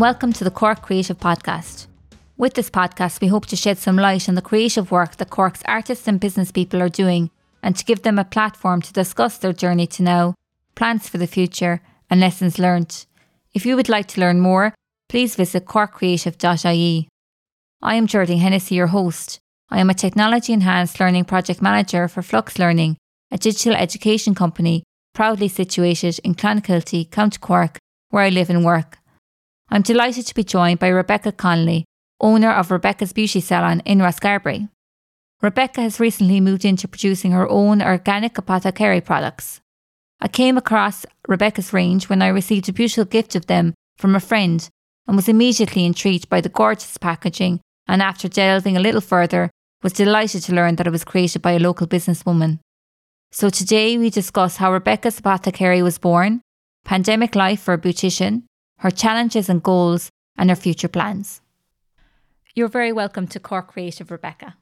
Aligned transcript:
Welcome 0.00 0.32
to 0.32 0.44
the 0.44 0.50
Cork 0.50 0.80
Creative 0.80 1.18
Podcast. 1.18 1.86
With 2.38 2.54
this 2.54 2.70
podcast, 2.70 3.20
we 3.20 3.26
hope 3.28 3.44
to 3.44 3.54
shed 3.54 3.76
some 3.76 3.96
light 3.96 4.30
on 4.30 4.34
the 4.34 4.40
creative 4.40 4.90
work 4.90 5.16
that 5.16 5.28
Cork's 5.28 5.62
artists 5.66 6.08
and 6.08 6.18
business 6.18 6.50
people 6.50 6.80
are 6.80 6.88
doing 6.88 7.30
and 7.62 7.76
to 7.76 7.84
give 7.84 8.00
them 8.00 8.18
a 8.18 8.24
platform 8.24 8.80
to 8.80 8.94
discuss 8.94 9.36
their 9.36 9.52
journey 9.52 9.86
to 9.88 10.02
now, 10.02 10.36
plans 10.74 11.06
for 11.06 11.18
the 11.18 11.26
future, 11.26 11.82
and 12.08 12.18
lessons 12.18 12.58
learnt. 12.58 13.04
If 13.52 13.66
you 13.66 13.76
would 13.76 13.90
like 13.90 14.08
to 14.08 14.22
learn 14.22 14.40
more, 14.40 14.72
please 15.10 15.36
visit 15.36 15.66
corkcreative.ie. 15.66 17.08
I 17.82 17.94
am 17.94 18.06
Jordan 18.06 18.38
Hennessy, 18.38 18.76
your 18.76 18.86
host. 18.86 19.38
I 19.68 19.80
am 19.80 19.90
a 19.90 19.94
technology 19.94 20.54
enhanced 20.54 20.98
learning 20.98 21.26
project 21.26 21.60
manager 21.60 22.08
for 22.08 22.22
Flux 22.22 22.58
Learning, 22.58 22.96
a 23.30 23.36
digital 23.36 23.74
education 23.74 24.34
company 24.34 24.82
proudly 25.12 25.48
situated 25.48 26.18
in 26.24 26.36
Clonakilty, 26.36 27.10
County 27.10 27.38
Cork, 27.38 27.76
where 28.08 28.22
I 28.22 28.30
live 28.30 28.48
and 28.48 28.64
work. 28.64 28.96
I'm 29.72 29.82
delighted 29.82 30.26
to 30.26 30.34
be 30.34 30.42
joined 30.42 30.80
by 30.80 30.88
Rebecca 30.88 31.30
Connolly, 31.30 31.84
owner 32.20 32.50
of 32.50 32.72
Rebecca's 32.72 33.12
Beauty 33.12 33.40
Salon 33.40 33.80
in 33.84 33.98
Rosscarbery. 33.98 34.68
Rebecca 35.40 35.80
has 35.80 36.00
recently 36.00 36.40
moved 36.40 36.64
into 36.64 36.88
producing 36.88 37.30
her 37.30 37.48
own 37.48 37.80
organic 37.80 38.36
apothecary 38.36 39.00
products. 39.00 39.60
I 40.20 40.26
came 40.26 40.58
across 40.58 41.06
Rebecca's 41.28 41.72
range 41.72 42.08
when 42.08 42.20
I 42.20 42.26
received 42.26 42.68
a 42.68 42.72
beautiful 42.72 43.04
gift 43.04 43.36
of 43.36 43.46
them 43.46 43.74
from 43.96 44.16
a 44.16 44.20
friend 44.20 44.68
and 45.06 45.14
was 45.14 45.28
immediately 45.28 45.84
intrigued 45.84 46.28
by 46.28 46.40
the 46.40 46.48
gorgeous 46.48 46.98
packaging 46.98 47.60
and 47.86 48.02
after 48.02 48.28
delving 48.28 48.76
a 48.76 48.80
little 48.80 49.00
further 49.00 49.50
was 49.84 49.92
delighted 49.92 50.42
to 50.42 50.54
learn 50.54 50.76
that 50.76 50.88
it 50.88 50.90
was 50.90 51.04
created 51.04 51.42
by 51.42 51.52
a 51.52 51.60
local 51.60 51.86
businesswoman. 51.86 52.58
So 53.30 53.48
today 53.50 53.96
we 53.96 54.10
discuss 54.10 54.56
how 54.56 54.72
Rebecca's 54.72 55.20
apothecary 55.20 55.80
was 55.80 55.96
born, 55.96 56.40
pandemic 56.84 57.36
life 57.36 57.60
for 57.60 57.74
a 57.74 57.78
beautician, 57.78 58.42
her 58.80 58.90
challenges 58.90 59.48
and 59.48 59.62
goals, 59.62 60.10
and 60.38 60.48
her 60.48 60.56
future 60.56 60.88
plans. 60.88 61.42
You're 62.54 62.68
very 62.68 62.92
welcome 62.92 63.26
to 63.28 63.38
Cork 63.38 63.68
Creative, 63.68 64.10
Rebecca. 64.10 64.56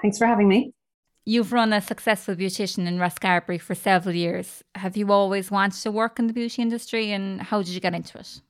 Thanks 0.00 0.16
for 0.16 0.26
having 0.26 0.48
me. 0.48 0.72
You've 1.26 1.52
run 1.52 1.74
a 1.74 1.82
successful 1.82 2.34
beautician 2.34 2.86
in 2.86 2.96
Rosscarbery 2.96 3.60
for 3.60 3.74
several 3.74 4.14
years. 4.14 4.64
Have 4.74 4.96
you 4.96 5.12
always 5.12 5.50
wanted 5.50 5.82
to 5.82 5.90
work 5.90 6.18
in 6.18 6.26
the 6.26 6.32
beauty 6.32 6.62
industry 6.62 7.12
and 7.12 7.42
how 7.42 7.58
did 7.58 7.68
you 7.68 7.80
get 7.80 7.94
into 7.94 8.18
it? 8.18 8.40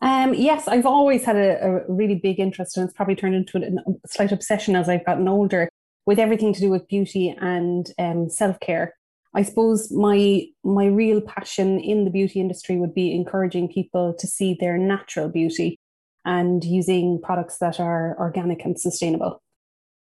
Um, 0.00 0.32
yes, 0.32 0.66
I've 0.66 0.86
always 0.86 1.26
had 1.26 1.36
a, 1.36 1.62
a, 1.62 1.92
really 1.92 2.14
big 2.14 2.40
interest, 2.40 2.78
and 2.78 2.84
it's 2.88 2.96
probably 2.96 3.14
turned 3.14 3.34
into 3.34 3.58
a, 3.58 4.08
slight 4.08 4.32
obsession 4.32 4.74
as 4.74 4.88
I've 4.88 5.04
gotten 5.04 5.28
older 5.28 5.68
with 6.06 6.18
everything 6.18 6.54
to 6.54 6.60
do 6.60 6.70
with 6.70 6.88
beauty 6.88 7.36
and 7.38 7.86
um, 7.98 8.30
self 8.30 8.58
care. 8.60 8.94
I 9.34 9.42
suppose 9.42 9.92
my 9.92 10.42
my 10.64 10.86
real 10.86 11.20
passion 11.20 11.78
in 11.78 12.04
the 12.04 12.10
beauty 12.10 12.40
industry 12.40 12.76
would 12.76 12.94
be 12.94 13.14
encouraging 13.14 13.68
people 13.68 14.14
to 14.18 14.26
see 14.26 14.56
their 14.58 14.76
natural 14.76 15.28
beauty 15.28 15.78
and 16.24 16.64
using 16.64 17.20
products 17.22 17.58
that 17.58 17.80
are 17.80 18.16
organic 18.18 18.64
and 18.64 18.78
sustainable. 18.78 19.40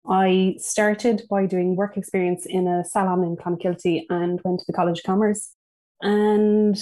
I 0.08 0.56
started 0.58 1.22
by 1.28 1.46
doing 1.46 1.76
work 1.76 1.96
experience 1.96 2.46
in 2.46 2.66
a 2.66 2.84
salon 2.84 3.22
in 3.22 3.36
Clonakilty 3.36 4.04
and 4.08 4.40
went 4.44 4.60
to 4.60 4.64
the 4.66 4.72
College 4.72 5.00
of 5.00 5.04
Commerce. 5.04 5.54
And 6.00 6.76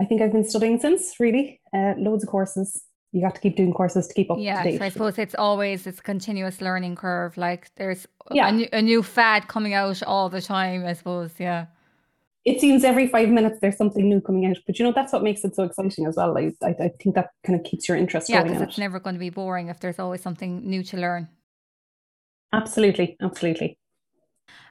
I 0.00 0.04
think 0.04 0.20
I've 0.20 0.32
been 0.32 0.48
studying 0.48 0.80
since, 0.80 1.14
really, 1.20 1.60
uh, 1.72 1.94
loads 1.96 2.24
of 2.24 2.30
courses. 2.30 2.82
You 3.12 3.22
got 3.22 3.34
to 3.36 3.40
keep 3.40 3.56
doing 3.56 3.72
courses 3.72 4.06
to 4.06 4.14
keep 4.14 4.30
up 4.30 4.38
yeah, 4.38 4.62
to 4.62 4.70
date. 4.70 4.82
I 4.82 4.90
suppose 4.90 5.18
it's 5.18 5.34
always 5.34 5.84
this 5.84 6.00
continuous 6.00 6.60
learning 6.60 6.96
curve. 6.96 7.36
Like 7.38 7.74
there's 7.76 8.06
yeah. 8.30 8.48
a, 8.48 8.52
new, 8.52 8.68
a 8.72 8.82
new 8.82 9.02
fad 9.02 9.48
coming 9.48 9.72
out 9.72 10.02
all 10.02 10.28
the 10.28 10.42
time, 10.42 10.84
I 10.84 10.92
suppose. 10.92 11.32
Yeah 11.38 11.66
it 12.48 12.60
seems 12.60 12.82
every 12.82 13.06
five 13.06 13.28
minutes 13.28 13.58
there's 13.60 13.76
something 13.76 14.08
new 14.08 14.20
coming 14.20 14.46
out. 14.46 14.56
But 14.66 14.78
you 14.78 14.84
know, 14.84 14.92
that's 14.92 15.12
what 15.12 15.22
makes 15.22 15.44
it 15.44 15.54
so 15.54 15.64
exciting 15.64 16.06
as 16.06 16.16
well. 16.16 16.36
I, 16.38 16.52
I, 16.62 16.68
I 16.68 16.90
think 17.00 17.14
that 17.14 17.30
kind 17.44 17.58
of 17.58 17.64
keeps 17.64 17.88
your 17.88 17.96
interest 17.96 18.28
yeah, 18.28 18.42
because 18.42 18.62
it's 18.62 18.78
never 18.78 18.98
going 18.98 19.14
to 19.14 19.20
be 19.20 19.30
boring 19.30 19.68
if 19.68 19.80
there's 19.80 19.98
always 19.98 20.22
something 20.22 20.68
new 20.68 20.82
to 20.84 20.96
learn. 20.96 21.28
Absolutely, 22.52 23.16
absolutely. 23.20 23.76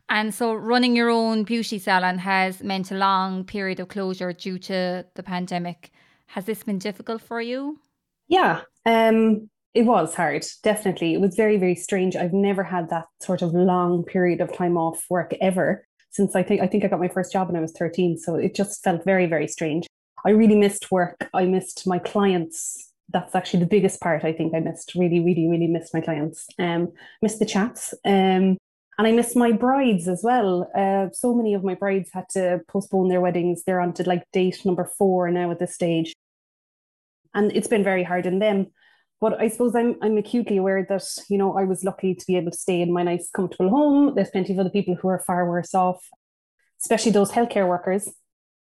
And 0.10 0.34
so 0.34 0.54
running 0.54 0.96
your 0.96 1.10
own 1.10 1.44
beauty 1.44 1.78
salon 1.78 2.18
has 2.18 2.64
meant 2.64 2.92
a 2.92 2.96
long 2.96 3.44
period 3.44 3.80
of 3.80 3.90
closure 3.90 4.34
due 4.34 4.58
to 4.60 5.06
the 5.14 5.24
pandemic. 5.24 5.92
Has 6.28 6.46
this 6.46 6.64
been 6.64 6.80
difficult 6.80 7.22
for 7.22 7.42
you? 7.42 7.80
Yeah, 8.28 8.62
um, 8.86 9.50
it 9.74 9.84
was 9.84 10.14
hard, 10.16 10.46
definitely. 10.64 11.14
It 11.14 11.22
was 11.22 11.36
very, 11.36 11.58
very 11.58 11.76
strange. 11.76 12.16
I've 12.16 12.34
never 12.34 12.64
had 12.64 12.90
that 12.90 13.06
sort 13.22 13.42
of 13.42 13.54
long 13.54 14.04
period 14.04 14.42
of 14.42 14.56
time 14.56 14.78
off 14.78 15.06
work 15.10 15.34
ever 15.40 15.86
since 16.10 16.36
I 16.36 16.42
think 16.42 16.62
I 16.62 16.68
think 16.68 16.84
I 16.84 16.88
got 16.88 17.00
my 17.00 17.10
first 17.10 17.32
job 17.32 17.48
when 17.48 17.56
I 17.56 17.62
was 17.62 17.74
13. 17.74 18.18
So 18.18 18.36
it 18.36 18.56
just 18.56 18.84
felt 18.84 19.06
very, 19.06 19.28
very 19.28 19.48
strange. 19.48 19.88
I 20.26 20.32
really 20.32 20.56
missed 20.56 20.92
work. 20.92 21.30
I 21.34 21.46
missed 21.46 21.86
my 21.86 22.00
clients 22.00 22.88
that's 23.10 23.36
actually 23.36 23.62
the 23.62 23.68
biggest 23.68 24.02
part 24.02 24.26
I 24.26 24.34
think 24.34 24.54
I 24.54 24.60
missed. 24.60 24.94
Really, 24.96 25.20
really, 25.20 25.48
really 25.48 25.68
missed 25.68 25.94
my 25.94 26.02
clients. 26.02 26.48
Um, 26.60 26.92
missed 27.22 27.40
the 27.40 27.46
chats. 27.46 27.94
Um, 28.06 28.58
and 29.00 29.08
I 29.08 29.12
missed 29.12 29.36
my 29.36 29.52
brides 29.52 30.08
as 30.08 30.22
well. 30.24 30.70
Uh, 30.76 31.08
so 31.14 31.34
many 31.34 31.54
of 31.54 31.64
my 31.64 31.76
brides 31.76 32.10
had 32.12 32.28
to 32.30 32.62
postpone 32.68 33.10
their 33.10 33.22
weddings. 33.22 33.64
They're 33.64 33.80
on 33.80 33.94
to 33.94 34.04
like 34.04 34.24
date 34.34 34.66
number 34.66 34.90
four 34.98 35.30
now 35.30 35.52
at 35.52 35.60
this 35.60 35.74
stage. 35.74 36.14
And 37.34 37.52
it's 37.56 37.68
been 37.68 37.84
very 37.84 38.04
hard 38.04 38.28
on 38.28 38.40
them. 38.40 38.68
But 39.20 39.42
I 39.42 39.48
suppose 39.48 39.76
I'm 39.76 39.96
I'm 40.02 40.18
acutely 40.18 40.58
aware 40.58 40.86
that, 40.90 41.04
you 41.30 41.38
know, 41.38 41.58
I 41.58 41.64
was 41.64 41.84
lucky 41.84 42.14
to 42.14 42.26
be 42.28 42.38
able 42.38 42.52
to 42.52 42.58
stay 42.58 42.82
in 42.82 42.94
my 42.94 43.04
nice, 43.04 43.30
comfortable 43.30 43.70
home. 43.70 44.14
There's 44.16 44.30
plenty 44.30 44.54
of 44.54 44.60
other 44.60 44.70
people 44.70 44.96
who 44.96 45.08
are 45.08 45.24
far 45.26 45.50
worse 45.50 45.74
off, 45.74 46.08
especially 46.82 47.12
those 47.12 47.32
healthcare 47.32 47.68
workers. 47.68 48.08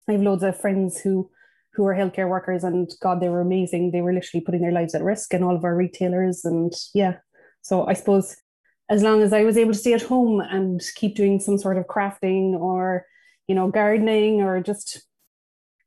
I 0.08 0.12
have 0.12 0.22
loads 0.22 0.42
of 0.42 0.58
friends 0.58 1.00
who 1.00 1.30
who 1.74 1.86
are 1.86 1.94
healthcare 1.94 2.28
workers 2.28 2.64
and 2.64 2.90
God, 3.00 3.20
they 3.20 3.28
were 3.28 3.40
amazing. 3.40 3.90
They 3.90 4.00
were 4.00 4.12
literally 4.12 4.42
putting 4.44 4.62
their 4.62 4.72
lives 4.72 4.94
at 4.94 5.02
risk 5.02 5.32
and 5.32 5.44
all 5.44 5.54
of 5.54 5.64
our 5.64 5.76
retailers. 5.76 6.44
And 6.44 6.72
yeah, 6.92 7.18
so 7.62 7.86
I 7.86 7.92
suppose 7.92 8.36
as 8.90 9.02
long 9.02 9.22
as 9.22 9.32
I 9.32 9.44
was 9.44 9.56
able 9.56 9.72
to 9.72 9.78
stay 9.78 9.92
at 9.92 10.02
home 10.02 10.40
and 10.40 10.80
keep 10.96 11.14
doing 11.14 11.38
some 11.38 11.58
sort 11.58 11.76
of 11.76 11.86
crafting 11.86 12.58
or, 12.58 13.04
you 13.46 13.54
know, 13.54 13.68
gardening 13.68 14.40
or 14.40 14.60
just 14.60 15.02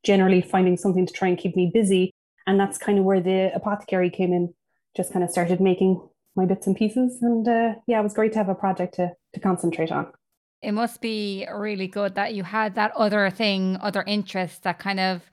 generally 0.03 0.42
finding 0.42 0.78
something 0.78 1.06
to 1.06 1.14
try 1.14 1.28
and 1.28 1.38
keep 1.38 1.56
me 1.56 1.72
busy. 1.74 2.14
And 2.47 2.59
that's 2.59 2.78
kind 2.78 2.97
of 3.00 3.06
where 3.06 3.22
the 3.22 3.52
apothecary 3.53 4.09
came 4.09 4.34
in, 4.34 4.53
just 4.96 5.13
kind 5.13 5.24
of 5.24 5.31
started 5.31 5.62
making 5.62 6.02
my 6.35 6.46
bits 6.46 6.68
and 6.68 6.75
pieces. 6.75 7.19
And 7.22 7.47
uh, 7.47 7.75
yeah, 7.88 8.00
it 8.00 8.03
was 8.03 8.13
great 8.13 8.34
to 8.34 8.40
have 8.40 8.50
a 8.50 8.56
project 8.56 8.96
to, 8.96 9.12
to 9.34 9.40
concentrate 9.40 9.91
on. 9.91 10.12
It 10.62 10.74
must 10.74 11.02
be 11.02 11.47
really 11.53 11.88
good 11.88 12.16
that 12.16 12.34
you 12.34 12.44
had 12.44 12.75
that 12.75 12.91
other 12.96 13.29
thing, 13.29 13.78
other 13.81 14.03
interest 14.06 14.63
that 14.63 14.79
kind 14.79 15.00
of 15.00 15.29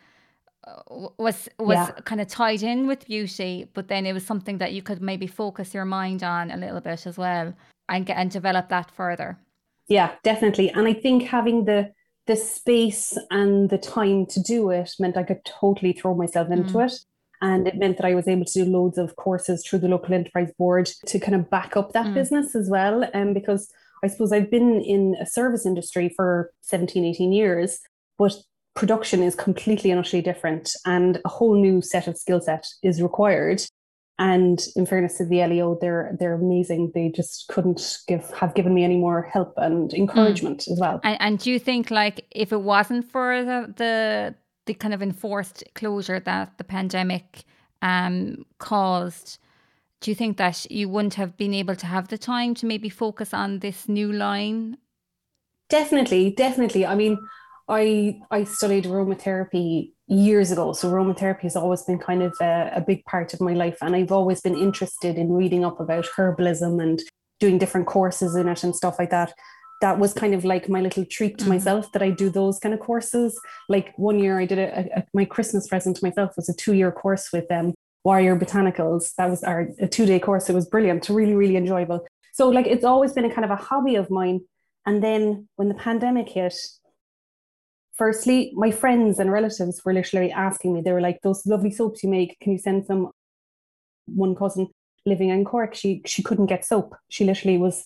was 1.19 1.49
was 1.59 1.77
yeah. 1.77 1.91
kind 2.05 2.21
of 2.21 2.29
tied 2.29 2.63
in 2.63 2.87
with 2.87 3.07
beauty, 3.07 3.69
but 3.75 3.89
then 3.89 4.07
it 4.07 4.13
was 4.13 4.25
something 4.25 4.59
that 4.59 4.73
you 4.73 4.83
could 4.83 5.01
maybe 5.01 5.27
focus 5.27 5.75
your 5.75 5.85
mind 5.85 6.23
on 6.23 6.51
a 6.51 6.57
little 6.57 6.81
bit 6.81 7.07
as 7.07 7.17
well 7.17 7.55
and 7.89 8.07
get 8.07 8.17
and 8.17 8.31
develop 8.31 8.69
that 8.69 8.91
further. 8.91 9.39
Yeah, 9.89 10.13
definitely. 10.23 10.71
And 10.71 10.87
I 10.87 10.93
think 10.93 11.23
having 11.23 11.65
the 11.65 11.93
the 12.29 12.37
space 12.37 13.19
and 13.31 13.71
the 13.71 13.79
time 13.79 14.27
to 14.27 14.41
do 14.41 14.71
it 14.71 14.93
meant 15.01 15.17
I 15.17 15.25
could 15.25 15.45
totally 15.45 15.93
throw 15.93 16.15
myself 16.15 16.51
into 16.51 16.75
mm. 16.75 16.87
it. 16.87 16.93
And 17.41 17.67
it 17.67 17.77
meant 17.77 17.97
that 17.97 18.07
I 18.07 18.15
was 18.15 18.29
able 18.29 18.45
to 18.45 18.65
do 18.65 18.65
loads 18.65 18.99
of 18.99 19.17
courses 19.17 19.65
through 19.65 19.79
the 19.81 19.89
local 19.89 20.13
enterprise 20.13 20.53
board 20.59 20.91
to 21.07 21.19
kind 21.19 21.35
of 21.35 21.49
back 21.51 21.77
up 21.77 21.93
that 21.93 22.07
mm. 22.07 22.15
business 22.15 22.55
as 22.55 22.69
well. 22.69 23.03
And 23.03 23.29
um, 23.29 23.35
because 23.35 23.73
I 24.05 24.09
suppose 24.09 24.33
I've 24.33 24.51
been 24.51 24.81
in 24.83 25.17
a 25.21 25.27
service 25.27 25.65
industry 25.65 26.13
for 26.15 26.53
17, 26.63 27.05
18 27.05 27.33
years, 27.33 27.81
but 28.19 28.37
production 28.75 29.23
is 29.23 29.35
completely 29.35 29.91
and 29.91 29.99
utterly 29.99 30.23
different 30.23 30.71
and 30.85 31.21
a 31.25 31.29
whole 31.29 31.61
new 31.61 31.81
set 31.81 32.07
of 32.07 32.17
skill 32.17 32.41
set 32.41 32.65
is 32.83 33.03
required 33.03 33.61
and 34.19 34.67
in 34.75 34.85
fairness 34.85 35.19
to 35.19 35.25
the 35.25 35.47
leo 35.47 35.79
they're 35.81 36.17
they're 36.19 36.35
amazing. 36.35 36.91
They 36.95 37.11
just 37.11 37.47
couldn't 37.49 37.99
give 38.09 38.29
have 38.33 38.55
given 38.55 38.75
me 38.75 38.85
any 38.85 38.97
more 38.97 39.23
help 39.23 39.55
and 39.57 39.93
encouragement 39.95 40.61
mm. 40.61 40.73
as 40.73 40.81
well. 40.81 41.01
And, 41.05 41.17
and 41.21 41.39
do 41.39 41.53
you 41.53 41.59
think 41.59 41.91
like 41.91 42.27
if 42.31 42.53
it 42.53 42.61
wasn't 42.61 43.11
for 43.11 43.45
the 43.45 43.73
the 43.77 44.35
the 44.67 44.75
kind 44.75 44.93
of 44.93 45.03
enforced 45.03 45.65
closure 45.75 46.21
that 46.21 46.59
the 46.59 46.65
pandemic 46.65 47.45
um 47.81 48.45
caused 48.59 49.39
do 50.01 50.11
you 50.11 50.15
think 50.15 50.37
that 50.37 50.71
you 50.71 50.89
wouldn't 50.89 51.15
have 51.15 51.37
been 51.37 51.55
able 51.55 51.75
to 51.77 51.87
have 51.87 52.09
the 52.09 52.19
time 52.19 52.55
to 52.55 52.67
maybe 52.67 52.89
focus 52.89 53.35
on 53.35 53.59
this 53.59 53.89
new 53.89 54.13
line? 54.13 54.79
Definitely 55.69 56.33
definitely. 56.33 56.85
I 56.85 56.97
mean 56.97 57.19
I 57.69 58.21
I 58.33 58.45
studied 58.45 58.85
aromatherapy 58.85 59.93
years 60.09 60.51
ago, 60.51 60.73
so 60.73 60.91
aromatherapy 60.91 61.43
has 61.43 61.57
always 61.57 61.83
been 61.83 61.99
kind 61.99 62.23
of 62.23 62.35
a, 62.41 62.73
a, 62.77 62.81
big 62.81 63.05
part 63.05 63.35
of 63.35 63.41
my 63.41 63.53
life, 63.53 63.77
and 63.83 63.95
I've 63.95 64.13
always 64.13 64.41
been 64.41 64.57
interested 64.57 65.17
in 65.17 65.33
reading 65.33 65.65
up 65.65 65.81
about 65.81 66.07
herbalism 66.17 66.83
and 66.83 67.01
doing 67.41 67.59
different 67.59 67.87
courses 67.87 68.35
in 68.35 68.49
it 68.49 68.65
and 68.65 68.75
stuff 68.75 68.99
like 68.99 69.11
that. 69.11 69.33
That 69.81 69.99
was 69.99 70.13
kind 70.13 70.35
of 70.35 70.45
like 70.45 70.69
my 70.69 70.81
little 70.81 71.05
treat 71.05 71.39
to 71.39 71.45
mm-hmm. 71.45 71.55
myself 71.55 71.93
that 71.93 72.03
I 72.03 72.11
do 72.11 72.31
those 72.31 72.59
kind 72.59 72.75
of 72.75 72.81
courses. 72.81 73.39
Like 73.69 73.93
one 73.97 74.19
year, 74.19 74.41
I 74.41 74.47
did 74.47 74.59
a, 74.59 74.99
a 74.99 75.05
my 75.15 75.25
Christmas 75.25 75.69
present 75.69 75.97
to 75.97 76.05
myself 76.05 76.33
was 76.37 76.49
a 76.49 76.55
two 76.55 76.73
year 76.73 76.91
course 76.91 77.29
with 77.33 77.47
them. 77.49 77.67
Um, 77.67 77.75
Warrior 78.05 78.39
Botanicals. 78.39 79.15
That 79.17 79.29
was 79.29 79.43
our 79.45 79.69
a 79.81 79.87
two 79.87 80.07
day 80.07 80.19
course. 80.19 80.49
It 80.49 80.55
was 80.55 80.67
brilliant, 80.67 81.09
really, 81.09 81.35
really 81.35 81.57
enjoyable. 81.57 82.07
So 82.33 82.49
like 82.49 82.67
it's 82.67 82.85
always 82.85 83.13
been 83.13 83.25
a 83.25 83.35
kind 83.35 83.45
of 83.45 83.51
a 83.51 83.57
hobby 83.57 83.97
of 83.97 84.11
mine. 84.11 84.41
And 84.87 85.03
then 85.03 85.49
when 85.57 85.69
the 85.69 85.75
pandemic 85.75 86.31
hit, 86.31 86.55
Firstly, 87.99 88.53
my 88.55 88.71
friends 88.71 89.19
and 89.19 89.31
relatives 89.31 89.83
were 89.85 89.93
literally 89.93 90.31
asking 90.31 90.73
me, 90.73 90.81
they 90.81 90.93
were 90.93 91.01
like, 91.01 91.21
those 91.23 91.45
lovely 91.47 91.71
soaps 91.73 92.03
you 92.03 92.09
make, 92.09 92.39
can 92.41 92.53
you 92.53 92.59
send 92.59 92.87
some? 92.87 93.11
One 94.07 94.35
cousin 94.35 94.69
living 95.05 95.31
in 95.31 95.45
Cork, 95.45 95.75
she 95.75 96.03
she 96.07 96.23
couldn't 96.23 96.47
get 96.47 96.65
soap. 96.65 96.95
She 97.09 97.25
literally 97.25 97.59
was, 97.59 97.85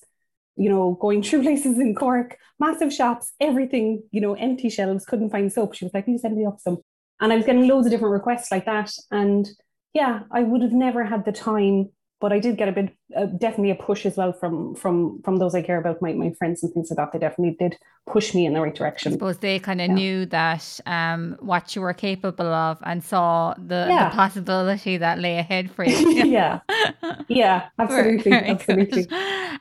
you 0.56 0.68
know, 0.68 0.96
going 1.00 1.22
through 1.24 1.42
places 1.42 1.78
in 1.78 1.94
Cork, 1.94 2.36
massive 2.60 2.92
shops, 2.92 3.32
everything, 3.40 4.02
you 4.10 4.20
know, 4.20 4.34
empty 4.34 4.68
shelves, 4.68 5.04
couldn't 5.06 5.30
find 5.30 5.52
soap. 5.52 5.74
She 5.74 5.84
was 5.84 5.94
like, 5.94 6.04
Can 6.04 6.14
you 6.14 6.18
send 6.18 6.36
me 6.36 6.46
up 6.46 6.60
some? 6.60 6.78
And 7.20 7.32
I 7.32 7.36
was 7.36 7.46
getting 7.46 7.68
loads 7.68 7.86
of 7.86 7.92
different 7.92 8.12
requests 8.12 8.50
like 8.50 8.66
that. 8.66 8.92
And 9.10 9.48
yeah, 9.94 10.20
I 10.30 10.42
would 10.42 10.62
have 10.62 10.72
never 10.72 11.04
had 11.04 11.24
the 11.24 11.32
time 11.32 11.90
but 12.22 12.32
I 12.32 12.38
did 12.38 12.56
get 12.56 12.68
a 12.68 12.72
bit, 12.72 12.96
uh, 13.16 13.26
definitely 13.26 13.72
a 13.72 13.74
push 13.74 14.06
as 14.06 14.16
well 14.16 14.32
from 14.32 14.76
from 14.76 15.20
from 15.22 15.38
those 15.38 15.56
I 15.56 15.60
care 15.60 15.76
about, 15.76 16.00
my 16.00 16.12
my 16.12 16.30
friends 16.30 16.62
and 16.62 16.72
things 16.72 16.88
like 16.88 16.96
that. 16.98 17.10
They 17.12 17.18
definitely 17.18 17.56
did 17.58 17.76
push 18.06 18.32
me 18.32 18.46
in 18.46 18.52
the 18.54 18.60
right 18.60 18.74
direction. 18.74 19.12
I 19.12 19.16
suppose 19.16 19.38
they 19.38 19.58
kind 19.58 19.80
of 19.80 19.88
yeah. 19.88 19.94
knew 19.94 20.26
that 20.26 20.80
um, 20.86 21.36
what 21.40 21.74
you 21.74 21.82
were 21.82 21.92
capable 21.92 22.46
of 22.46 22.78
and 22.84 23.02
saw 23.02 23.54
the, 23.58 23.86
yeah. 23.88 24.08
the 24.08 24.14
possibility 24.14 24.96
that 24.98 25.18
lay 25.18 25.38
ahead 25.38 25.72
for 25.72 25.84
you. 25.84 26.24
yeah, 26.24 26.60
yeah, 27.28 27.68
absolutely, 27.80 28.32
absolutely. 28.32 29.08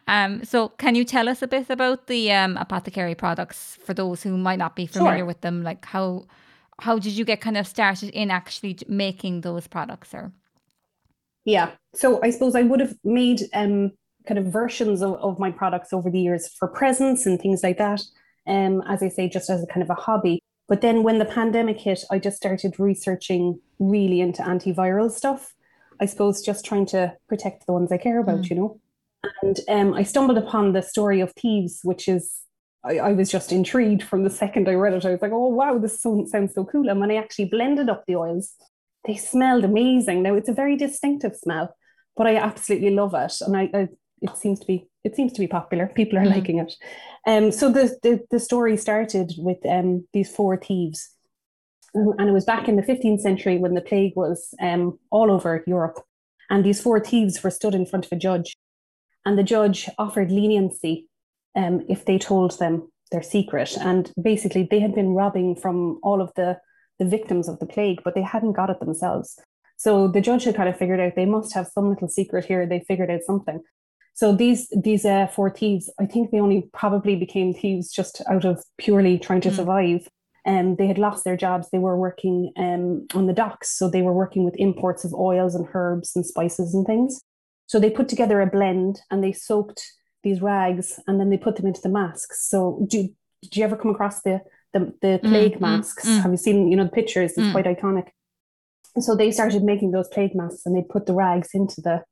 Um, 0.08 0.46
so, 0.46 0.70
can 0.70 0.94
you 0.94 1.04
tell 1.04 1.28
us 1.30 1.42
a 1.42 1.48
bit 1.48 1.72
about 1.72 2.06
the 2.06 2.32
um, 2.32 2.58
apothecary 2.58 3.16
products 3.16 3.80
for 3.84 3.96
those 3.96 4.22
who 4.22 4.38
might 4.38 4.60
not 4.60 4.76
be 4.76 4.86
familiar 4.86 5.20
sure. 5.20 5.26
with 5.26 5.42
them? 5.42 5.64
Like 5.64 5.84
how 5.84 6.28
how 6.78 7.00
did 7.00 7.14
you 7.14 7.26
get 7.26 7.42
kind 7.42 7.58
of 7.58 7.66
started 7.66 8.12
in 8.12 8.30
actually 8.30 8.78
making 8.88 9.42
those 9.42 9.66
products, 9.66 10.14
or? 10.14 10.32
Yeah. 11.46 11.72
So 11.96 12.22
I 12.24 12.30
suppose 12.30 12.56
I 12.56 12.64
would 12.64 12.80
have 12.80 12.96
made 13.04 13.42
um, 13.54 13.92
kind 14.28 14.38
of 14.38 14.46
versions 14.46 15.02
of, 15.02 15.14
of 15.16 15.40
my 15.40 15.52
products 15.52 15.94
over 15.94 16.10
the 16.10 16.20
years 16.20 16.48
for 16.48 16.68
presents 16.68 17.26
and 17.26 17.40
things 17.40 17.64
like 17.64 17.78
that. 17.78 18.02
Um, 18.48 18.82
as 18.88 19.04
I 19.04 19.10
say, 19.10 19.30
just 19.30 19.50
as 19.50 19.64
a 19.64 19.68
kind 19.68 19.84
of 19.84 19.90
a 19.90 19.96
hobby. 19.96 20.42
But 20.68 20.82
then 20.82 21.04
when 21.04 21.20
the 21.20 21.26
pandemic 21.26 21.80
hit, 21.80 22.04
I 22.10 22.18
just 22.18 22.38
started 22.38 22.80
researching 22.80 23.60
really 23.80 24.22
into 24.22 24.42
antiviral 24.42 25.12
stuff. 25.12 25.54
I 26.00 26.06
suppose 26.06 26.42
just 26.42 26.66
trying 26.66 26.88
to 26.88 27.14
protect 27.28 27.66
the 27.66 27.74
ones 27.74 27.92
I 27.92 27.98
care 27.98 28.20
about, 28.20 28.40
mm. 28.42 28.50
you 28.50 28.56
know. 28.56 28.80
And 29.44 29.60
um, 29.70 29.94
I 29.94 30.04
stumbled 30.04 30.38
upon 30.38 30.74
the 30.74 30.82
story 30.82 31.20
of 31.20 31.32
thieves, 31.34 31.82
which 31.84 32.08
is 32.08 32.40
I, 32.84 32.98
I, 32.98 33.12
was 33.12 33.30
just 33.30 33.52
intrigued 33.52 34.02
from 34.02 34.24
the 34.24 34.30
second 34.30 34.68
I 34.68 34.74
read 34.74 34.94
it. 34.94 35.06
I 35.06 35.12
was 35.12 35.22
like, 35.22 35.32
oh 35.32 35.48
wow, 35.48 35.78
this 35.78 36.02
sounds 36.02 36.32
so 36.32 36.66
cool. 36.66 36.90
And 36.90 37.00
when 37.00 37.12
I 37.12 37.16
actually 37.16 37.46
blended 37.46 37.90
up 37.90 38.04
the 38.08 38.16
oils, 38.16 38.56
they 39.06 39.16
smelled 39.16 39.64
amazing. 39.64 40.24
Now 40.24 40.36
it's 40.36 40.50
a 40.50 40.54
very 40.54 40.76
distinctive 40.78 41.36
smell, 41.36 41.76
but 42.16 42.28
I 42.28 42.36
absolutely 42.36 42.92
love 42.92 43.14
it, 43.14 43.34
and 43.42 43.58
I, 43.58 43.70
I 43.74 43.88
it 44.22 44.38
seems 44.38 44.60
to 44.60 44.68
be 44.68 44.88
it 45.04 45.16
seems 45.16 45.34
to 45.34 45.40
be 45.40 45.48
popular. 45.48 45.88
People 45.88 46.20
are 46.20 46.26
mm. 46.26 46.36
liking 46.36 46.60
it. 46.60 46.74
Um, 47.26 47.52
so 47.52 47.72
the, 47.72 47.98
the 48.04 48.22
the 48.30 48.40
story 48.40 48.78
started 48.78 49.34
with 49.38 49.58
um 49.66 50.08
these 50.14 50.34
four 50.34 50.58
thieves, 50.58 51.10
and 51.94 52.30
it 52.30 52.34
was 52.34 52.46
back 52.46 52.68
in 52.68 52.76
the 52.76 52.84
15th 52.84 53.22
century 53.22 53.58
when 53.58 53.74
the 53.74 53.82
plague 53.82 54.14
was 54.16 54.54
um 54.62 55.00
all 55.10 55.32
over 55.32 55.64
Europe, 55.66 56.00
and 56.50 56.64
these 56.64 56.82
four 56.82 57.00
thieves 57.00 57.44
were 57.44 57.52
stood 57.52 57.76
in 57.76 57.86
front 57.86 58.06
of 58.06 58.12
a 58.12 58.18
judge, 58.18 58.56
and 59.26 59.38
the 59.38 59.44
judge 59.44 59.90
offered 59.98 60.32
leniency, 60.32 61.08
um 61.56 61.82
if 61.90 62.06
they 62.06 62.20
told 62.20 62.58
them 62.60 62.88
their 63.12 63.24
secret, 63.24 63.76
and 63.78 64.12
basically 64.22 64.68
they 64.70 64.80
had 64.80 64.94
been 64.94 65.10
robbing 65.10 65.56
from 65.56 66.00
all 66.04 66.22
of 66.22 66.32
the 66.36 66.58
the 67.02 67.10
victims 67.10 67.50
of 67.50 67.58
the 67.58 67.66
plague, 67.66 68.00
but 68.04 68.14
they 68.14 68.22
hadn't 68.22 68.54
got 68.54 68.70
it 68.70 68.80
themselves. 68.80 69.40
So 69.76 70.08
the 70.08 70.22
judge 70.22 70.44
had 70.44 70.56
kind 70.56 70.70
of 70.70 70.78
figured 70.78 71.00
out 71.00 71.16
they 71.16 71.26
must 71.26 71.52
have 71.56 71.66
some 71.66 71.90
little 71.90 72.08
secret 72.08 72.46
here. 72.46 72.68
They 72.68 72.86
figured 72.88 73.10
out 73.10 73.22
something. 73.26 73.60
So 74.14 74.36
these 74.36 74.72
these 74.84 75.04
uh, 75.04 75.26
four 75.26 75.50
thieves, 75.50 75.92
I 76.00 76.06
think 76.06 76.30
they 76.30 76.40
only 76.40 76.70
probably 76.74 77.16
became 77.16 77.56
thieves 77.56 77.92
just 77.92 78.22
out 78.30 78.46
of 78.46 78.64
purely 78.78 79.18
trying 79.18 79.42
to 79.42 79.50
mm. 79.50 79.56
survive. 79.56 80.08
And 80.46 80.68
um, 80.68 80.76
they 80.76 80.86
had 80.86 81.00
lost 81.00 81.24
their 81.24 81.38
jobs. 81.38 81.70
They 81.72 81.80
were 81.80 81.98
working 81.98 82.52
um, 82.56 83.08
on 83.16 83.26
the 83.26 83.34
docks, 83.34 83.76
so 83.76 83.90
they 83.90 84.04
were 84.04 84.14
working 84.14 84.44
with 84.44 84.56
imports 84.58 85.04
of 85.04 85.14
oils 85.16 85.56
and 85.56 85.68
herbs 85.74 86.16
and 86.16 86.24
spices 86.24 86.76
and 86.76 86.86
things. 86.86 87.20
So 87.66 87.80
they 87.80 87.90
put 87.90 88.10
together 88.10 88.42
a 88.42 88.48
blend 88.48 89.02
and 89.10 89.24
they 89.24 89.32
soaked 89.32 89.84
these 90.22 90.42
rags 90.42 91.00
and 91.08 91.20
then 91.20 91.32
they 91.32 91.38
put 91.38 91.56
them 91.56 91.66
into 91.66 91.82
the 91.82 91.90
masks. 91.90 92.48
So 92.48 92.86
do, 92.88 93.10
did 93.42 93.58
you 93.58 93.64
ever 93.64 93.76
come 93.76 93.92
across 93.92 94.22
the 94.22 94.42
the, 94.74 94.94
the 95.02 95.20
mm, 95.20 95.22
plague 95.22 95.56
mm, 95.56 95.62
masks. 95.62 96.08
Mm, 96.08 96.22
Have 96.22 96.32
you 96.32 96.38
seen, 96.38 96.70
you 96.70 96.78
know, 96.78 96.86
the 96.86 96.92
pictures? 96.92 97.32
It's 97.32 97.40
mm. 97.40 97.52
quite 97.52 97.66
iconic. 97.66 98.10
so 99.00 99.16
they 99.16 99.32
started 99.32 99.64
making 99.64 99.92
those 99.92 100.08
plague 100.08 100.36
masks 100.36 100.66
and 100.66 100.76
they 100.76 100.82
put 100.82 101.06
the 101.06 101.14
rags 101.14 101.50
into 101.54 101.82
the 101.82 102.04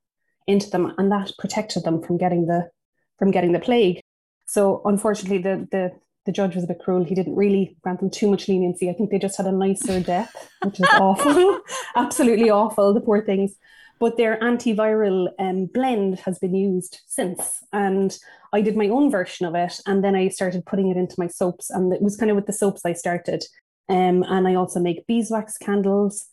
into 0.48 0.70
them 0.70 0.94
and 0.98 1.12
that 1.12 1.32
protected 1.38 1.84
them 1.84 2.02
from 2.02 2.18
getting 2.18 2.48
the 2.48 2.70
from 3.18 3.32
getting 3.32 3.52
the 3.52 3.60
plague. 3.60 4.02
So 4.48 4.82
unfortunately 4.86 5.40
the 5.40 5.68
the 5.72 5.92
the 6.26 6.32
judge 6.32 6.56
was 6.56 6.64
a 6.64 6.68
bit 6.68 6.80
cruel. 6.80 7.04
He 7.04 7.16
didn't 7.16 7.36
really 7.36 7.78
grant 7.82 8.00
them 8.00 8.10
too 8.10 8.30
much 8.30 8.48
leniency. 8.48 8.90
I 8.90 8.94
think 8.94 9.10
they 9.10 9.20
just 9.20 9.38
had 9.38 9.46
a 9.48 9.52
nicer 9.52 10.00
death, 10.00 10.34
which 10.64 10.80
is 10.80 10.88
awful. 11.00 11.62
Absolutely 11.96 12.50
awful, 12.50 12.94
the 12.94 13.02
poor 13.02 13.24
things 13.24 13.56
but 14.00 14.18
their 14.18 14.40
antiviral 14.40 15.30
um, 15.40 15.66
blend 15.66 16.20
has 16.22 16.40
been 16.40 16.56
used 16.56 17.02
since. 17.08 17.60
And 17.74 18.18
I 18.54 18.62
did 18.62 18.78
my 18.78 18.88
own 18.88 19.12
version 19.12 19.46
of 19.46 19.56
it, 19.56 19.80
and 19.86 20.04
then 20.04 20.16
I 20.16 20.30
started 20.30 20.66
putting 20.66 20.90
it 20.90 20.98
into 20.98 21.16
my 21.18 21.28
soaps, 21.28 21.70
and 21.70 21.94
it 21.94 22.02
was 22.02 22.18
kind 22.18 22.32
of 22.32 22.36
with 22.36 22.48
the 22.48 22.54
soaps 22.54 22.86
I 22.86 22.94
started. 22.94 23.44
Um, 23.90 24.24
and 24.24 24.48
I 24.48 24.56
also 24.56 24.80
make 24.80 25.08
beeswax 25.08 25.58
candles, 25.58 26.28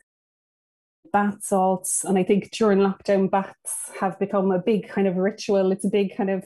bath 1.12 1.42
salts, 1.42 2.04
and 2.04 2.18
I 2.18 2.22
think 2.22 2.50
during 2.52 2.78
lockdown, 2.78 3.30
baths 3.30 3.90
have 4.00 4.18
become 4.18 4.50
a 4.50 4.58
big 4.58 4.88
kind 4.88 5.08
of 5.08 5.16
ritual. 5.16 5.72
It's 5.72 5.84
a 5.84 5.90
big 5.90 6.16
kind 6.16 6.30
of 6.30 6.44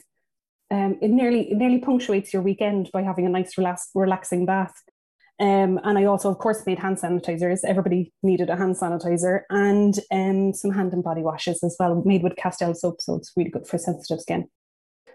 um, 0.71 0.97
it 1.01 1.11
nearly 1.11 1.51
it 1.51 1.57
nearly 1.57 1.79
punctuates 1.79 2.31
your 2.33 2.41
weekend 2.41 2.89
by 2.93 3.01
having 3.01 3.25
a 3.25 3.29
nice 3.29 3.57
relax, 3.57 3.89
relaxing 3.93 4.45
bath. 4.45 4.73
Um, 5.41 5.79
and 5.83 5.97
I 5.97 6.05
also, 6.05 6.29
of 6.29 6.37
course, 6.37 6.63
made 6.67 6.77
hand 6.77 6.97
sanitizers. 6.97 7.61
Everybody 7.65 8.13
needed 8.21 8.51
a 8.51 8.55
hand 8.55 8.75
sanitizer 8.75 9.41
and 9.49 9.97
um, 10.11 10.53
some 10.53 10.69
hand 10.69 10.93
and 10.93 11.03
body 11.03 11.23
washes 11.23 11.63
as 11.63 11.75
well, 11.79 12.03
made 12.05 12.21
with 12.21 12.35
Castile 12.35 12.75
soap. 12.75 13.01
So 13.01 13.15
it's 13.15 13.31
really 13.35 13.49
good 13.49 13.65
for 13.65 13.79
sensitive 13.79 14.21
skin. 14.21 14.47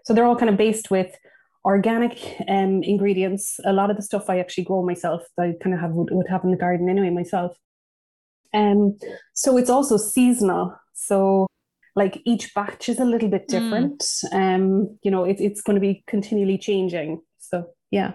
So 0.04 0.12
they're 0.12 0.24
all 0.24 0.34
kind 0.34 0.50
of 0.50 0.56
based 0.56 0.90
with 0.90 1.16
organic 1.64 2.18
um, 2.48 2.82
ingredients. 2.82 3.60
A 3.64 3.72
lot 3.72 3.88
of 3.88 3.96
the 3.96 4.02
stuff 4.02 4.28
I 4.28 4.40
actually 4.40 4.64
grow 4.64 4.84
myself. 4.84 5.22
I 5.38 5.54
kind 5.62 5.74
of 5.74 5.80
have 5.80 5.92
would, 5.92 6.08
would 6.10 6.28
have 6.28 6.42
in 6.42 6.50
the 6.50 6.56
garden 6.56 6.88
anyway 6.88 7.10
myself. 7.10 7.56
Um, 8.52 8.98
so 9.32 9.56
it's 9.56 9.70
also 9.70 9.96
seasonal. 9.96 10.74
So 10.92 11.46
like 11.94 12.20
each 12.24 12.52
batch 12.52 12.88
is 12.88 12.98
a 12.98 13.04
little 13.04 13.28
bit 13.28 13.44
hmm. 13.48 13.58
different. 13.58 14.00
Mm. 14.00 14.54
Um, 14.56 14.98
you 15.02 15.10
know, 15.12 15.22
it, 15.22 15.36
it's 15.38 15.62
going 15.62 15.76
to 15.76 15.80
be 15.80 16.02
continually 16.08 16.58
changing. 16.58 17.20
So 17.38 17.68
yeah 17.92 18.14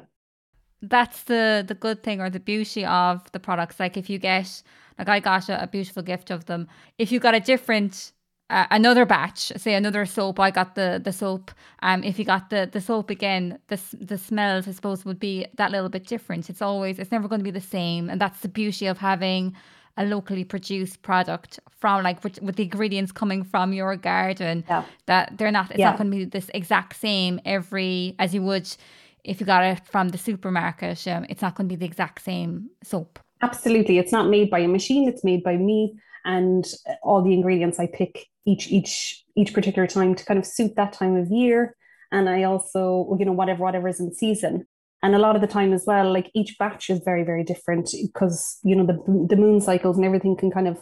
that's 0.82 1.24
the 1.24 1.64
the 1.68 1.76
good 1.76 2.04
thing 2.04 2.22
or 2.22 2.30
the 2.30 2.40
beauty 2.40 2.86
of 2.86 3.32
the 3.32 3.40
products. 3.40 3.80
Like 3.80 3.98
if 3.98 4.10
you 4.10 4.18
get 4.18 4.64
like 4.98 5.10
I 5.10 5.20
got 5.20 5.50
a, 5.50 5.64
a 5.64 5.68
beautiful 5.68 6.04
gift 6.04 6.32
of 6.32 6.46
them. 6.46 6.68
If 6.98 7.12
you 7.12 7.20
got 7.20 7.36
a 7.36 7.40
different 7.40 8.12
uh, 8.50 8.68
another 8.70 9.06
batch, 9.06 9.54
say 9.56 9.74
another 9.74 10.06
soap, 10.06 10.40
I 10.40 10.52
got 10.52 10.76
the 10.76 11.00
the 11.04 11.14
soap. 11.14 11.52
Um, 11.82 12.04
if 12.04 12.20
you 12.20 12.26
got 12.26 12.50
the 12.50 12.70
the 12.72 12.82
soap 12.82 13.10
again, 13.10 13.60
the 13.68 13.80
the 14.00 14.18
smells 14.18 14.68
I 14.68 14.72
suppose 14.72 15.06
would 15.06 15.20
be 15.20 15.46
that 15.56 15.72
little 15.72 15.90
bit 15.90 16.06
different. 16.06 16.50
It's 16.50 16.62
always 16.62 17.00
it's 17.00 17.12
never 17.12 17.28
going 17.28 17.40
to 17.40 17.44
be 17.44 17.52
the 17.52 17.62
same, 17.62 18.10
and 18.10 18.20
that's 18.20 18.42
the 18.42 18.50
beauty 18.50 18.88
of 18.88 18.98
having 18.98 19.56
a 19.98 20.06
locally 20.06 20.46
produced 20.46 21.02
product 21.02 21.60
from 21.80 22.04
like 22.04 22.24
with, 22.24 22.42
with 22.42 22.56
the 22.56 22.64
ingredients 22.64 23.12
coming 23.12 23.44
from 23.44 23.74
your 23.74 23.96
garden. 23.96 24.64
Yeah. 24.68 24.84
That 25.06 25.38
they're 25.38 25.52
not 25.52 25.72
it's 25.72 25.80
yeah. 25.80 25.92
not 25.92 25.98
going 25.98 26.12
to 26.12 26.18
be 26.18 26.26
this 26.26 26.50
exact 26.54 26.98
same 26.98 27.40
every 27.46 28.16
as 28.20 28.34
you 28.34 28.42
would 28.42 28.76
if 29.24 29.40
you 29.40 29.46
got 29.46 29.64
it 29.64 29.86
from 29.86 30.10
the 30.10 30.18
supermarket, 30.18 31.08
um, 31.08 31.26
it's 31.30 31.42
not 31.42 31.56
going 31.56 31.68
to 31.68 31.76
be 31.76 31.80
the 31.80 31.86
exact 31.86 32.24
same 32.24 32.70
soap. 32.84 33.20
Absolutely, 33.42 33.98
it's 33.98 34.12
not 34.12 34.28
made 34.28 34.50
by 34.50 34.60
a 34.60 34.68
machine; 34.68 35.08
it's 35.08 35.24
made 35.24 35.44
by 35.44 35.58
me, 35.58 35.96
and 36.26 36.66
all 37.04 37.22
the 37.22 37.34
ingredients 37.34 37.80
I 37.80 37.88
pick 37.88 38.28
each 38.46 38.70
each 38.70 39.24
each 39.36 39.54
particular 39.54 39.88
time 39.88 40.16
to 40.16 40.26
kind 40.26 40.40
of 40.40 40.46
suit 40.46 40.76
that 40.76 40.94
time 40.94 41.16
of 41.16 41.32
year. 41.32 41.76
And 42.12 42.30
I 42.30 42.44
also, 42.44 43.16
you 43.20 43.26
know, 43.26 43.32
whatever 43.32 43.64
whatever 43.64 43.88
is 43.88 44.00
in 44.00 44.14
season. 44.14 44.68
And 45.04 45.16
a 45.16 45.20
lot 45.20 45.36
of 45.36 45.42
the 45.42 45.48
time 45.48 45.74
as 45.74 45.86
well, 45.88 46.14
like 46.14 46.30
each 46.36 46.58
batch 46.60 46.90
is 46.90 47.02
very 47.04 47.24
very 47.24 47.44
different 47.44 47.90
because 48.02 48.60
you 48.64 48.76
know 48.76 48.86
the 48.86 49.28
the 49.30 49.36
moon 49.36 49.60
cycles 49.60 49.98
and 49.98 50.06
everything 50.06 50.36
can 50.36 50.52
kind 50.52 50.68
of 50.68 50.78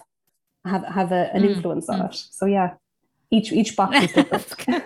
have 0.66 0.84
have 0.86 1.12
a, 1.12 1.34
an 1.34 1.44
mm, 1.44 1.56
influence 1.56 1.88
mm. 1.88 1.94
on 1.94 2.06
it. 2.08 2.16
So 2.16 2.46
yeah, 2.46 2.74
each 3.32 3.52
each 3.52 3.76
box 3.76 3.96
is 4.04 4.12
different. 4.14 4.84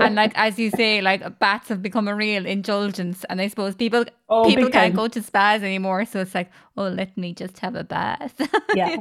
and 0.00 0.14
like 0.14 0.32
as 0.34 0.58
you 0.58 0.70
say, 0.70 1.00
like 1.00 1.38
bats 1.38 1.68
have 1.68 1.82
become 1.82 2.08
a 2.08 2.14
real 2.14 2.44
indulgence, 2.44 3.24
and 3.24 3.40
I 3.40 3.48
suppose 3.48 3.74
people 3.74 4.04
oh, 4.28 4.44
people 4.44 4.70
can't 4.70 4.94
time. 4.94 4.96
go 4.96 5.08
to 5.08 5.22
spas 5.22 5.62
anymore, 5.62 6.04
so 6.04 6.20
it's 6.20 6.34
like, 6.34 6.50
oh, 6.76 6.88
let 6.88 7.16
me 7.16 7.32
just 7.32 7.58
have 7.60 7.74
a 7.74 7.84
bath. 7.84 8.34
Yeah. 8.74 8.96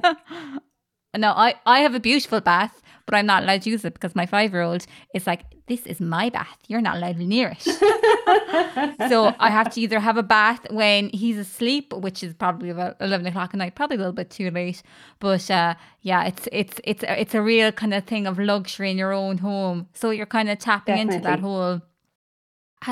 No, 1.17 1.31
I 1.31 1.55
I 1.65 1.79
have 1.79 1.95
a 1.95 2.00
beautiful 2.00 2.41
bath, 2.41 2.81
but 3.05 3.15
I'm 3.15 3.25
not 3.25 3.43
allowed 3.43 3.63
to 3.63 3.69
use 3.69 3.86
it 3.86 3.93
because 3.93 4.15
my 4.15 4.25
five 4.25 4.51
year 4.51 4.62
old 4.62 4.86
is 5.13 5.27
like, 5.27 5.43
this 5.67 5.86
is 5.86 6.00
my 6.00 6.29
bath. 6.29 6.57
You're 6.67 6.81
not 6.81 6.98
allowed 6.98 7.17
near 7.17 7.50
it. 7.57 7.62
so 9.10 9.34
I 9.39 9.50
have 9.50 9.72
to 9.74 9.81
either 9.81 10.00
have 10.00 10.17
a 10.17 10.24
bath 10.24 10.65
when 10.69 11.10
he's 11.10 11.38
asleep, 11.38 11.93
which 11.93 12.24
is 12.24 12.34
probably 12.34 12.69
about 12.69 12.98
eleven 13.00 13.25
o'clock 13.27 13.51
at 13.53 13.57
night, 13.57 13.75
probably 13.75 13.95
a 13.95 14.00
little 14.00 14.13
bit 14.13 14.29
too 14.29 14.51
late. 14.51 14.84
But 15.19 15.50
uh, 15.50 15.75
yeah, 16.01 16.25
it's 16.25 16.48
it's 16.51 16.79
it's 16.84 17.03
it's 17.07 17.36
a 17.36 17.41
real 17.41 17.72
kind 17.72 17.93
of 17.93 18.05
thing 18.05 18.27
of 18.27 18.39
luxury 18.39 18.91
in 18.91 18.98
your 18.98 19.13
own 19.13 19.39
home. 19.39 19.88
So 19.93 20.12
you're 20.12 20.25
kind 20.25 20.50
of 20.50 20.60
tapping 20.60 20.95
Definitely. 20.95 21.15
into 21.17 21.27
that 21.27 21.39
whole 21.39 21.81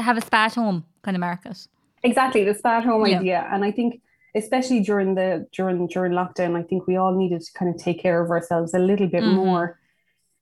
have 0.02 0.18
a 0.18 0.22
spa 0.22 0.46
at 0.46 0.56
home 0.56 0.86
kind 1.04 1.16
of 1.16 1.22
market. 1.22 1.68
exactly 2.04 2.44
the 2.44 2.54
spa 2.54 2.78
at 2.78 2.86
home 2.86 3.06
yeah. 3.06 3.20
idea. 3.20 3.48
And 3.52 3.64
I 3.64 3.72
think 3.72 4.02
especially 4.36 4.82
during 4.82 5.16
the 5.16 5.48
during 5.54 5.88
during 5.88 6.14
lockdown, 6.14 6.58
I 6.58 6.64
think 6.64 6.88
we 6.88 6.98
all 6.98 7.16
needed 7.16 7.42
to 7.42 7.54
kind 7.54 7.74
of 7.74 7.82
take 7.82 8.02
care 8.02 8.24
of 8.24 8.32
ourselves 8.32 8.74
a 8.74 8.80
little 8.80 9.08
bit 9.08 9.24
mm-hmm. 9.24 9.36
more. 9.36 9.80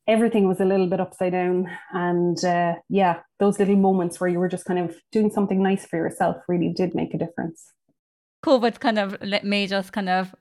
Everything 0.08 0.48
was 0.48 0.60
a 0.60 0.66
little 0.66 0.88
bit 0.88 1.00
upside 1.00 1.34
down, 1.34 1.70
and 1.92 2.44
uh, 2.44 2.76
yeah, 2.90 3.20
those 3.40 3.60
little 3.60 3.76
moments 3.76 4.20
where 4.20 4.30
you 4.30 4.40
were 4.40 4.50
just 4.50 4.66
kind 4.66 4.80
of 4.80 4.96
doing 5.12 5.30
something 5.30 5.62
nice 5.62 5.86
for 5.86 5.98
yourself 5.98 6.38
really 6.48 6.70
did 6.70 6.96
make 6.96 7.14
a 7.14 7.18
difference. 7.18 7.72
COVID 8.44 8.80
kind 8.80 8.98
of 8.98 9.22
made 9.44 9.72
us 9.72 9.90
kind 9.90 10.10
of 10.10 10.34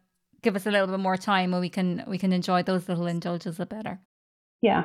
give 0.42 0.56
us 0.56 0.66
a 0.66 0.70
little 0.70 0.86
bit 0.86 1.00
more 1.00 1.18
time 1.18 1.50
where 1.50 1.60
we 1.60 1.68
can 1.68 2.02
we 2.06 2.18
can 2.18 2.32
enjoy 2.32 2.62
those 2.62 2.88
little 2.88 3.06
indulgences 3.06 3.60
a 3.60 3.66
better. 3.66 4.00
Yeah. 4.62 4.84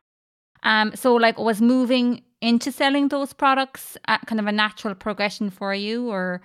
Um. 0.63 0.95
So, 0.95 1.15
like, 1.15 1.37
was 1.37 1.61
moving 1.61 2.23
into 2.41 2.71
selling 2.71 3.07
those 3.07 3.33
products 3.33 3.97
kind 4.25 4.39
of 4.39 4.47
a 4.47 4.51
natural 4.51 4.95
progression 4.95 5.49
for 5.49 5.73
you, 5.73 6.09
or 6.09 6.41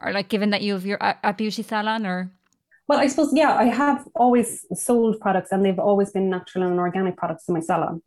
or 0.00 0.12
like 0.12 0.28
given 0.28 0.50
that 0.50 0.62
you 0.62 0.74
have 0.74 0.86
your 0.86 0.98
a, 1.00 1.16
a 1.24 1.32
beauty 1.32 1.62
salon, 1.62 2.06
or? 2.06 2.30
Well, 2.86 2.98
I 2.98 3.06
suppose 3.06 3.30
yeah, 3.32 3.54
I 3.54 3.64
have 3.64 4.06
always 4.14 4.66
sold 4.74 5.20
products, 5.20 5.52
and 5.52 5.64
they've 5.64 5.78
always 5.78 6.10
been 6.10 6.28
natural 6.30 6.64
and 6.64 6.78
organic 6.78 7.16
products 7.16 7.48
in 7.48 7.54
my 7.54 7.60
salon. 7.60 8.02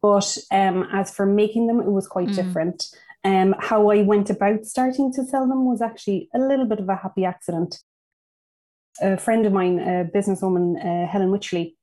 But 0.00 0.36
um, 0.50 0.88
as 0.92 1.14
for 1.14 1.26
making 1.26 1.68
them, 1.68 1.80
it 1.80 1.90
was 1.90 2.08
quite 2.08 2.28
mm. 2.28 2.34
different. 2.34 2.86
Um, 3.24 3.54
how 3.60 3.90
I 3.90 4.02
went 4.02 4.30
about 4.30 4.64
starting 4.64 5.12
to 5.12 5.24
sell 5.24 5.46
them 5.46 5.64
was 5.64 5.80
actually 5.80 6.28
a 6.34 6.38
little 6.38 6.66
bit 6.66 6.80
of 6.80 6.88
a 6.88 6.96
happy 6.96 7.24
accident. 7.24 7.78
A 9.00 9.16
friend 9.16 9.46
of 9.46 9.52
mine, 9.52 9.78
a 9.78 10.04
businesswoman, 10.04 10.76
uh, 10.76 11.06
Helen 11.06 11.30
Witchley, 11.30 11.74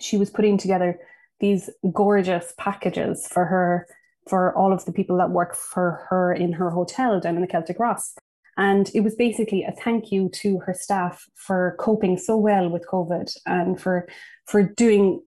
she 0.00 0.16
was 0.16 0.28
putting 0.28 0.58
together 0.58 0.98
these 1.40 1.70
gorgeous 1.92 2.52
packages 2.58 3.28
for 3.28 3.44
her, 3.44 3.86
for 4.28 4.54
all 4.56 4.72
of 4.72 4.84
the 4.84 4.92
people 4.92 5.16
that 5.18 5.30
work 5.30 5.54
for 5.54 6.06
her 6.10 6.32
in 6.32 6.52
her 6.52 6.70
hotel 6.70 7.20
down 7.20 7.36
in 7.36 7.42
the 7.42 7.46
Celtic 7.46 7.78
Ross. 7.78 8.16
And 8.56 8.90
it 8.94 9.00
was 9.00 9.14
basically 9.14 9.64
a 9.64 9.72
thank 9.72 10.10
you 10.10 10.30
to 10.34 10.58
her 10.60 10.74
staff 10.74 11.24
for 11.34 11.76
coping 11.78 12.16
so 12.16 12.36
well 12.36 12.68
with 12.68 12.86
COVID 12.86 13.30
and 13.44 13.80
for 13.80 14.08
for 14.46 14.62
doing 14.62 15.20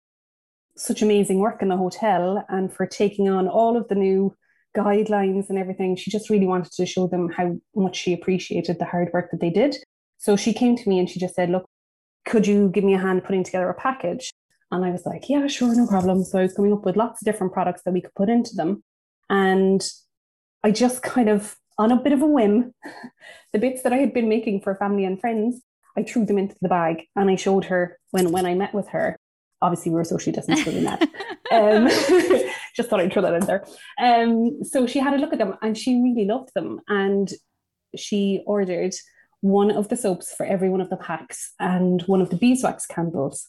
such 0.75 1.01
amazing 1.01 1.39
work 1.39 1.61
in 1.61 1.67
the 1.67 1.77
hotel 1.77 2.43
and 2.49 2.73
for 2.73 2.85
taking 2.85 3.29
on 3.29 3.47
all 3.47 3.77
of 3.77 3.87
the 3.89 3.95
new 3.95 4.33
guidelines 4.75 5.49
and 5.49 5.57
everything. 5.57 5.95
She 5.95 6.11
just 6.11 6.29
really 6.29 6.47
wanted 6.47 6.71
to 6.73 6.85
show 6.85 7.07
them 7.07 7.29
how 7.29 7.57
much 7.75 7.97
she 7.97 8.13
appreciated 8.13 8.79
the 8.79 8.85
hard 8.85 9.09
work 9.13 9.31
that 9.31 9.41
they 9.41 9.49
did. 9.49 9.75
So 10.17 10.35
she 10.35 10.53
came 10.53 10.75
to 10.75 10.89
me 10.89 10.99
and 10.99 11.09
she 11.09 11.19
just 11.19 11.35
said, 11.35 11.49
Look, 11.49 11.65
could 12.25 12.47
you 12.47 12.69
give 12.69 12.83
me 12.83 12.93
a 12.93 12.99
hand 12.99 13.23
putting 13.23 13.43
together 13.43 13.69
a 13.69 13.73
package? 13.73 14.31
And 14.71 14.85
I 14.85 14.91
was 14.91 15.05
like, 15.05 15.29
Yeah, 15.29 15.47
sure, 15.47 15.75
no 15.75 15.87
problem. 15.87 16.23
So 16.23 16.39
I 16.39 16.43
was 16.43 16.53
coming 16.53 16.73
up 16.73 16.85
with 16.85 16.95
lots 16.95 17.21
of 17.21 17.25
different 17.25 17.53
products 17.53 17.81
that 17.83 17.93
we 17.93 18.01
could 18.01 18.15
put 18.15 18.29
into 18.29 18.55
them. 18.55 18.83
And 19.29 19.87
I 20.63 20.71
just 20.71 21.03
kind 21.03 21.29
of, 21.29 21.55
on 21.79 21.91
a 21.91 21.95
bit 21.95 22.13
of 22.13 22.21
a 22.21 22.27
whim, 22.27 22.75
the 23.53 23.59
bits 23.59 23.81
that 23.81 23.93
I 23.93 23.97
had 23.97 24.13
been 24.13 24.29
making 24.29 24.61
for 24.61 24.75
family 24.75 25.05
and 25.05 25.19
friends, 25.19 25.61
I 25.97 26.03
threw 26.03 26.25
them 26.25 26.37
into 26.37 26.55
the 26.61 26.69
bag 26.69 27.05
and 27.15 27.31
I 27.31 27.35
showed 27.35 27.65
her 27.65 27.97
when 28.11 28.31
when 28.31 28.45
I 28.45 28.53
met 28.53 28.75
with 28.75 28.89
her 28.89 29.17
obviously 29.61 29.91
we 29.91 29.95
were 29.95 30.03
socially 30.03 30.33
distanced 30.33 30.65
doing 30.65 30.83
that. 30.83 31.01
Um, 31.51 31.87
just 32.75 32.89
thought 32.89 32.99
I'd 32.99 33.11
throw 33.11 33.21
that 33.21 33.33
in 33.33 33.45
there. 33.45 33.65
Um, 34.01 34.63
so 34.63 34.87
she 34.87 34.99
had 34.99 35.13
a 35.13 35.17
look 35.17 35.33
at 35.33 35.39
them 35.39 35.55
and 35.61 35.77
she 35.77 36.01
really 36.01 36.25
loved 36.25 36.51
them. 36.53 36.79
And 36.87 37.31
she 37.95 38.43
ordered 38.45 38.93
one 39.41 39.71
of 39.71 39.89
the 39.89 39.97
soaps 39.97 40.33
for 40.33 40.45
every 40.45 40.69
one 40.69 40.81
of 40.81 40.89
the 40.89 40.97
packs 40.97 41.53
and 41.59 42.01
one 42.03 42.21
of 42.21 42.29
the 42.29 42.35
beeswax 42.35 42.85
candles. 42.85 43.47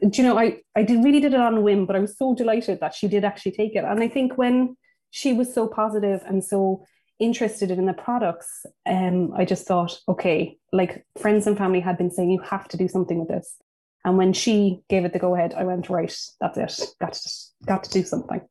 Do 0.00 0.10
you 0.20 0.28
know, 0.28 0.38
I, 0.38 0.60
I 0.74 0.82
did 0.82 1.02
really 1.02 1.20
did 1.20 1.32
it 1.32 1.40
on 1.40 1.56
a 1.56 1.60
whim, 1.60 1.86
but 1.86 1.96
I 1.96 2.00
was 2.00 2.18
so 2.18 2.34
delighted 2.34 2.80
that 2.80 2.94
she 2.94 3.08
did 3.08 3.24
actually 3.24 3.52
take 3.52 3.74
it. 3.74 3.84
And 3.84 4.02
I 4.02 4.08
think 4.08 4.36
when 4.36 4.76
she 5.16 5.32
was 5.32 5.54
so 5.54 5.66
positive 5.66 6.20
and 6.26 6.44
so 6.44 6.84
interested 7.18 7.70
in 7.70 7.86
the 7.86 7.94
products, 7.94 8.66
um, 8.84 9.32
I 9.34 9.46
just 9.46 9.66
thought, 9.66 9.98
okay, 10.06 10.58
like 10.74 11.06
friends 11.18 11.46
and 11.46 11.56
family 11.56 11.80
had 11.80 11.96
been 11.96 12.10
saying, 12.10 12.30
you 12.30 12.40
have 12.42 12.68
to 12.68 12.76
do 12.76 12.86
something 12.86 13.18
with 13.18 13.28
this. 13.28 13.56
And 14.04 14.18
when 14.18 14.34
she 14.34 14.80
gave 14.90 15.06
it 15.06 15.14
the 15.14 15.18
go 15.18 15.34
ahead, 15.34 15.54
I 15.54 15.64
went, 15.64 15.88
right, 15.88 16.14
that's 16.38 16.58
it. 16.58 16.86
Got 17.00 17.14
to, 17.14 17.30
got 17.64 17.84
to 17.84 17.90
do 17.90 18.04
something. 18.04 18.42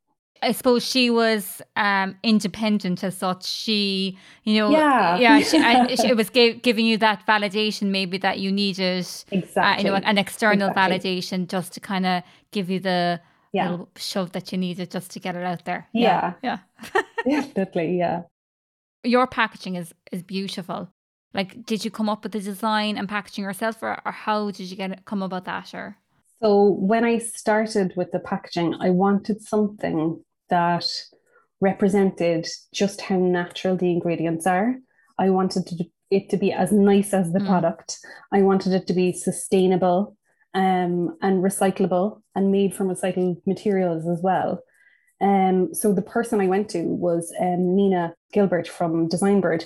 I 0.42 0.54
suppose 0.54 0.84
she 0.84 1.12
was 1.12 1.62
um, 1.76 2.18
independent 2.24 3.04
as 3.04 3.16
such. 3.16 3.46
She, 3.46 4.18
you 4.44 4.56
know, 4.56 4.72
yeah, 4.72 5.18
yeah, 5.18 5.40
she, 5.42 5.60
I, 5.60 5.94
she, 5.96 6.08
it 6.08 6.18
was 6.18 6.32
give, 6.32 6.64
giving 6.64 6.88
you 6.88 6.98
that 6.98 7.28
validation, 7.28 7.90
maybe 7.92 8.18
that 8.18 8.40
you 8.40 8.52
needed, 8.52 9.08
exactly, 9.30 9.62
uh, 9.62 9.78
you 9.78 9.84
know, 9.84 9.94
an 9.94 10.18
external 10.18 10.70
exactly. 10.70 10.98
validation 10.98 11.48
just 11.48 11.74
to 11.74 11.80
kind 11.80 12.08
of 12.08 12.24
give 12.52 12.72
you 12.72 12.80
the 12.80 13.22
yeah. 13.56 13.70
little 13.70 13.90
shove 13.96 14.32
that 14.34 14.52
you 14.52 14.58
needed 14.58 14.92
just 14.92 15.12
to 15.12 15.20
get 15.20 15.36
it 15.36 15.44
out 15.44 15.66
there. 15.66 15.88
Yeah, 15.94 16.34
yeah, 16.44 16.60
yeah. 17.26 17.42
definitely, 17.42 17.98
yeah. 17.98 18.24
Your 19.04 19.28
packaging 19.28 19.76
is 19.76 19.94
is 20.12 20.24
beautiful. 20.24 20.90
Like, 21.34 21.66
did 21.66 21.84
you 21.84 21.92
come 21.92 22.10
up 22.10 22.24
with 22.24 22.32
the 22.32 22.40
design 22.40 22.98
and 22.98 23.10
packaging 23.10 23.44
yourself, 23.44 23.84
or, 23.84 24.00
or 24.06 24.12
how 24.12 24.52
did 24.52 24.70
you 24.70 24.78
get 24.78 24.92
it, 24.92 25.06
come 25.06 25.22
about 25.22 25.46
that? 25.46 25.74
Or 25.74 25.98
so 26.42 26.78
when 26.80 27.04
I 27.04 27.18
started 27.18 27.94
with 27.96 28.12
the 28.12 28.20
packaging, 28.20 28.76
I 28.80 28.90
wanted 28.90 29.42
something 29.42 30.24
that 30.50 30.86
represented 31.62 32.48
just 32.74 33.02
how 33.02 33.18
natural 33.18 33.76
the 33.78 33.92
ingredients 33.92 34.46
are. 34.46 34.76
I 35.18 35.30
wanted 35.30 35.66
to, 35.68 35.86
it 36.12 36.30
to 36.30 36.38
be 36.38 36.52
as 36.52 36.72
nice 36.72 37.14
as 37.14 37.32
the 37.32 37.40
mm. 37.40 37.48
product. 37.48 37.98
I 38.32 38.42
wanted 38.42 38.74
it 38.74 38.88
to 38.88 38.94
be 38.94 39.12
sustainable 39.12 40.16
um, 40.56 41.16
and 41.22 41.44
recyclable 41.44 42.22
and 42.34 42.52
made 42.52 42.74
from 42.74 42.88
recycled 42.88 43.46
materials 43.46 44.08
as 44.08 44.22
well. 44.24 44.62
Um, 45.22 45.74
so 45.74 45.94
the 45.94 46.02
person 46.02 46.42
I 46.42 46.48
went 46.48 46.70
to 46.70 46.84
was 46.84 47.32
um, 47.40 47.76
Nina 47.76 48.16
Gilbert 48.34 48.68
from 48.68 49.08
Designbird, 49.08 49.66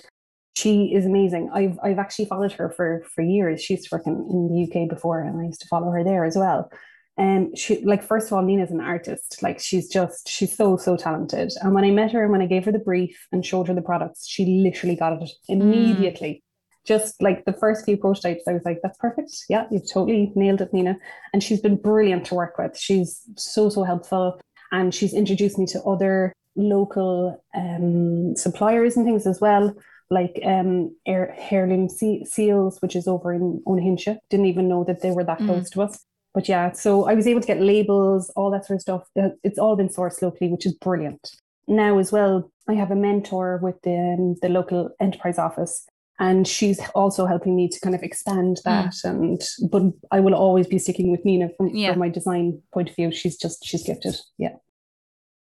she 0.59 0.93
is 0.93 1.05
amazing. 1.05 1.49
I've 1.53 1.79
I've 1.81 1.99
actually 1.99 2.25
followed 2.25 2.51
her 2.53 2.69
for 2.69 3.03
for 3.13 3.21
years. 3.21 3.61
She 3.61 3.75
used 3.75 3.89
to 3.89 3.95
work 3.95 4.05
in, 4.05 4.13
in 4.29 4.49
the 4.49 4.63
UK 4.63 4.89
before, 4.89 5.21
and 5.21 5.39
I 5.39 5.45
used 5.45 5.61
to 5.61 5.67
follow 5.67 5.89
her 5.91 6.03
there 6.03 6.25
as 6.25 6.35
well. 6.35 6.69
And 7.17 7.47
um, 7.47 7.55
she 7.55 7.81
like 7.85 8.03
first 8.03 8.27
of 8.27 8.33
all, 8.33 8.41
Nina's 8.41 8.71
an 8.71 8.81
artist. 8.81 9.41
Like 9.41 9.59
she's 9.59 9.87
just 9.87 10.27
she's 10.27 10.55
so 10.55 10.75
so 10.75 10.97
talented. 10.97 11.53
And 11.61 11.73
when 11.73 11.85
I 11.85 11.91
met 11.91 12.11
her 12.11 12.23
and 12.23 12.31
when 12.31 12.41
I 12.41 12.45
gave 12.45 12.65
her 12.65 12.73
the 12.73 12.79
brief 12.79 13.27
and 13.31 13.45
showed 13.45 13.67
her 13.67 13.73
the 13.73 13.81
products, 13.81 14.27
she 14.27 14.45
literally 14.45 14.95
got 14.95 15.21
it 15.21 15.29
immediately. 15.47 16.29
Mm. 16.29 16.48
Just 16.93 17.21
like 17.21 17.45
the 17.45 17.53
first 17.53 17.85
few 17.85 17.97
prototypes, 17.97 18.47
I 18.47 18.53
was 18.53 18.65
like, 18.65 18.79
"That's 18.83 18.97
perfect. 18.97 19.31
Yeah, 19.53 19.65
you've 19.71 19.89
totally 19.89 20.33
nailed 20.35 20.61
it, 20.61 20.73
Nina." 20.73 20.97
And 21.31 21.43
she's 21.43 21.61
been 21.61 21.77
brilliant 21.89 22.25
to 22.27 22.35
work 22.35 22.57
with. 22.57 22.77
She's 22.77 23.21
so 23.37 23.69
so 23.69 23.83
helpful, 23.83 24.25
and 24.71 24.93
she's 24.93 25.13
introduced 25.13 25.57
me 25.59 25.65
to 25.67 25.79
other 25.83 26.33
local 26.55 27.11
um, 27.55 28.35
suppliers 28.35 28.97
and 28.97 29.05
things 29.05 29.25
as 29.27 29.39
well 29.39 29.65
like 30.09 30.39
um 30.43 30.95
Air, 31.05 31.35
heirloom 31.51 31.87
seals, 31.89 32.79
which 32.81 32.95
is 32.95 33.07
over 33.07 33.33
in 33.33 33.61
Owenahincha. 33.67 34.17
Didn't 34.29 34.47
even 34.47 34.67
know 34.67 34.83
that 34.83 35.01
they 35.01 35.11
were 35.11 35.23
that 35.23 35.39
mm. 35.39 35.45
close 35.45 35.69
to 35.71 35.83
us. 35.83 36.03
But 36.33 36.47
yeah, 36.47 36.71
so 36.71 37.05
I 37.05 37.15
was 37.15 37.27
able 37.27 37.41
to 37.41 37.47
get 37.47 37.61
labels, 37.61 38.31
all 38.35 38.51
that 38.51 38.65
sort 38.65 38.77
of 38.77 38.81
stuff. 38.81 39.03
It's 39.43 39.57
all 39.57 39.75
been 39.75 39.89
sourced 39.89 40.21
locally, 40.21 40.51
which 40.51 40.65
is 40.65 40.73
brilliant. 40.73 41.31
Now 41.67 41.97
as 41.97 42.11
well, 42.11 42.51
I 42.67 42.73
have 42.73 42.91
a 42.91 42.95
mentor 42.95 43.59
with 43.63 43.81
the, 43.81 43.95
um, 43.95 44.35
the 44.41 44.49
local 44.49 44.91
enterprise 44.99 45.39
office, 45.39 45.87
and 46.19 46.47
she's 46.47 46.79
also 46.95 47.25
helping 47.25 47.55
me 47.55 47.67
to 47.69 47.79
kind 47.79 47.95
of 47.95 48.03
expand 48.03 48.57
mm. 48.57 48.63
that. 48.63 48.93
Mm. 49.05 49.09
And 49.09 49.41
but 49.71 49.83
I 50.11 50.19
will 50.19 50.35
always 50.35 50.67
be 50.67 50.79
sticking 50.79 51.11
with 51.11 51.25
Nina 51.25 51.49
from, 51.57 51.67
yeah. 51.69 51.91
from 51.91 51.99
my 51.99 52.09
design 52.09 52.61
point 52.73 52.89
of 52.89 52.95
view. 52.95 53.11
She's 53.11 53.37
just 53.37 53.65
she's 53.65 53.83
gifted. 53.83 54.15
Yeah 54.37 54.55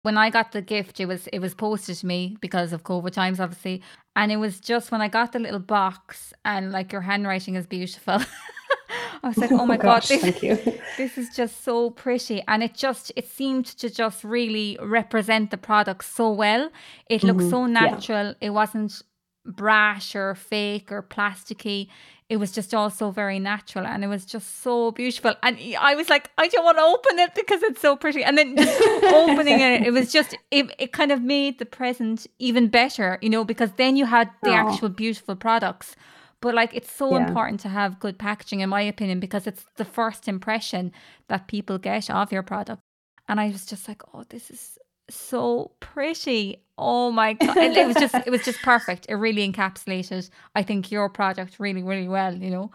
when 0.02 0.16
I 0.16 0.30
got 0.30 0.52
the 0.52 0.62
gift, 0.62 1.00
it 1.00 1.06
was 1.06 1.26
it 1.28 1.40
was 1.40 1.54
posted 1.54 1.96
to 1.96 2.06
me 2.06 2.36
because 2.40 2.72
of 2.72 2.82
COVID 2.82 3.12
times, 3.12 3.40
obviously, 3.40 3.82
and 4.16 4.30
it 4.30 4.36
was 4.36 4.60
just 4.60 4.90
when 4.90 5.00
I 5.00 5.08
got 5.08 5.32
the 5.32 5.38
little 5.38 5.58
box 5.58 6.32
and 6.44 6.72
like 6.72 6.92
your 6.92 7.02
handwriting 7.02 7.56
is 7.56 7.66
beautiful. 7.66 8.14
I 9.22 9.28
was 9.28 9.36
like, 9.36 9.52
oh 9.52 9.66
my 9.66 9.74
oh 9.80 9.82
gosh, 9.82 10.08
god, 10.08 10.20
this, 10.20 10.40
this 10.96 11.18
is 11.18 11.34
just 11.34 11.64
so 11.64 11.90
pretty, 11.90 12.42
and 12.46 12.62
it 12.62 12.74
just 12.74 13.12
it 13.16 13.28
seemed 13.28 13.66
to 13.66 13.90
just 13.90 14.24
really 14.24 14.78
represent 14.80 15.50
the 15.50 15.58
product 15.58 16.04
so 16.04 16.30
well. 16.32 16.70
It 17.10 17.24
looked 17.24 17.40
mm-hmm. 17.40 17.50
so 17.50 17.66
natural. 17.66 18.26
Yeah. 18.28 18.48
It 18.48 18.50
wasn't 18.50 19.02
brash 19.48 20.14
or 20.14 20.34
fake 20.34 20.92
or 20.92 21.02
plasticky 21.02 21.88
it 22.28 22.36
was 22.36 22.52
just 22.52 22.74
all 22.74 22.90
so 22.90 23.10
very 23.10 23.38
natural 23.38 23.86
and 23.86 24.04
it 24.04 24.06
was 24.06 24.26
just 24.26 24.62
so 24.62 24.90
beautiful. 24.90 25.34
And 25.42 25.58
I 25.78 25.94
was 25.94 26.10
like, 26.10 26.30
I 26.36 26.48
don't 26.48 26.64
want 26.64 26.76
to 26.76 26.82
open 26.82 27.18
it 27.18 27.34
because 27.34 27.62
it's 27.62 27.80
so 27.80 27.96
pretty. 27.96 28.22
And 28.22 28.36
then 28.36 28.54
just 28.54 28.80
opening 29.04 29.60
it, 29.60 29.86
it 29.86 29.92
was 29.92 30.12
just, 30.12 30.36
it, 30.50 30.66
it 30.78 30.92
kind 30.92 31.10
of 31.10 31.22
made 31.22 31.58
the 31.58 31.64
present 31.64 32.26
even 32.38 32.68
better, 32.68 33.18
you 33.22 33.30
know, 33.30 33.44
because 33.44 33.72
then 33.76 33.96
you 33.96 34.04
had 34.04 34.30
the 34.42 34.50
Aww. 34.50 34.72
actual 34.72 34.90
beautiful 34.90 35.36
products. 35.36 35.96
But 36.42 36.54
like, 36.54 36.74
it's 36.74 36.92
so 36.92 37.16
yeah. 37.16 37.26
important 37.26 37.60
to 37.60 37.68
have 37.68 37.98
good 37.98 38.18
packaging, 38.18 38.60
in 38.60 38.68
my 38.68 38.82
opinion, 38.82 39.20
because 39.20 39.46
it's 39.46 39.64
the 39.76 39.84
first 39.86 40.28
impression 40.28 40.92
that 41.28 41.48
people 41.48 41.78
get 41.78 42.10
of 42.10 42.30
your 42.30 42.42
product. 42.42 42.82
And 43.26 43.40
I 43.40 43.48
was 43.48 43.64
just 43.64 43.88
like, 43.88 44.02
oh, 44.12 44.24
this 44.28 44.50
is 44.50 44.78
so 45.10 45.72
pretty. 45.80 46.62
Oh 46.76 47.10
my 47.10 47.32
god. 47.32 47.56
It, 47.56 47.76
it 47.76 47.86
was 47.86 47.96
just 47.96 48.14
it 48.14 48.30
was 48.30 48.44
just 48.44 48.62
perfect. 48.62 49.06
It 49.08 49.14
really 49.14 49.50
encapsulated 49.50 50.30
I 50.54 50.62
think 50.62 50.90
your 50.90 51.08
project 51.08 51.56
really 51.58 51.82
really 51.82 52.08
well, 52.08 52.34
you 52.34 52.50
know. 52.50 52.70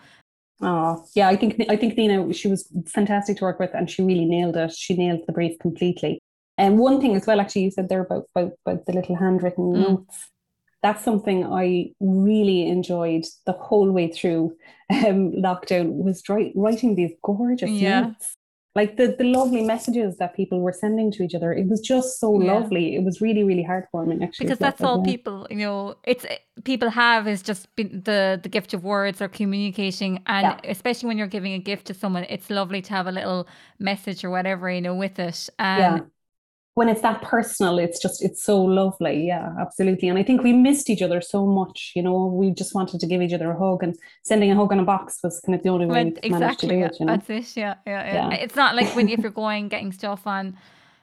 Oh, 0.61 1.03
yeah, 1.13 1.27
I 1.27 1.35
think 1.35 1.63
I 1.69 1.75
think 1.75 1.97
Nina 1.97 2.33
she 2.33 2.47
was 2.47 2.67
fantastic 2.87 3.37
to 3.37 3.43
work 3.43 3.59
with 3.59 3.71
and 3.73 3.89
she 3.89 4.03
really 4.03 4.25
nailed 4.25 4.55
it. 4.57 4.73
She 4.73 4.95
nailed 4.95 5.21
the 5.27 5.33
brief 5.33 5.57
completely. 5.59 6.19
And 6.57 6.77
one 6.77 7.01
thing 7.01 7.15
as 7.15 7.25
well 7.25 7.39
actually 7.39 7.63
you 7.63 7.71
said 7.71 7.89
there 7.89 8.01
about 8.01 8.25
about, 8.35 8.53
about 8.65 8.85
the 8.85 8.93
little 8.93 9.15
handwritten 9.15 9.73
mm. 9.73 9.89
notes. 9.89 10.29
that's 10.81 11.03
something 11.03 11.45
I 11.45 11.91
really 11.99 12.67
enjoyed 12.67 13.25
the 13.45 13.53
whole 13.53 13.91
way 13.91 14.11
through 14.11 14.55
um, 14.89 15.31
lockdown 15.31 16.03
was 16.03 16.23
writing 16.29 16.95
these 16.95 17.13
gorgeous 17.23 17.71
yeah. 17.71 18.01
notes 18.01 18.35
like 18.75 18.97
the 18.97 19.15
the 19.17 19.23
lovely 19.23 19.61
messages 19.61 20.17
that 20.17 20.35
people 20.35 20.59
were 20.59 20.71
sending 20.73 21.11
to 21.11 21.23
each 21.23 21.35
other 21.35 21.53
it 21.53 21.67
was 21.67 21.79
just 21.79 22.19
so 22.19 22.41
yeah. 22.41 22.53
lovely. 22.53 22.95
It 22.95 23.03
was 23.03 23.21
really 23.21 23.43
really 23.43 23.63
heartwarming 23.63 24.23
actually 24.23 24.45
because 24.45 24.59
that's 24.59 24.81
all 24.81 25.03
people 25.03 25.47
you 25.49 25.57
know 25.57 25.95
it's 26.03 26.25
people 26.63 26.89
have 26.89 27.27
is 27.27 27.41
just 27.41 27.67
the 27.75 28.39
the 28.41 28.49
gift 28.49 28.73
of 28.73 28.83
words 28.83 29.21
or 29.21 29.27
communicating. 29.27 30.21
And 30.25 30.45
yeah. 30.45 30.71
especially 30.71 31.07
when 31.07 31.17
you're 31.17 31.27
giving 31.27 31.53
a 31.53 31.59
gift 31.59 31.87
to 31.87 31.93
someone 31.93 32.25
it's 32.29 32.49
lovely 32.49 32.81
to 32.81 32.93
have 32.93 33.07
a 33.07 33.11
little 33.11 33.47
message 33.79 34.23
or 34.23 34.29
whatever 34.29 34.71
you 34.71 34.81
know 34.81 34.95
with 34.95 35.19
it. 35.19 35.49
Um, 35.59 35.79
yeah 35.79 35.99
when 36.75 36.89
it's 36.89 37.01
that 37.01 37.21
personal, 37.21 37.77
it's 37.77 38.01
just 38.01 38.23
it's 38.23 38.41
so 38.41 38.59
lovely. 38.61 39.27
Yeah, 39.27 39.49
absolutely. 39.59 40.09
And 40.09 40.17
I 40.17 40.23
think 40.23 40.41
we 40.41 40.53
missed 40.53 40.89
each 40.89 41.01
other 41.01 41.21
so 41.21 41.45
much. 41.45 41.91
You 41.95 42.01
know, 42.01 42.25
we 42.25 42.51
just 42.51 42.73
wanted 42.73 42.99
to 42.99 43.05
give 43.07 43.21
each 43.21 43.33
other 43.33 43.51
a 43.51 43.57
hug, 43.57 43.83
and 43.83 43.95
sending 44.23 44.51
a 44.51 44.55
hug 44.55 44.71
in 44.71 44.79
a 44.79 44.83
box 44.83 45.19
was 45.23 45.39
kind 45.45 45.55
of 45.55 45.61
the 45.63 45.69
only 45.69 45.85
way 45.85 46.05
we 46.05 46.17
exactly, 46.23 46.69
to 46.69 46.75
do 46.75 46.83
it. 46.85 46.97
You 46.99 47.05
know? 47.05 47.17
That's 47.17 47.29
it. 47.29 47.57
Yeah, 47.59 47.75
yeah, 47.85 48.05
yeah. 48.05 48.29
yeah. 48.29 48.35
It's 48.35 48.55
not 48.55 48.75
like 48.75 48.95
when 48.95 49.07
if 49.07 49.19
you're 49.19 49.31
going 49.43 49.67
getting 49.67 49.91
stuff 49.91 50.25
on 50.25 50.57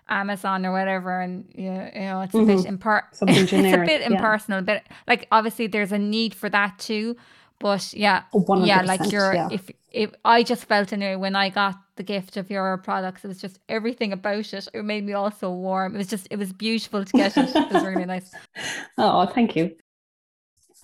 Amazon 0.09 0.67
or 0.67 0.73
whatever, 0.73 1.21
and 1.21 1.49
you 1.55 1.71
know, 1.71 1.91
you 1.95 2.01
know 2.01 2.21
it's 2.23 2.35
a 2.35 2.39
mm-hmm. 2.39 2.63
bit 2.63 2.67
impar- 2.67 3.05
it's 3.23 3.53
a 3.53 3.85
bit 3.87 4.03
impersonal, 4.03 4.61
yeah. 4.61 4.65
but 4.65 4.83
like 5.07 5.29
obviously 5.31 5.69
there's 5.69 5.93
a 5.93 5.99
need 5.99 6.35
for 6.35 6.49
that 6.49 6.79
too. 6.81 7.17
But 7.61 7.93
yeah, 7.93 8.23
yeah, 8.63 8.83
like 8.83 9.13
you're 9.13 9.35
yeah. 9.35 9.49
if 9.53 9.71
if 9.93 10.11
I 10.25 10.43
just 10.43 10.65
felt 10.65 10.93
anyway 10.93 11.15
when 11.15 11.37
I 11.37 11.51
got 11.51 11.77
the 12.01 12.05
gift 12.05 12.39
of 12.39 12.49
your 12.49 12.79
products, 12.79 13.27
it 13.27 13.29
was 13.29 13.43
just 13.43 13.59
everything 13.69 14.11
about 14.11 14.55
it. 14.55 14.67
It 14.73 14.85
made 14.87 15.05
me 15.05 15.13
all 15.13 15.31
so 15.31 15.53
warm. 15.53 15.95
It 15.95 15.99
was 15.99 16.07
just 16.07 16.27
it 16.31 16.39
was 16.39 16.51
beautiful 16.51 17.05
to 17.05 17.13
get 17.13 17.37
it. 17.37 17.55
It 17.55 17.73
was 17.73 17.85
really 17.85 18.07
nice. 18.07 18.33
Oh, 18.97 19.27
thank 19.27 19.55
you. 19.55 19.77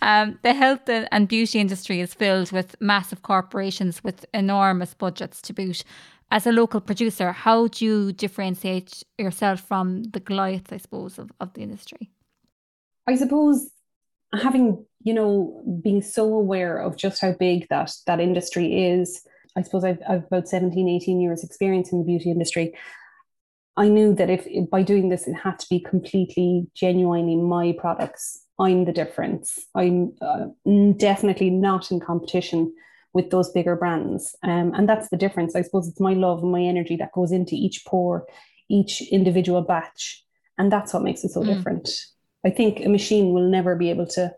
Um, 0.03 0.39
the 0.43 0.53
health 0.53 0.89
and 0.89 1.27
beauty 1.27 1.59
industry 1.59 2.01
is 2.01 2.13
filled 2.13 2.53
with 2.53 2.77
massive 2.81 3.23
corporations 3.23 4.05
with 4.05 4.27
enormous 4.35 4.93
budgets 4.93 5.41
to 5.43 5.55
boot. 5.55 5.85
As 6.31 6.47
a 6.47 6.53
local 6.53 6.81
producer, 6.83 7.33
how 7.33 7.69
do 7.69 7.85
you 7.87 8.13
differentiate 8.13 9.03
yourself 9.17 9.61
from 9.61 10.03
the 10.15 10.21
Goliaths, 10.21 10.73
I 10.73 10.77
suppose, 10.77 11.19
of, 11.19 11.31
of 11.41 11.55
the 11.55 11.63
industry? 11.63 12.11
I 13.07 13.17
suppose 13.17 13.71
having 14.35 14.85
you 15.03 15.15
know 15.15 15.63
being 15.83 16.03
so 16.03 16.25
aware 16.35 16.77
of 16.79 16.97
just 16.97 17.23
how 17.23 17.33
big 17.33 17.67
that 17.71 17.91
that 18.07 18.21
industry 18.21 18.67
is 18.93 19.27
i 19.57 19.63
suppose 19.63 19.85
i've, 19.85 19.99
I've 20.09 20.25
about 20.25 20.49
17 20.49 20.89
18 20.89 21.21
years 21.21 21.43
experience 21.45 21.93
in 21.93 21.99
the 21.99 22.05
beauty 22.05 22.31
industry. 22.31 22.75
I 23.79 23.89
knew 23.89 24.15
that 24.15 24.31
if, 24.31 24.47
if 24.47 24.71
by 24.71 24.83
doing 24.83 25.11
this 25.11 25.27
it 25.27 25.35
had 25.35 25.59
to 25.59 25.67
be 25.69 25.81
completely 25.81 26.67
genuinely 26.75 27.37
my 27.37 27.75
products. 27.79 28.43
I'm 28.59 28.87
the 28.87 28.93
difference. 28.93 29.59
I'm 29.75 30.15
uh, 30.23 30.47
definitely 30.97 31.51
not 31.51 31.91
in 31.91 32.01
competition 32.01 32.73
with 33.13 33.31
those 33.31 33.51
bigger 33.51 33.77
brands. 33.77 34.35
Um, 34.43 34.73
and 34.75 34.89
that's 34.89 35.09
the 35.09 35.17
difference. 35.17 35.55
I 35.55 35.63
suppose 35.63 35.89
it's 35.89 36.01
my 36.01 36.15
love 36.15 36.43
and 36.43 36.53
my 36.53 36.63
energy 36.63 36.97
that 36.97 37.13
goes 37.13 37.33
into 37.33 37.55
each 37.55 37.85
pour 37.87 38.27
each 38.69 39.03
individual 39.11 39.63
batch. 39.63 40.25
And 40.59 40.73
that's 40.73 40.93
what 40.93 41.03
makes 41.03 41.25
it 41.25 41.31
so 41.31 41.43
mm. 41.43 41.47
different. 41.47 41.89
I 42.45 42.51
think 42.51 42.81
a 42.81 42.89
machine 42.89 43.33
will 43.33 43.49
never 43.49 43.75
be 43.77 43.91
able 43.91 44.07
to 44.09 44.33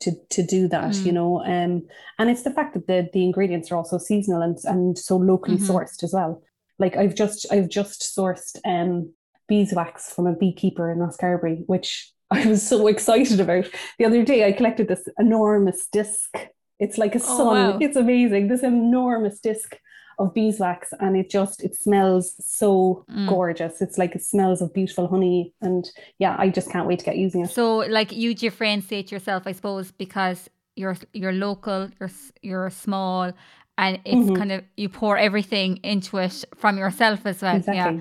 to 0.00 0.12
to 0.30 0.42
do 0.42 0.68
that, 0.68 0.92
mm. 0.92 1.06
you 1.06 1.12
know. 1.12 1.42
Um, 1.44 1.86
and 2.18 2.30
it's 2.30 2.42
the 2.42 2.50
fact 2.50 2.74
that 2.74 2.86
the 2.86 3.08
the 3.12 3.24
ingredients 3.24 3.70
are 3.70 3.76
also 3.76 3.98
seasonal 3.98 4.42
and 4.42 4.58
and 4.64 4.98
so 4.98 5.16
locally 5.16 5.56
mm-hmm. 5.56 5.70
sourced 5.70 6.02
as 6.02 6.12
well. 6.12 6.42
Like 6.78 6.96
I've 6.96 7.14
just 7.14 7.46
I've 7.50 7.68
just 7.68 8.16
sourced 8.16 8.56
um 8.64 9.12
beeswax 9.48 10.12
from 10.12 10.26
a 10.26 10.34
beekeeper 10.34 10.90
in 10.90 10.98
Rosscarbery, 10.98 11.64
which 11.66 12.10
I 12.30 12.46
was 12.46 12.66
so 12.66 12.86
excited 12.86 13.40
about. 13.40 13.66
The 13.98 14.04
other 14.04 14.24
day 14.24 14.46
I 14.46 14.52
collected 14.52 14.88
this 14.88 15.08
enormous 15.18 15.86
disc. 15.86 16.36
It's 16.78 16.98
like 16.98 17.14
a 17.14 17.18
oh, 17.18 17.36
sun. 17.38 17.46
Wow. 17.46 17.78
It's 17.80 17.96
amazing. 17.96 18.48
This 18.48 18.62
enormous 18.62 19.40
disc 19.40 19.76
of 20.18 20.32
beeswax 20.32 20.94
and 21.00 21.16
it 21.16 21.28
just 21.28 21.62
it 21.62 21.76
smells 21.76 22.34
so 22.38 23.04
mm. 23.10 23.28
gorgeous 23.28 23.82
it's 23.82 23.98
like 23.98 24.14
it 24.14 24.22
smells 24.22 24.62
of 24.62 24.72
beautiful 24.72 25.06
honey 25.08 25.52
and 25.60 25.90
yeah 26.18 26.34
i 26.38 26.48
just 26.48 26.70
can't 26.70 26.86
wait 26.88 26.98
to 26.98 27.04
get 27.04 27.16
using 27.16 27.44
it 27.44 27.50
so 27.50 27.78
like 27.78 28.12
you 28.12 28.34
differentiate 28.34 29.12
yourself 29.12 29.42
i 29.46 29.52
suppose 29.52 29.90
because 29.92 30.48
you're 30.74 30.96
you're 31.12 31.32
local 31.32 31.90
you're 32.00 32.10
you're 32.42 32.70
small 32.70 33.32
and 33.78 33.98
it's 34.04 34.16
mm-hmm. 34.16 34.36
kind 34.36 34.52
of 34.52 34.64
you 34.76 34.88
pour 34.88 35.18
everything 35.18 35.78
into 35.78 36.16
it 36.16 36.44
from 36.56 36.78
yourself 36.78 37.26
as 37.26 37.42
well 37.42 37.56
exactly. 37.56 37.76
yeah 37.76 38.00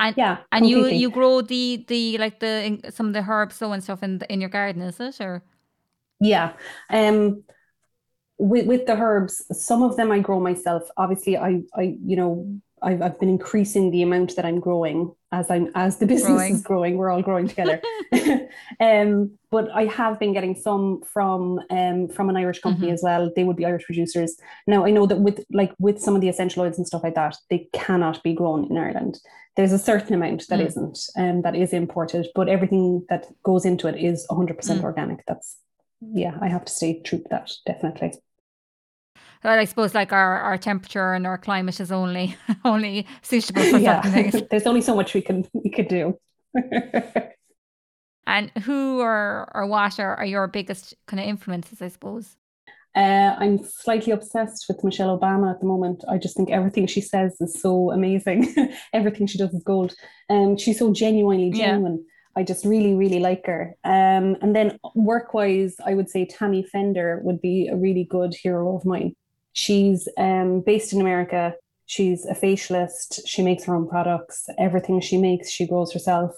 and 0.00 0.16
yeah 0.16 0.36
and 0.50 0.64
completely. 0.64 0.94
you 0.94 1.00
you 1.00 1.10
grow 1.10 1.40
the 1.40 1.84
the 1.88 2.18
like 2.18 2.40
the 2.40 2.80
some 2.90 3.06
of 3.06 3.12
the 3.12 3.24
herbs 3.28 3.56
so 3.56 3.72
and 3.72 3.84
stuff 3.84 4.02
in 4.02 4.18
the, 4.18 4.32
in 4.32 4.40
your 4.40 4.50
garden 4.50 4.82
is 4.82 4.98
it 4.98 5.20
or 5.20 5.42
yeah 6.20 6.52
um 6.90 7.42
with, 8.38 8.66
with 8.66 8.86
the 8.86 8.96
herbs, 8.96 9.44
some 9.52 9.82
of 9.82 9.96
them 9.96 10.10
I 10.10 10.18
grow 10.18 10.40
myself. 10.40 10.82
Obviously, 10.96 11.36
I, 11.36 11.62
I 11.74 11.96
you 12.04 12.16
know, 12.16 12.60
I've, 12.82 13.00
I've 13.00 13.20
been 13.20 13.28
increasing 13.28 13.90
the 13.90 14.02
amount 14.02 14.36
that 14.36 14.44
I'm 14.44 14.60
growing 14.60 15.14
as 15.30 15.50
I'm 15.50 15.70
as 15.74 15.98
the 15.98 16.06
business 16.14 16.28
growing. 16.28 16.54
is 16.54 16.62
growing. 16.62 16.96
We're 16.96 17.10
all 17.10 17.22
growing 17.22 17.48
together. 17.48 17.80
um, 18.80 19.38
but 19.50 19.70
I 19.70 19.84
have 19.86 20.18
been 20.18 20.32
getting 20.32 20.54
some 20.54 21.02
from 21.02 21.60
um, 21.70 22.08
from 22.08 22.28
an 22.28 22.36
Irish 22.36 22.60
company 22.60 22.86
mm-hmm. 22.88 22.94
as 22.94 23.02
well. 23.02 23.30
They 23.34 23.44
would 23.44 23.56
be 23.56 23.64
Irish 23.64 23.84
producers. 23.84 24.36
Now 24.66 24.84
I 24.84 24.90
know 24.90 25.06
that 25.06 25.20
with 25.20 25.44
like 25.52 25.72
with 25.78 26.00
some 26.00 26.14
of 26.14 26.20
the 26.20 26.28
essential 26.28 26.62
oils 26.62 26.78
and 26.78 26.86
stuff 26.86 27.04
like 27.04 27.14
that, 27.14 27.36
they 27.50 27.68
cannot 27.72 28.22
be 28.22 28.34
grown 28.34 28.70
in 28.70 28.76
Ireland. 28.76 29.18
There's 29.54 29.72
a 29.72 29.78
certain 29.78 30.14
amount 30.14 30.46
that 30.48 30.60
mm. 30.60 30.76
not 30.76 30.98
um, 31.16 31.42
that 31.42 31.54
is 31.54 31.72
imported, 31.72 32.26
but 32.34 32.48
everything 32.48 33.04
that 33.10 33.26
goes 33.42 33.66
into 33.66 33.86
it 33.86 34.02
is 34.02 34.26
100% 34.30 34.56
mm. 34.56 34.82
organic. 34.82 35.24
That's 35.26 35.58
yeah, 36.14 36.36
I 36.40 36.48
have 36.48 36.64
to 36.64 36.72
stay 36.72 37.00
true 37.00 37.18
to 37.18 37.28
that 37.30 37.50
definitely. 37.66 38.12
Well, 39.44 39.58
I 39.58 39.64
suppose 39.64 39.94
like 39.94 40.12
our, 40.12 40.38
our 40.38 40.56
temperature 40.56 41.14
and 41.14 41.26
our 41.26 41.38
climate 41.38 41.80
is 41.80 41.90
only 41.90 42.36
only 42.64 43.06
suitable 43.22 43.62
for 43.62 43.78
yeah. 43.78 44.02
certain 44.02 44.30
things. 44.30 44.42
There's 44.50 44.66
only 44.66 44.82
so 44.82 44.94
much 44.94 45.14
we 45.14 45.22
can 45.22 45.44
we 45.52 45.70
could 45.70 45.88
do. 45.88 46.18
and 48.26 48.50
who 48.62 49.00
or 49.00 49.50
or 49.54 49.66
what 49.66 49.98
are, 49.98 50.16
are 50.16 50.26
your 50.26 50.46
biggest 50.46 50.94
kind 51.06 51.20
of 51.20 51.26
influences, 51.26 51.82
I 51.82 51.88
suppose? 51.88 52.36
Uh, 52.94 53.34
I'm 53.38 53.58
slightly 53.64 54.12
obsessed 54.12 54.66
with 54.68 54.84
Michelle 54.84 55.18
Obama 55.18 55.50
at 55.50 55.60
the 55.60 55.66
moment. 55.66 56.04
I 56.10 56.18
just 56.18 56.36
think 56.36 56.50
everything 56.50 56.86
she 56.86 57.00
says 57.00 57.40
is 57.40 57.58
so 57.60 57.90
amazing. 57.90 58.54
everything 58.92 59.26
she 59.26 59.38
does 59.38 59.54
is 59.54 59.62
gold. 59.62 59.94
And 60.28 60.50
um, 60.50 60.56
she's 60.58 60.78
so 60.78 60.92
genuinely 60.92 61.50
genuine. 61.50 62.04
I 62.34 62.42
just 62.42 62.64
really, 62.64 62.94
really 62.94 63.20
like 63.20 63.46
her. 63.46 63.74
Um, 63.84 64.36
and 64.40 64.56
then 64.56 64.78
work 64.94 65.34
wise, 65.34 65.76
I 65.84 65.94
would 65.94 66.08
say 66.08 66.24
Tammy 66.24 66.62
Fender 66.62 67.20
would 67.24 67.40
be 67.40 67.68
a 67.68 67.76
really 67.76 68.04
good 68.04 68.34
hero 68.34 68.76
of 68.76 68.84
mine. 68.84 69.14
She's 69.52 70.08
um, 70.16 70.60
based 70.60 70.92
in 70.92 71.00
America. 71.00 71.54
She's 71.86 72.24
a 72.24 72.34
facialist. 72.34 73.20
She 73.26 73.42
makes 73.42 73.64
her 73.64 73.74
own 73.74 73.88
products. 73.88 74.46
Everything 74.58 75.00
she 75.00 75.18
makes, 75.18 75.50
she 75.50 75.66
grows 75.66 75.92
herself. 75.92 76.32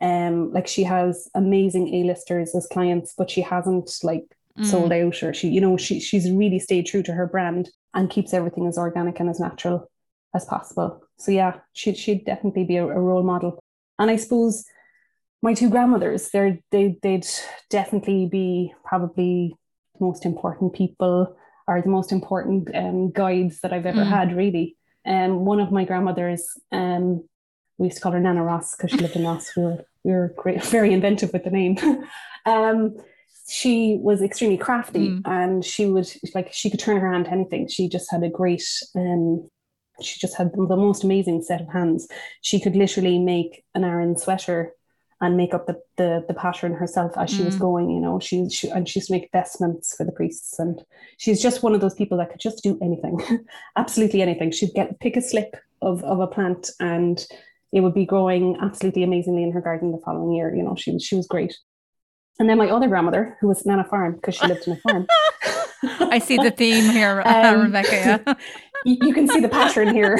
Um, 0.00 0.52
like 0.52 0.66
she 0.66 0.84
has 0.84 1.28
amazing 1.34 1.94
A-listers 1.94 2.54
as 2.54 2.66
clients, 2.66 3.14
but 3.16 3.30
she 3.30 3.40
hasn't 3.40 3.90
like 4.02 4.24
mm. 4.58 4.64
sold 4.64 4.92
out 4.92 5.22
or 5.22 5.34
she, 5.34 5.48
you 5.48 5.60
know, 5.60 5.76
she 5.76 6.00
she's 6.00 6.30
really 6.30 6.58
stayed 6.58 6.86
true 6.86 7.02
to 7.02 7.12
her 7.12 7.26
brand 7.26 7.70
and 7.94 8.10
keeps 8.10 8.32
everything 8.32 8.66
as 8.66 8.78
organic 8.78 9.18
and 9.18 9.28
as 9.28 9.40
natural 9.40 9.90
as 10.34 10.44
possible. 10.44 11.02
So 11.16 11.32
yeah, 11.32 11.58
she'd 11.72 11.96
she'd 11.96 12.24
definitely 12.24 12.64
be 12.64 12.76
a, 12.76 12.84
a 12.84 13.00
role 13.00 13.24
model. 13.24 13.58
And 13.98 14.10
I 14.10 14.16
suppose 14.16 14.64
my 15.42 15.54
two 15.54 15.70
grandmothers, 15.70 16.30
they're 16.30 16.58
they 16.70 16.96
they'd 17.02 17.26
definitely 17.70 18.26
be 18.26 18.74
probably 18.84 19.54
the 19.98 20.04
most 20.04 20.24
important 20.24 20.74
people 20.74 21.36
are 21.68 21.82
the 21.82 21.90
most 21.90 22.12
important 22.12 22.74
um, 22.74 23.10
guides 23.10 23.60
that 23.60 23.72
I've 23.72 23.86
ever 23.86 24.00
mm. 24.00 24.08
had, 24.08 24.34
really. 24.34 24.76
Um, 25.06 25.44
one 25.44 25.60
of 25.60 25.70
my 25.70 25.84
grandmothers, 25.84 26.48
um, 26.72 27.28
we 27.76 27.86
used 27.86 27.98
to 27.98 28.02
call 28.02 28.12
her 28.12 28.20
Nana 28.20 28.42
Ross 28.42 28.74
because 28.74 28.90
she 28.90 28.96
lived 28.96 29.16
in 29.16 29.24
Ross. 29.24 29.54
We 29.54 29.62
were, 29.64 29.84
we 30.02 30.12
were 30.12 30.34
great, 30.36 30.64
very 30.78 30.92
inventive 30.94 31.30
with 31.32 31.44
the 31.44 31.50
name. 31.50 31.76
um, 32.46 32.96
she 33.48 33.98
was 34.02 34.22
extremely 34.22 34.56
crafty 34.56 35.10
mm. 35.10 35.22
and 35.24 35.64
she 35.64 35.86
would 35.86 36.10
like 36.34 36.52
she 36.52 36.70
could 36.70 36.80
turn 36.80 37.00
her 37.00 37.12
hand 37.12 37.26
to 37.26 37.32
anything. 37.32 37.68
She 37.68 37.88
just 37.88 38.10
had 38.10 38.22
a 38.22 38.28
great 38.28 38.64
um, 38.94 39.48
she 40.00 40.18
just 40.18 40.36
had 40.36 40.52
the 40.52 40.76
most 40.76 41.04
amazing 41.04 41.42
set 41.42 41.60
of 41.60 41.68
hands. 41.68 42.08
She 42.42 42.60
could 42.60 42.76
literally 42.76 43.18
make 43.18 43.64
an 43.74 43.84
Aran 43.84 44.16
sweater 44.16 44.72
and 45.20 45.36
make 45.36 45.52
up 45.52 45.66
the, 45.66 45.80
the, 45.96 46.24
the 46.28 46.34
pattern 46.34 46.72
herself 46.74 47.12
as 47.16 47.28
she 47.28 47.42
mm. 47.42 47.46
was 47.46 47.56
going, 47.56 47.90
you 47.90 48.00
know, 48.00 48.20
she, 48.20 48.48
she, 48.50 48.68
and 48.68 48.88
she 48.88 49.00
used 49.00 49.08
to 49.08 49.14
make 49.14 49.28
vestments 49.32 49.96
for 49.96 50.04
the 50.04 50.12
priests. 50.12 50.58
And 50.58 50.80
she's 51.16 51.42
just 51.42 51.62
one 51.62 51.74
of 51.74 51.80
those 51.80 51.94
people 51.94 52.18
that 52.18 52.30
could 52.30 52.40
just 52.40 52.62
do 52.62 52.78
anything, 52.80 53.20
absolutely 53.76 54.22
anything. 54.22 54.52
She'd 54.52 54.74
get, 54.74 55.00
pick 55.00 55.16
a 55.16 55.20
slip 55.20 55.56
of, 55.82 56.04
of 56.04 56.20
a 56.20 56.28
plant 56.28 56.70
and 56.78 57.24
it 57.72 57.80
would 57.80 57.94
be 57.94 58.06
growing 58.06 58.56
absolutely 58.62 59.02
amazingly 59.02 59.42
in 59.42 59.52
her 59.52 59.60
garden 59.60 59.92
the 59.92 59.98
following 59.98 60.32
year. 60.32 60.54
You 60.54 60.62
know, 60.62 60.76
she 60.76 60.92
was, 60.92 61.04
she 61.04 61.16
was 61.16 61.26
great. 61.26 61.56
And 62.38 62.48
then 62.48 62.56
my 62.56 62.70
other 62.70 62.86
grandmother, 62.86 63.36
who 63.40 63.48
was 63.48 63.66
Nana 63.66 63.84
Farm, 63.84 64.14
because 64.14 64.36
she 64.36 64.46
lived 64.46 64.66
in 64.66 64.74
a 64.74 64.76
farm. 64.76 65.06
I 66.12 66.20
see 66.20 66.36
the 66.36 66.52
theme 66.52 66.90
here, 66.92 67.22
um, 67.26 67.62
Rebecca. 67.62 68.22
Yeah. 68.26 68.34
you, 68.84 68.96
you, 69.02 69.14
can 69.14 69.28
see 69.28 69.40
the 69.40 69.48
pattern 69.48 69.92
here. 69.92 70.16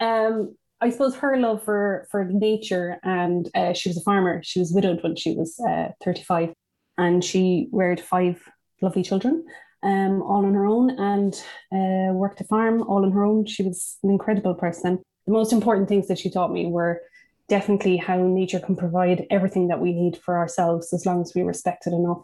um, 0.00 0.56
I 0.84 0.90
suppose 0.90 1.16
her 1.16 1.38
love 1.38 1.62
for 1.62 2.06
for 2.10 2.26
nature 2.26 2.98
and 3.02 3.48
uh, 3.54 3.72
she 3.72 3.88
was 3.88 3.96
a 3.96 4.02
farmer. 4.02 4.42
She 4.42 4.58
was 4.60 4.70
widowed 4.70 5.02
when 5.02 5.16
she 5.16 5.34
was 5.34 5.58
uh, 5.66 5.88
35. 6.04 6.52
and 6.98 7.24
she 7.24 7.68
reared 7.72 8.00
five 8.00 8.36
lovely 8.82 9.02
children, 9.02 9.46
um, 9.82 10.20
all 10.22 10.44
on 10.44 10.52
her 10.52 10.66
own, 10.66 10.90
and 10.90 11.34
uh, 11.72 12.12
worked 12.12 12.42
a 12.42 12.44
farm 12.44 12.82
all 12.82 13.02
on 13.06 13.12
her 13.12 13.24
own. 13.24 13.46
She 13.46 13.62
was 13.62 13.96
an 14.02 14.10
incredible 14.10 14.54
person. 14.54 15.02
The 15.26 15.32
most 15.32 15.52
important 15.54 15.88
things 15.88 16.06
that 16.08 16.18
she 16.18 16.30
taught 16.30 16.52
me 16.52 16.66
were 16.66 17.00
definitely 17.48 17.96
how 17.96 18.18
nature 18.18 18.60
can 18.60 18.76
provide 18.76 19.26
everything 19.30 19.68
that 19.68 19.80
we 19.80 19.92
need 19.94 20.18
for 20.18 20.36
ourselves 20.36 20.92
as 20.92 21.06
long 21.06 21.22
as 21.22 21.34
we 21.34 21.42
respect 21.42 21.86
it 21.86 21.94
enough. 21.94 22.22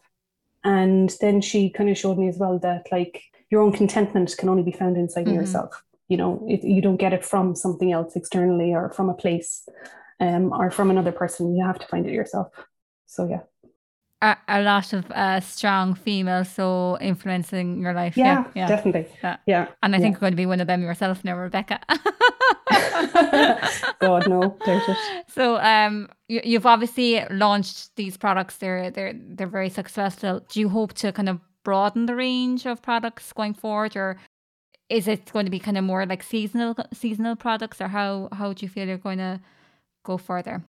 And 0.64 1.08
then 1.22 1.40
she 1.40 1.70
kind 1.70 1.88
of 1.88 1.96
showed 1.96 2.18
me 2.18 2.28
as 2.28 2.36
well 2.36 2.58
that 2.58 2.86
like 2.92 3.22
your 3.50 3.62
own 3.62 3.72
contentment 3.72 4.36
can 4.38 4.50
only 4.50 4.62
be 4.62 4.78
found 4.80 4.98
inside 4.98 5.24
mm-hmm. 5.24 5.40
yourself. 5.40 5.82
You 6.10 6.18
know, 6.18 6.46
it, 6.46 6.62
you 6.62 6.82
don't 6.82 6.98
get 6.98 7.14
it 7.14 7.24
from 7.24 7.54
something 7.54 7.90
else 7.90 8.16
externally 8.16 8.74
or 8.74 8.90
from 8.90 9.08
a 9.08 9.14
place 9.14 9.66
um, 10.20 10.52
or 10.52 10.70
from 10.70 10.90
another 10.90 11.12
person. 11.12 11.56
You 11.56 11.64
have 11.64 11.78
to 11.78 11.86
find 11.86 12.06
it 12.06 12.12
yourself. 12.12 12.48
So 13.06 13.26
yeah 13.26 13.40
a, 14.22 14.36
a 14.48 14.62
lot 14.62 14.92
of 14.92 15.10
uh, 15.10 15.40
strong 15.40 15.94
females 15.94 16.50
so 16.50 16.98
influencing 17.00 17.80
your 17.80 17.94
life. 17.94 18.16
Yeah, 18.16 18.44
yeah, 18.44 18.50
yeah. 18.54 18.66
definitely. 18.68 19.06
Yeah. 19.22 19.36
yeah. 19.46 19.68
And 19.82 19.96
I 19.96 19.98
think 19.98 20.14
you're 20.14 20.20
going 20.20 20.32
to 20.32 20.36
be 20.36 20.46
one 20.46 20.60
of 20.60 20.66
them 20.66 20.82
yourself 20.82 21.24
now, 21.24 21.36
Rebecca. 21.36 21.80
God, 24.00 24.28
no, 24.28 24.56
doubt 24.64 24.88
it. 24.88 24.98
So, 25.28 25.56
um, 25.58 26.08
you, 26.28 26.40
you've 26.44 26.66
obviously 26.66 27.24
launched 27.30 27.96
these 27.96 28.16
products. 28.16 28.56
They're 28.56 28.90
they're 28.90 29.14
they're 29.14 29.46
very 29.46 29.70
successful. 29.70 30.40
Do 30.48 30.60
you 30.60 30.68
hope 30.68 30.92
to 30.94 31.12
kind 31.12 31.28
of 31.28 31.40
broaden 31.64 32.06
the 32.06 32.16
range 32.16 32.66
of 32.66 32.82
products 32.82 33.32
going 33.32 33.54
forward, 33.54 33.96
or 33.96 34.18
is 34.90 35.09
it 35.09 35.33
going 35.33 35.46
to 35.46 35.50
be 35.50 35.59
kind 35.59 35.79
of 35.79 35.85
more 35.85 36.05
like 36.05 36.22
seasonal 36.22 36.74
seasonal 36.92 37.37
products, 37.37 37.81
or 37.81 37.88
how 37.88 38.29
how 38.33 38.53
do 38.53 38.64
you 38.64 38.68
feel 38.68 38.87
you're 38.88 38.98
going 38.98 39.18
to 39.18 39.40
go 40.05 40.18
further? 40.18 40.64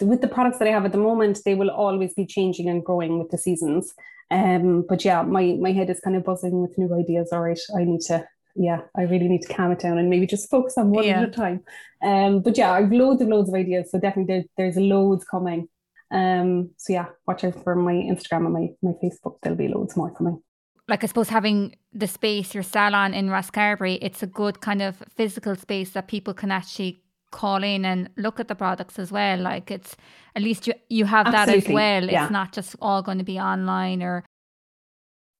with 0.00 0.20
the 0.20 0.28
products 0.28 0.58
that 0.58 0.68
I 0.68 0.72
have 0.72 0.84
at 0.84 0.92
the 0.92 0.98
moment, 0.98 1.40
they 1.44 1.54
will 1.54 1.70
always 1.70 2.14
be 2.14 2.26
changing 2.26 2.68
and 2.68 2.84
growing 2.84 3.18
with 3.18 3.30
the 3.30 3.38
seasons. 3.38 3.94
Um, 4.30 4.84
but 4.88 5.04
yeah, 5.04 5.22
my 5.22 5.56
my 5.60 5.72
head 5.72 5.90
is 5.90 6.00
kind 6.00 6.16
of 6.16 6.24
buzzing 6.24 6.60
with 6.62 6.76
new 6.78 6.92
ideas. 6.94 7.30
All 7.32 7.42
right, 7.42 7.60
I 7.76 7.84
need 7.84 8.00
to 8.02 8.26
yeah, 8.54 8.80
I 8.96 9.02
really 9.02 9.28
need 9.28 9.42
to 9.42 9.52
calm 9.52 9.72
it 9.72 9.78
down 9.78 9.98
and 9.98 10.10
maybe 10.10 10.26
just 10.26 10.50
focus 10.50 10.76
on 10.76 10.90
one 10.90 11.04
yeah. 11.04 11.20
at 11.20 11.28
a 11.28 11.30
time. 11.30 11.64
Um, 12.02 12.40
but 12.40 12.56
yeah, 12.58 12.72
I've 12.72 12.92
loads 12.92 13.20
and 13.20 13.30
loads 13.30 13.48
of 13.48 13.54
ideas. 13.54 13.90
So 13.90 13.98
definitely 13.98 14.34
there, 14.34 14.44
there's 14.56 14.76
loads 14.76 15.24
coming. 15.24 15.68
Um, 16.10 16.70
so 16.76 16.92
yeah, 16.92 17.06
watch 17.26 17.44
out 17.44 17.62
for 17.62 17.74
my 17.74 17.94
Instagram 17.94 18.44
and 18.44 18.52
my, 18.52 18.68
my 18.82 18.92
Facebook. 19.02 19.36
There'll 19.42 19.56
be 19.56 19.68
loads 19.68 19.96
more 19.96 20.14
coming. 20.14 20.42
Like 20.88 21.04
I 21.04 21.06
suppose 21.06 21.28
having 21.28 21.76
the 21.92 22.06
space, 22.06 22.54
your 22.54 22.62
salon 22.62 23.14
in 23.14 23.28
Rosscarbery, 23.28 23.98
it's 24.02 24.22
a 24.22 24.26
good 24.26 24.60
kind 24.60 24.82
of 24.82 25.02
physical 25.14 25.54
space 25.54 25.90
that 25.90 26.08
people 26.08 26.34
can 26.34 26.50
actually 26.50 27.02
call 27.32 27.64
in 27.64 27.84
and 27.84 28.10
look 28.16 28.38
at 28.38 28.46
the 28.46 28.54
products 28.54 28.98
as 28.98 29.10
well. 29.10 29.38
Like 29.38 29.70
it's 29.70 29.96
at 30.36 30.42
least 30.42 30.66
you 30.68 30.74
you 30.88 31.04
have 31.06 31.26
Absolutely. 31.26 31.60
that 31.60 31.68
as 31.68 31.74
well. 31.74 32.10
Yeah. 32.10 32.22
It's 32.24 32.32
not 32.32 32.52
just 32.52 32.76
all 32.80 33.02
going 33.02 33.18
to 33.18 33.24
be 33.24 33.40
online 33.40 34.02
or 34.02 34.24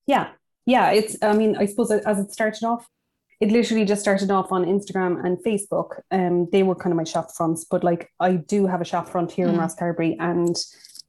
Yeah. 0.07 0.31
Yeah. 0.66 0.90
It's 0.90 1.16
I 1.22 1.35
mean, 1.35 1.57
I 1.57 1.66
suppose 1.66 1.92
as 1.92 2.18
it 2.18 2.33
started 2.33 2.64
off, 2.64 2.87
it 3.40 3.50
literally 3.50 3.85
just 3.85 4.00
started 4.00 4.31
off 4.31 4.52
on 4.52 4.64
Instagram 4.64 5.24
and 5.24 5.38
Facebook. 5.44 6.00
Um 6.11 6.48
they 6.50 6.62
were 6.64 6.74
kind 6.74 6.92
of 6.92 6.96
my 6.96 7.05
shop 7.05 7.31
fronts, 7.37 7.64
but 7.64 7.85
like 7.85 8.11
I 8.18 8.33
do 8.35 8.66
have 8.66 8.81
a 8.81 8.85
shop 8.85 9.09
front 9.09 9.31
here 9.31 9.46
mm. 9.46 9.55
in 9.55 9.61
Rosscarbery 9.61 10.16
and 10.18 10.57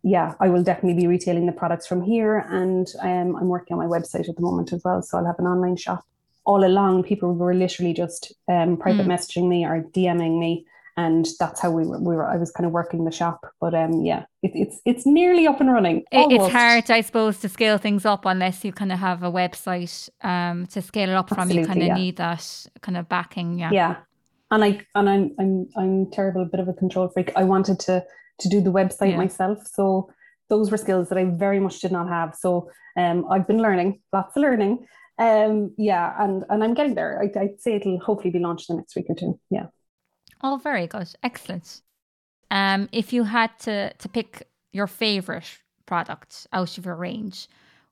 yeah, 0.04 0.36
I 0.40 0.50
will 0.50 0.64
definitely 0.64 1.02
be 1.02 1.08
retailing 1.08 1.46
the 1.46 1.52
products 1.54 1.88
from 1.88 2.02
here 2.04 2.46
and 2.50 2.88
um, 3.02 3.36
I'm 3.36 3.48
working 3.48 3.78
on 3.78 3.80
my 3.80 4.00
website 4.00 4.30
at 4.30 4.36
the 4.36 4.42
moment 4.42 4.74
as 4.74 4.84
well. 4.84 5.02
So 5.02 5.18
I'll 5.18 5.26
have 5.26 5.40
an 5.40 5.46
online 5.46 5.78
shop 5.78 6.06
all 6.46 6.66
along 6.66 7.04
people 7.04 7.34
were 7.34 7.54
literally 7.54 7.94
just 7.94 8.34
um, 8.50 8.78
private 8.78 9.06
mm. 9.06 9.14
messaging 9.14 9.48
me 9.48 9.66
or 9.66 9.82
DMing 9.82 10.40
me 10.40 10.66
and 10.96 11.28
that's 11.40 11.60
how 11.60 11.72
we 11.72 11.86
were, 11.86 11.98
we 12.00 12.16
were 12.16 12.26
I 12.26 12.38
was 12.38 12.52
kind 12.52 12.68
of 12.68 12.72
working 12.72 13.04
the 13.06 13.12
shop 13.12 13.46
but 13.60 13.74
um 13.74 14.04
yeah 14.04 14.26
it, 14.44 14.52
it's 14.54 14.80
it's 14.86 15.06
nearly 15.06 15.48
up 15.48 15.60
and 15.60 15.72
running 15.72 16.04
almost. 16.12 16.36
it's 16.36 16.54
hard 16.54 16.92
I 16.92 17.02
suppose 17.02 17.40
to 17.40 17.50
scale 17.50 17.78
things 17.80 18.06
up 18.06 18.26
unless 18.26 18.64
you 18.64 18.72
kind 18.72 18.92
of 18.92 19.00
have 19.00 19.24
a 19.24 19.32
website 19.32 20.10
um 20.22 20.68
to 20.68 20.82
scale 20.82 21.10
it 21.10 21.16
up 21.16 21.32
Absolutely, 21.32 21.54
from 21.54 21.62
you 21.62 21.68
kind 21.68 21.82
of 21.82 21.88
yeah. 21.88 22.04
need 22.04 22.18
that 22.18 22.68
kind 22.82 22.98
of 22.98 23.10
backing 23.10 23.58
yeah 23.58 23.72
yeah 23.72 23.96
and 24.52 24.64
I 24.64 24.86
and 24.94 25.10
I'm 25.10 25.36
I'm 25.40 25.70
I'm 25.76 26.12
terrible 26.12 26.44
a 26.44 26.46
bit 26.46 26.60
of 26.60 26.68
a 26.68 26.74
control 26.74 27.08
freak 27.10 27.32
I 27.36 27.44
wanted 27.44 27.80
to 27.82 28.06
to 28.40 28.50
do 28.50 28.62
the 28.62 28.72
website 28.72 29.12
yeah. 29.12 29.18
myself 29.18 29.60
so 29.66 30.10
those 30.50 30.70
were 30.70 30.78
skills 30.78 31.10
that 31.10 31.18
I 31.18 31.26
very 31.26 31.60
much 31.60 31.80
did 31.80 31.92
not 31.92 32.08
have 32.08 32.36
so 32.36 32.70
um 32.98 33.26
I've 33.30 33.48
been 33.48 33.62
learning 33.62 34.02
lots 34.12 34.36
of 34.36 34.42
learning 34.42 34.86
um 35.20 35.74
yeah 35.78 36.16
and 36.20 36.44
and 36.50 36.64
I'm 36.64 36.74
getting 36.74 36.96
there 36.96 37.22
I, 37.22 37.40
I'd 37.40 37.62
say 37.62 37.76
it'll 37.76 38.00
hopefully 38.00 38.32
be 38.32 38.40
launched 38.40 38.68
the 38.68 38.76
next 38.76 38.96
week 38.96 39.06
or 39.10 39.16
two 39.16 39.40
yeah 39.50 39.68
Oh, 40.44 40.60
very 40.62 40.88
good. 40.88 41.08
Excellent. 41.24 41.82
Um, 42.52 42.90
if 42.92 43.14
you 43.14 43.24
had 43.24 43.58
to, 43.62 43.94
to 43.94 44.10
pick 44.10 44.48
your 44.74 44.88
favorite 44.88 45.60
product 45.86 46.46
out 46.52 46.78
of 46.78 46.86
your 46.86 46.96
range, 46.96 47.48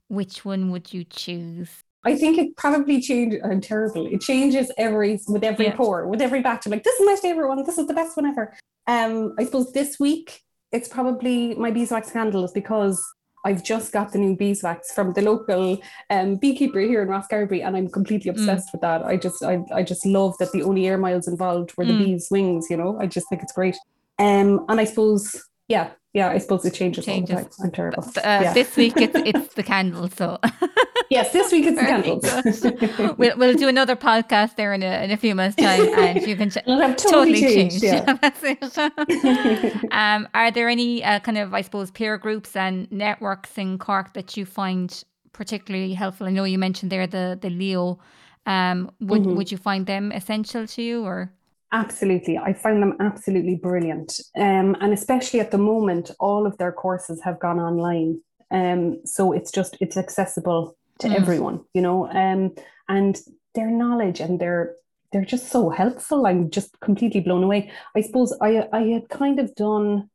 which 0.09 0.43
one 0.43 0.69
would 0.71 0.93
you 0.93 1.05
choose? 1.05 1.83
I 2.03 2.15
think 2.15 2.37
it 2.37 2.57
probably 2.57 2.99
changes. 2.99 3.39
I'm 3.43 3.61
terrible. 3.61 4.05
It 4.05 4.21
changes 4.21 4.71
every 4.77 5.19
with 5.27 5.43
every 5.43 5.67
yeah. 5.67 5.75
pour, 5.75 6.07
with 6.07 6.21
every 6.21 6.41
batch. 6.41 6.65
I'm 6.65 6.71
like, 6.71 6.83
this 6.83 6.99
is 6.99 7.05
my 7.05 7.15
favorite 7.15 7.47
one. 7.47 7.63
This 7.63 7.77
is 7.77 7.87
the 7.87 7.93
best 7.93 8.17
one 8.17 8.25
ever. 8.25 8.53
Um, 8.87 9.35
I 9.37 9.45
suppose 9.45 9.71
this 9.71 9.99
week 9.99 10.41
it's 10.71 10.87
probably 10.87 11.53
my 11.55 11.71
beeswax 11.71 12.11
candles 12.11 12.51
because 12.51 13.03
I've 13.43 13.63
just 13.63 13.91
got 13.91 14.11
the 14.11 14.19
new 14.19 14.35
beeswax 14.35 14.93
from 14.93 15.13
the 15.13 15.21
local 15.21 15.79
um, 16.09 16.35
beekeeper 16.35 16.79
here 16.79 17.01
in 17.01 17.07
Rosscarbery, 17.07 17.65
and 17.65 17.75
I'm 17.75 17.89
completely 17.89 18.31
mm. 18.31 18.35
obsessed 18.35 18.69
mm. 18.69 18.73
with 18.73 18.81
that. 18.81 19.03
I 19.03 19.17
just, 19.17 19.43
I, 19.43 19.63
I 19.73 19.83
just 19.83 20.05
love 20.05 20.37
that 20.37 20.51
the 20.51 20.63
only 20.63 20.87
air 20.87 20.97
miles 20.97 21.27
involved 21.27 21.73
were 21.75 21.85
the 21.85 21.93
mm. 21.93 22.05
bees' 22.05 22.27
wings. 22.29 22.67
You 22.69 22.77
know, 22.77 22.99
I 22.99 23.07
just 23.07 23.27
think 23.29 23.41
it's 23.41 23.53
great. 23.53 23.77
Um, 24.19 24.65
and 24.69 24.79
I 24.79 24.85
suppose, 24.85 25.43
yeah, 25.67 25.89
yeah, 26.13 26.29
I 26.29 26.37
suppose 26.37 26.65
it 26.65 26.75
changes, 26.75 27.05
changes. 27.05 27.35
all 27.35 27.43
the 27.43 27.49
time. 27.49 27.65
I'm 27.65 27.71
terrible. 27.71 28.03
Uh, 28.03 28.11
yeah. 28.23 28.53
This 28.53 28.75
week 28.75 28.93
it's 28.97 29.15
it's 29.15 29.53
the 29.55 29.63
candles. 29.63 30.13
So 30.13 30.37
yes, 31.11 31.31
this 31.33 31.51
week 31.51 31.65
it's 31.67 31.79
candles. 31.79 33.17
we'll 33.17 33.37
we'll 33.37 33.53
do 33.53 33.67
another 33.67 33.95
podcast 33.95 34.55
there 34.55 34.73
in 34.73 34.81
a 34.81 35.03
in 35.03 35.11
a 35.11 35.17
few 35.17 35.35
months' 35.35 35.57
time, 35.57 35.93
and 35.99 36.21
you 36.27 36.35
can 36.35 36.49
ch- 36.49 36.65
totally, 36.65 36.95
totally 36.95 37.41
change. 37.41 37.73
Yeah. 37.83 38.13
that's 38.21 38.41
it. 38.43 39.91
um, 39.91 40.27
are 40.33 40.49
there 40.49 40.69
any 40.69 41.03
uh, 41.03 41.19
kind 41.19 41.37
of 41.37 41.53
I 41.53 41.61
suppose 41.61 41.91
peer 41.91 42.17
groups 42.17 42.55
and 42.55 42.91
networks 42.91 43.57
in 43.57 43.77
Cork 43.77 44.13
that 44.13 44.35
you 44.37 44.45
find 44.45 45.03
particularly 45.33 45.93
helpful? 45.93 46.27
I 46.27 46.31
know 46.31 46.45
you 46.45 46.57
mentioned 46.57 46.91
there 46.91 47.05
the 47.05 47.37
the 47.39 47.49
Leo. 47.49 47.99
Um, 48.47 48.89
would 49.01 49.21
mm-hmm. 49.21 49.35
would 49.35 49.51
you 49.51 49.57
find 49.57 49.85
them 49.85 50.11
essential 50.11 50.65
to 50.65 50.81
you 50.81 51.03
or? 51.03 51.31
Absolutely. 51.73 52.37
I 52.37 52.51
find 52.51 52.81
them 52.81 52.97
absolutely 52.99 53.55
brilliant. 53.55 54.19
Um, 54.35 54.75
and 54.81 54.91
especially 54.91 55.39
at 55.39 55.51
the 55.51 55.57
moment, 55.57 56.11
all 56.19 56.45
of 56.45 56.57
their 56.57 56.73
courses 56.73 57.21
have 57.23 57.39
gone 57.39 57.61
online. 57.61 58.19
Um, 58.51 58.99
so 59.05 59.31
it's 59.31 59.51
just, 59.51 59.77
it's 59.79 59.95
accessible 59.95 60.75
to 61.01 61.07
mm. 61.07 61.15
everyone, 61.15 61.61
you 61.73 61.81
know, 61.81 62.09
um, 62.09 62.55
and 62.87 63.19
their 63.53 63.69
knowledge 63.69 64.19
and 64.19 64.39
their, 64.39 64.75
they're 65.11 65.25
just 65.25 65.49
so 65.49 65.69
helpful. 65.69 66.25
I'm 66.25 66.49
just 66.49 66.79
completely 66.79 67.19
blown 67.21 67.43
away. 67.43 67.71
I 67.95 68.01
suppose 68.01 68.33
I, 68.41 68.67
I 68.71 68.81
had 68.83 69.09
kind 69.09 69.39
of 69.39 69.53
done 69.55 70.09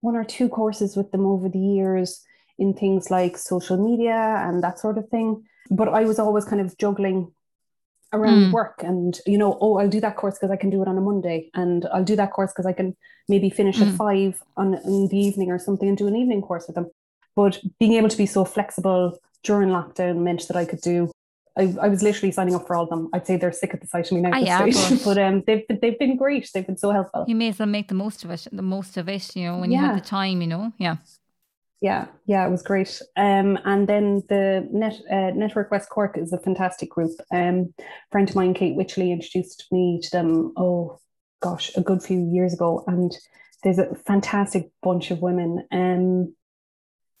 one 0.00 0.16
or 0.16 0.24
two 0.24 0.48
courses 0.48 0.96
with 0.96 1.10
them 1.10 1.26
over 1.26 1.48
the 1.48 1.58
years 1.58 2.22
in 2.58 2.74
things 2.74 3.10
like 3.10 3.36
social 3.36 3.76
media 3.76 4.42
and 4.46 4.62
that 4.62 4.78
sort 4.78 4.98
of 4.98 5.08
thing. 5.08 5.44
But 5.70 5.88
I 5.88 6.04
was 6.04 6.18
always 6.18 6.44
kind 6.44 6.60
of 6.60 6.76
juggling 6.78 7.32
around 8.12 8.50
mm. 8.50 8.52
work 8.52 8.82
and 8.82 9.20
you 9.26 9.38
know 9.38 9.56
oh 9.60 9.78
i'll 9.78 9.88
do 9.88 10.00
that 10.00 10.16
course 10.16 10.34
because 10.34 10.50
i 10.50 10.56
can 10.56 10.68
do 10.68 10.82
it 10.82 10.88
on 10.88 10.98
a 10.98 11.00
monday 11.00 11.48
and 11.54 11.86
i'll 11.92 12.04
do 12.04 12.14
that 12.14 12.30
course 12.30 12.52
because 12.52 12.66
i 12.66 12.72
can 12.72 12.94
maybe 13.26 13.48
finish 13.48 13.78
mm. 13.78 13.88
at 13.88 13.96
five 13.96 14.42
on 14.56 14.74
in 14.84 15.08
the 15.08 15.16
evening 15.16 15.50
or 15.50 15.58
something 15.58 15.88
and 15.88 15.96
do 15.96 16.06
an 16.06 16.16
evening 16.16 16.42
course 16.42 16.66
with 16.66 16.74
them 16.74 16.90
but 17.34 17.60
being 17.78 17.94
able 17.94 18.08
to 18.08 18.16
be 18.16 18.26
so 18.26 18.44
flexible 18.44 19.18
during 19.42 19.68
lockdown 19.68 20.18
meant 20.18 20.46
that 20.48 20.56
i 20.56 20.64
could 20.64 20.80
do 20.80 21.10
I, 21.54 21.74
I 21.82 21.88
was 21.88 22.02
literally 22.02 22.32
signing 22.32 22.54
up 22.54 22.66
for 22.66 22.74
all 22.74 22.84
of 22.84 22.88
them. 22.88 23.10
I'd 23.12 23.26
say 23.26 23.36
they're 23.36 23.52
sick 23.52 23.74
at 23.74 23.82
the 23.82 23.86
sight 23.86 24.06
of 24.06 24.12
me 24.12 24.22
now. 24.22 24.38
Yeah, 24.38 24.64
but, 24.64 25.00
but 25.04 25.18
um, 25.18 25.42
they've 25.46 25.62
they've 25.68 25.98
been 25.98 26.16
great. 26.16 26.48
They've 26.54 26.66
been 26.66 26.78
so 26.78 26.92
helpful. 26.92 27.26
You 27.28 27.34
may 27.34 27.48
as 27.48 27.58
well 27.58 27.68
make 27.68 27.88
the 27.88 27.94
most 27.94 28.24
of 28.24 28.30
it. 28.30 28.46
The 28.50 28.62
most 28.62 28.96
of 28.96 29.06
it, 29.06 29.36
you 29.36 29.44
know, 29.44 29.58
when 29.58 29.70
yeah. 29.70 29.80
you 29.80 29.86
have 29.88 29.94
the 29.96 30.00
time, 30.00 30.40
you 30.40 30.46
know. 30.46 30.72
Yeah 30.78 30.96
yeah, 31.82 32.06
yeah, 32.26 32.46
it 32.46 32.50
was 32.50 32.62
great. 32.62 33.02
Um, 33.16 33.58
and 33.64 33.88
then 33.88 34.22
the 34.28 34.68
Net 34.70 35.00
uh, 35.10 35.32
Network 35.34 35.72
West 35.72 35.90
Cork 35.90 36.16
is 36.16 36.32
a 36.32 36.38
fantastic 36.38 36.88
group. 36.88 37.10
Um, 37.32 37.74
a 37.80 37.84
friend 38.12 38.30
of 38.30 38.36
mine, 38.36 38.54
Kate 38.54 38.76
Witchley, 38.76 39.10
introduced 39.10 39.66
me 39.72 40.00
to 40.00 40.10
them. 40.10 40.52
Oh 40.56 41.00
gosh, 41.40 41.72
a 41.76 41.80
good 41.80 42.00
few 42.00 42.24
years 42.32 42.54
ago, 42.54 42.84
and 42.86 43.12
there's 43.64 43.80
a 43.80 43.96
fantastic 44.06 44.70
bunch 44.80 45.10
of 45.10 45.22
women. 45.22 45.66
Um, 45.72 46.36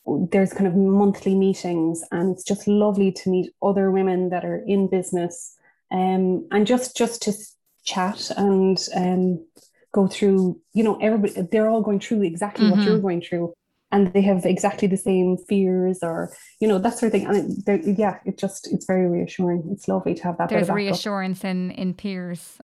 there's 0.06 0.52
kind 0.52 0.66
of 0.66 0.74
monthly 0.74 1.34
meetings, 1.34 2.02
and 2.10 2.32
it's 2.32 2.44
just 2.44 2.66
lovely 2.66 3.12
to 3.12 3.30
meet 3.30 3.52
other 3.62 3.90
women 3.90 4.30
that 4.30 4.44
are 4.44 4.62
in 4.66 4.88
business, 4.88 5.56
um, 5.90 6.48
and 6.50 6.66
just 6.66 6.96
just 6.96 7.22
to 7.22 7.32
chat 7.84 8.30
and 8.36 8.78
um, 8.96 9.46
go 9.92 10.06
through. 10.06 10.60
You 10.72 10.84
know, 10.84 10.98
everybody 11.00 11.48
they're 11.50 11.68
all 11.68 11.82
going 11.82 12.00
through 12.00 12.22
exactly 12.22 12.66
mm-hmm. 12.66 12.78
what 12.78 12.86
you're 12.86 12.98
going 12.98 13.22
through 13.22 13.54
and 13.92 14.12
they 14.14 14.22
have 14.22 14.44
exactly 14.46 14.88
the 14.88 14.96
same 14.96 15.36
fears 15.36 15.98
or 16.02 16.34
you 16.58 16.66
know 16.66 16.78
that 16.78 16.98
sort 16.98 17.12
of 17.14 17.20
thing 17.20 17.26
and 17.26 17.68
it, 17.68 17.98
yeah 17.98 18.18
it 18.24 18.38
just 18.38 18.72
it's 18.72 18.86
very 18.86 19.06
reassuring 19.06 19.62
it's 19.70 19.86
lovely 19.86 20.14
to 20.14 20.22
have 20.24 20.38
that 20.38 20.48
there's 20.48 20.70
reassurance 20.70 21.44
in 21.44 21.70
in 21.72 21.94
peers 21.94 22.58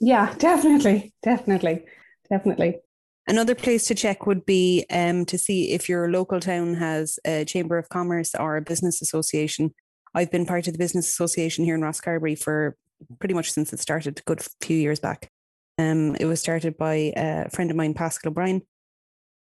yeah 0.00 0.34
definitely 0.38 1.12
definitely 1.22 1.84
definitely 2.28 2.80
Another 3.26 3.54
place 3.54 3.86
to 3.86 3.94
check 3.94 4.26
would 4.26 4.44
be 4.44 4.84
um, 4.90 5.24
to 5.26 5.38
see 5.38 5.72
if 5.72 5.88
your 5.88 6.10
local 6.10 6.40
town 6.40 6.74
has 6.74 7.18
a 7.24 7.44
chamber 7.44 7.78
of 7.78 7.88
commerce 7.88 8.34
or 8.34 8.56
a 8.56 8.62
business 8.62 9.00
association. 9.00 9.72
I've 10.14 10.30
been 10.30 10.44
part 10.44 10.66
of 10.66 10.74
the 10.74 10.78
business 10.78 11.08
association 11.08 11.64
here 11.64 11.76
in 11.76 11.80
Rosscarbery 11.80 12.38
for 12.38 12.76
pretty 13.20 13.34
much 13.34 13.52
since 13.52 13.72
it 13.72 13.80
started, 13.80 14.18
a 14.18 14.22
good 14.22 14.42
few 14.60 14.76
years 14.76 14.98
back. 14.98 15.30
Um, 15.78 16.16
it 16.16 16.26
was 16.26 16.40
started 16.40 16.76
by 16.76 17.12
a 17.16 17.48
friend 17.50 17.70
of 17.70 17.76
mine, 17.76 17.94
Pascal 17.94 18.30
O'Brien. 18.30 18.62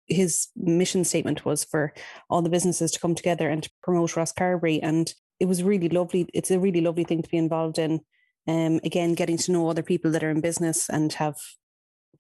His 0.07 0.49
mission 0.57 1.05
statement 1.05 1.45
was 1.45 1.65
for 1.65 1.93
all 2.29 2.43
the 2.43 2.51
businesses 2.51 2.91
to 2.93 3.01
come 3.01 3.15
together 3.15 3.49
and 3.49 3.63
to 3.63 3.71
promote 3.83 4.11
Rosscarbery. 4.11 4.81
And 4.83 5.13
it 5.39 5.47
was 5.47 5.63
really 5.63 5.89
lovely. 5.89 6.29
It's 6.35 6.51
a 6.51 6.59
really 6.59 6.81
lovely 6.81 7.05
thing 7.05 7.23
to 7.23 7.29
be 7.29 7.37
involved 7.37 7.79
in. 7.79 8.01
Um, 8.47 8.81
again, 8.83 9.15
getting 9.15 9.37
to 9.37 9.53
know 9.53 9.69
other 9.69 9.83
people 9.83 10.11
that 10.13 10.25
are 10.25 10.31
in 10.31 10.41
business 10.41 10.89
and 10.89 11.13
have 11.15 11.37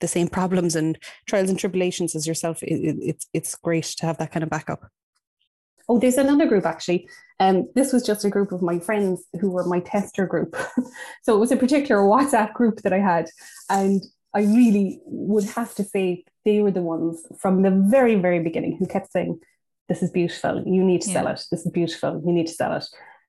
the 0.01 0.09
same 0.09 0.29
problems 0.29 0.77
and 0.77 0.99
trials 1.27 1.51
and 1.51 1.59
tribulations 1.59 2.15
as 2.15 2.27
yourself. 2.27 2.63
It, 2.63 2.81
it, 2.81 2.97
it's 3.01 3.27
it's 3.33 3.55
great 3.57 3.85
to 3.99 4.07
have 4.07 4.19
that 4.19 4.33
kind 4.33 4.43
of 4.43 4.51
backup. 4.51 4.91
Oh, 5.89 5.99
there's 5.99 6.19
another 6.19 6.47
group 6.47 6.67
actually. 6.67 7.09
Um, 7.41 7.69
this 7.75 7.93
was 7.93 8.05
just 8.05 8.25
a 8.25 8.31
group 8.31 8.53
of 8.53 8.63
my 8.63 8.79
friends 8.79 9.25
who 9.41 9.51
were 9.51 9.65
my 9.65 9.81
tester 9.81 10.27
group. 10.27 10.57
so 11.23 11.37
it 11.37 11.39
was 11.39 11.53
a 11.53 11.57
particular 11.57 12.03
WhatsApp 12.03 12.53
group 12.53 12.83
that 12.83 12.93
I 12.93 12.99
had, 12.99 13.31
and 13.71 14.03
I 14.35 14.41
really 14.41 15.01
would 15.07 15.45
have 15.45 15.75
to 15.77 15.85
say 15.85 16.25
they 16.45 16.61
were 16.61 16.71
the 16.71 16.83
ones 16.83 17.25
from 17.39 17.63
the 17.63 17.71
very 17.71 18.17
very 18.17 18.41
beginning 18.41 18.77
who 18.79 18.87
kept 18.87 19.13
saying, 19.13 19.41
"This 19.89 20.03
is 20.03 20.11
beautiful. 20.11 20.63
You 20.67 20.85
need 20.85 21.03
to 21.03 21.09
yeah. 21.09 21.15
sell 21.15 21.29
it. 21.29 21.45
This 21.51 21.65
is 21.65 21.73
beautiful. 21.73 22.23
You 22.25 22.33
need 22.33 22.49
to 22.49 22.55
sell 22.55 22.75
it." 22.75 22.87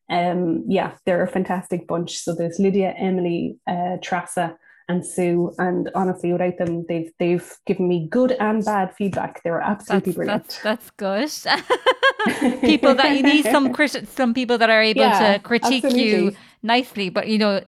Um, 0.09 0.65
yeah, 0.67 0.93
they're 1.05 1.23
a 1.23 1.27
fantastic 1.27 1.87
bunch. 1.87 2.17
So 2.17 2.33
there's 2.33 2.59
Lydia, 2.59 2.95
Emily, 2.97 3.59
uh, 3.67 3.97
Treasa, 4.01 4.55
and 4.89 5.05
Sue. 5.05 5.53
And 5.57 5.89
honestly, 5.95 6.33
without 6.33 6.57
them, 6.57 6.85
they've 6.89 7.11
they've 7.19 7.57
given 7.65 7.87
me 7.87 8.07
good 8.09 8.33
and 8.33 8.65
bad 8.65 8.93
feedback. 8.95 9.41
They 9.43 9.51
were 9.51 9.61
absolutely 9.61 10.11
that's, 10.11 10.15
brilliant. 10.17 10.59
That's, 10.63 10.89
that's 10.97 11.45
good. 11.45 12.61
people 12.61 12.95
that 12.95 13.15
you 13.15 13.23
need 13.23 13.45
some 13.45 13.71
crit- 13.77 14.07
some 14.09 14.33
people 14.33 14.57
that 14.57 14.69
are 14.69 14.81
able 14.81 15.01
yeah, 15.01 15.33
to 15.33 15.39
critique 15.39 15.85
absolutely. 15.85 16.09
you 16.09 16.35
nicely, 16.63 17.09
but 17.09 17.27
you 17.27 17.37
know, 17.37 17.63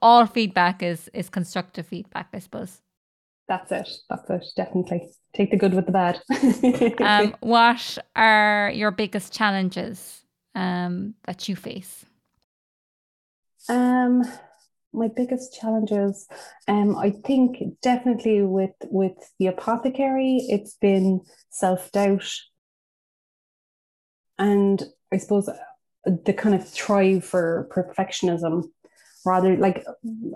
all 0.00 0.26
feedback 0.26 0.82
is 0.82 1.10
is 1.12 1.28
constructive 1.28 1.86
feedback, 1.86 2.28
I 2.32 2.38
suppose. 2.38 2.80
That's 3.48 3.72
it. 3.72 3.90
That's 4.08 4.30
it. 4.30 4.44
Definitely 4.56 5.10
take 5.34 5.50
the 5.50 5.56
good 5.56 5.74
with 5.74 5.86
the 5.86 5.92
bad. 5.92 6.20
um, 7.00 7.36
what 7.40 7.98
are 8.14 8.70
your 8.72 8.92
biggest 8.92 9.32
challenges 9.32 10.20
um, 10.54 11.14
that 11.26 11.48
you 11.48 11.56
face? 11.56 12.06
Um, 13.68 14.22
my 14.92 15.08
biggest 15.08 15.58
challenges, 15.58 16.26
um, 16.68 16.96
I 16.96 17.10
think 17.10 17.58
definitely 17.82 18.42
with 18.42 18.74
with 18.90 19.12
the 19.38 19.46
apothecary, 19.46 20.38
it's 20.48 20.74
been 20.74 21.20
self 21.50 21.92
doubt, 21.92 22.30
and 24.38 24.82
I 25.12 25.18
suppose 25.18 25.48
the 26.04 26.32
kind 26.32 26.54
of 26.54 26.68
thrive 26.68 27.24
for 27.24 27.68
perfectionism. 27.70 28.64
Rather, 29.26 29.56
like 29.56 29.84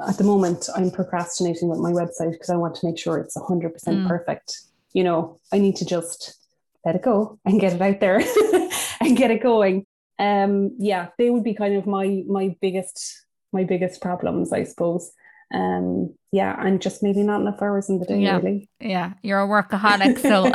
at 0.07 0.19
the 0.19 0.25
moment, 0.25 0.69
I'm 0.77 0.91
procrastinating 0.91 1.69
with 1.69 1.79
my 1.79 1.91
website 1.91 2.33
because 2.33 2.51
I 2.51 2.57
want 2.57 2.75
to 2.77 2.87
make 2.87 2.99
sure 2.99 3.19
it's 3.19 3.37
hundred 3.41 3.71
mm. 3.71 3.75
percent 3.75 4.07
perfect. 4.07 4.61
You 4.93 5.05
know, 5.05 5.41
I 5.53 5.59
need 5.59 5.77
to 5.77 5.87
just 5.87 6.39
let 6.85 6.95
it 6.95 7.03
go 7.03 7.39
and 7.45 7.59
get 7.59 7.73
it 7.73 7.81
out 7.81 8.01
there 8.01 8.21
and 9.01 9.17
get 9.17 9.31
it 9.31 9.43
going. 9.43 9.87
Um, 10.19 10.77
yeah, 10.79 11.09
they 11.19 11.31
would 11.31 11.43
be 11.43 11.55
kind 11.55 11.75
of 11.77 11.87
my 11.87 12.23
my 12.29 12.55
biggest 12.61 13.24
my 13.55 13.65
biggest 13.65 14.01
problems, 14.03 14.53
I 14.53 14.65
suppose. 14.65 15.13
Um, 15.53 16.15
yeah, 16.33 16.57
and 16.59 16.83
just 16.83 17.03
maybe 17.03 17.23
not 17.23 17.41
enough 17.41 17.63
hours 17.63 17.89
in 17.89 17.99
the 18.01 18.07
day, 18.07 18.21
yeah. 18.21 18.37
really. 18.37 18.69
Yeah, 18.81 19.13
you're 19.23 19.41
a 19.41 19.47
workaholic, 19.47 20.19
so. 20.19 20.47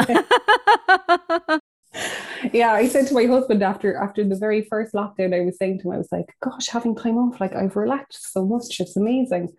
yeah, 2.53 2.73
I 2.73 2.88
said 2.88 3.07
to 3.07 3.13
my 3.13 3.25
husband 3.25 3.63
after 3.63 3.95
after 3.95 4.23
the 4.23 4.35
very 4.35 4.63
first 4.63 4.93
lockdown, 4.93 5.33
I 5.33 5.45
was 5.45 5.57
saying 5.57 5.79
to 5.79 5.88
him, 5.88 5.93
I 5.93 5.97
was 5.97 6.12
like, 6.12 6.35
"Gosh, 6.43 6.67
having 6.67 6.95
time 6.95 7.17
off, 7.17 7.39
like 7.39 7.55
I've 7.55 7.75
relaxed 7.75 8.33
so 8.33 8.45
much. 8.45 8.79
It's 8.79 8.97
amazing." 8.97 9.49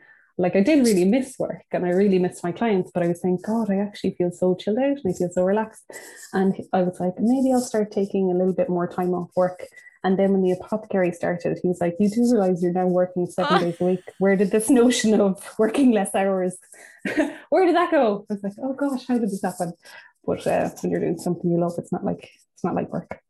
Like 0.41 0.57
I 0.57 0.63
did 0.63 0.87
really 0.87 1.05
miss 1.05 1.39
work 1.39 1.65
and 1.71 1.85
I 1.85 1.91
really 1.91 2.19
miss 2.19 2.43
my 2.43 2.51
clients, 2.51 2.91
but 2.95 3.03
I 3.03 3.09
was 3.09 3.21
saying, 3.21 3.41
God, 3.45 3.71
I 3.71 3.77
actually 3.77 4.15
feel 4.15 4.31
so 4.31 4.55
chilled 4.55 4.79
out 4.79 4.97
and 4.97 5.03
I 5.07 5.13
feel 5.13 5.29
so 5.31 5.45
relaxed. 5.45 5.85
And 6.33 6.55
I 6.73 6.81
was 6.81 6.99
like, 6.99 7.13
maybe 7.19 7.53
I'll 7.53 7.61
start 7.61 7.93
taking 7.93 8.31
a 8.31 8.35
little 8.35 8.55
bit 8.55 8.71
more 8.71 8.89
time 8.89 9.13
off 9.13 9.29
work 9.37 9.67
and 10.03 10.19
then 10.19 10.33
when 10.33 10.43
the 10.43 10.53
apothecary 10.53 11.13
started, 11.13 11.59
he 11.63 11.69
was 11.69 11.81
like, 11.81 11.97
You 11.99 12.09
do 12.09 12.23
realize 12.33 12.63
you're 12.63 12.73
now 12.73 12.87
working 12.87 13.27
seven 13.27 13.61
days 13.61 13.77
a 13.81 13.85
week. 13.85 14.01
Where 14.19 14.37
did 14.37 14.51
this 14.51 14.71
notion 14.71 15.21
of 15.21 15.43
working 15.59 15.93
less 15.93 16.15
hours, 16.15 16.57
where 17.51 17.67
did 17.67 17.77
that 17.77 17.91
go? 17.91 18.27
I 18.31 18.35
was 18.35 18.43
like, 18.43 18.53
Oh 18.63 18.73
gosh, 18.73 19.07
how 19.07 19.19
did 19.19 19.31
this 19.31 19.43
happen? 19.43 19.73
But 20.25 20.47
uh, 20.47 20.71
when 20.81 20.91
you're 20.91 21.01
doing 21.01 21.19
something 21.19 21.51
you 21.51 21.61
love, 21.61 21.75
it's 21.79 21.93
not 21.93 22.05
like 22.05 22.31
it's 22.55 22.65
not 22.65 22.75
like 22.75 22.91
work. 22.93 23.21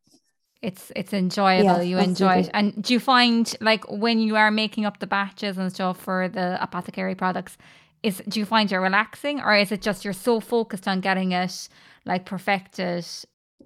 It's 0.63 0.93
it's 0.95 1.13
enjoyable. 1.13 1.65
Yeah, 1.65 1.81
you 1.81 1.99
enjoy 1.99 2.41
it. 2.41 2.51
And 2.53 2.83
do 2.83 2.93
you 2.93 3.01
find 3.01 3.53
like 3.61 3.91
when 3.91 4.21
you 4.21 4.37
are 4.37 4.51
making 4.51 4.85
up 4.85 4.99
the 4.99 5.07
batches 5.07 5.59
and 5.59 5.73
stuff 5.73 5.99
for 5.99 6.29
the 6.29 6.63
apothecary 6.63 7.15
products, 7.15 7.57
is 8.03 8.23
do 8.29 8.39
you 8.41 8.47
find 8.47 8.71
you're 8.71 8.81
relaxing 8.81 9.41
or 9.41 9.57
is 9.57 9.73
it 9.73 9.83
just 9.83 10.05
you're 10.05 10.13
so 10.13 10.41
focused 10.41 10.87
on 10.87 11.01
getting 11.01 11.33
it 11.33 11.69
like 12.05 12.25
perfected 12.25 13.07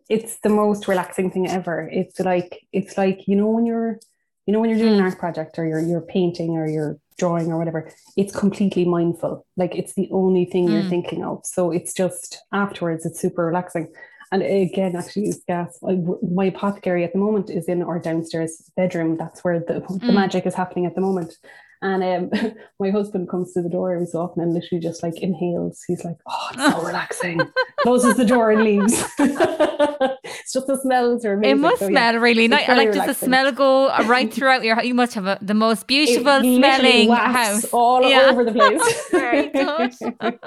it's 0.09 0.39
the 0.41 0.49
most 0.49 0.89
relaxing 0.89 1.31
thing 1.31 1.49
ever. 1.49 1.89
It's 1.93 2.21
like 2.21 2.67
it's 2.73 2.97
like 2.97 3.27
you 3.27 3.37
know 3.37 3.51
when 3.51 3.67
you're 3.67 3.99
you 4.47 4.53
know 4.53 4.61
when 4.61 4.71
you're 4.71 4.79
doing 4.79 4.95
an 4.95 5.01
art 5.01 5.19
project 5.19 5.59
or 5.59 5.67
you're 5.67 5.81
you're 5.81 6.01
painting 6.01 6.51
or 6.57 6.69
you're 6.69 6.99
drawing 7.19 7.51
or 7.53 7.59
whatever, 7.59 7.91
it's 8.17 8.35
completely 8.35 8.85
mindful. 8.85 9.47
Like 9.57 9.75
it's 9.75 9.95
the 9.95 10.09
only 10.11 10.45
thing 10.45 10.69
mm. 10.69 10.73
you're 10.73 10.91
thinking 10.91 11.25
of. 11.25 11.41
So 11.45 11.71
it's 11.71 11.95
just 11.95 12.43
afterwards, 12.53 13.07
it's 13.07 13.21
super 13.21 13.47
relaxing. 13.47 13.93
And 14.33 14.43
again, 14.43 14.97
actually, 14.97 15.33
gas. 15.47 15.79
My 15.81 16.47
apothecary 16.47 17.05
at 17.05 17.13
the 17.13 17.21
moment 17.21 17.51
is 17.51 17.67
in 17.67 17.83
our 17.83 18.01
downstairs 18.01 18.69
bedroom. 18.77 19.17
That's 19.17 19.45
where 19.45 19.61
the, 19.61 19.75
mm. 19.75 20.01
the 20.01 20.13
magic 20.13 20.45
is 20.45 20.55
happening 20.55 20.87
at 20.87 20.97
the 20.97 21.01
moment. 21.01 21.37
And 21.85 22.03
um, 22.03 22.55
my 22.81 22.91
husband 22.91 23.29
comes 23.29 23.53
to 23.53 23.63
the 23.63 23.69
door 23.69 23.93
every 23.93 24.07
so 24.07 24.21
often 24.21 24.43
and 24.43 24.55
literally 24.55 24.81
just 24.81 25.03
like 25.03 25.21
inhales. 25.21 25.83
He's 25.87 26.03
like, 26.03 26.17
"Oh, 26.27 26.49
it's 26.55 26.73
so 26.73 26.83
relaxing." 26.83 27.41
Closes 27.81 28.17
the 28.17 28.25
door 28.25 28.51
and 28.51 28.65
leaves. 28.65 28.95
it's 29.19 30.53
just 30.55 30.67
the 30.67 30.79
smells 30.81 31.27
are 31.27 31.35
amazing. 31.35 31.59
It 31.59 31.61
must 31.61 31.81
so, 31.81 31.89
smell 31.89 32.15
yeah, 32.15 32.21
really 32.21 32.49
nice. 32.49 32.67
Like, 32.69 32.89
relaxing. 32.89 33.07
does 33.07 33.19
the 33.19 33.27
smell 33.27 33.53
go 33.53 33.89
right 34.07 34.33
throughout 34.33 34.65
your? 34.65 34.77
house? 34.77 34.87
You 34.87 34.95
must 34.95 35.13
have 35.13 35.27
a, 35.27 35.39
the 35.43 35.53
most 35.53 35.87
beautiful 35.87 36.41
smelling 36.41 37.11
house 37.11 37.67
all 37.67 38.03
yeah. 38.09 38.31
over 38.31 38.45
the 38.45 38.53
place. 38.53 39.09
Very 39.11 39.51
good. 39.51 40.39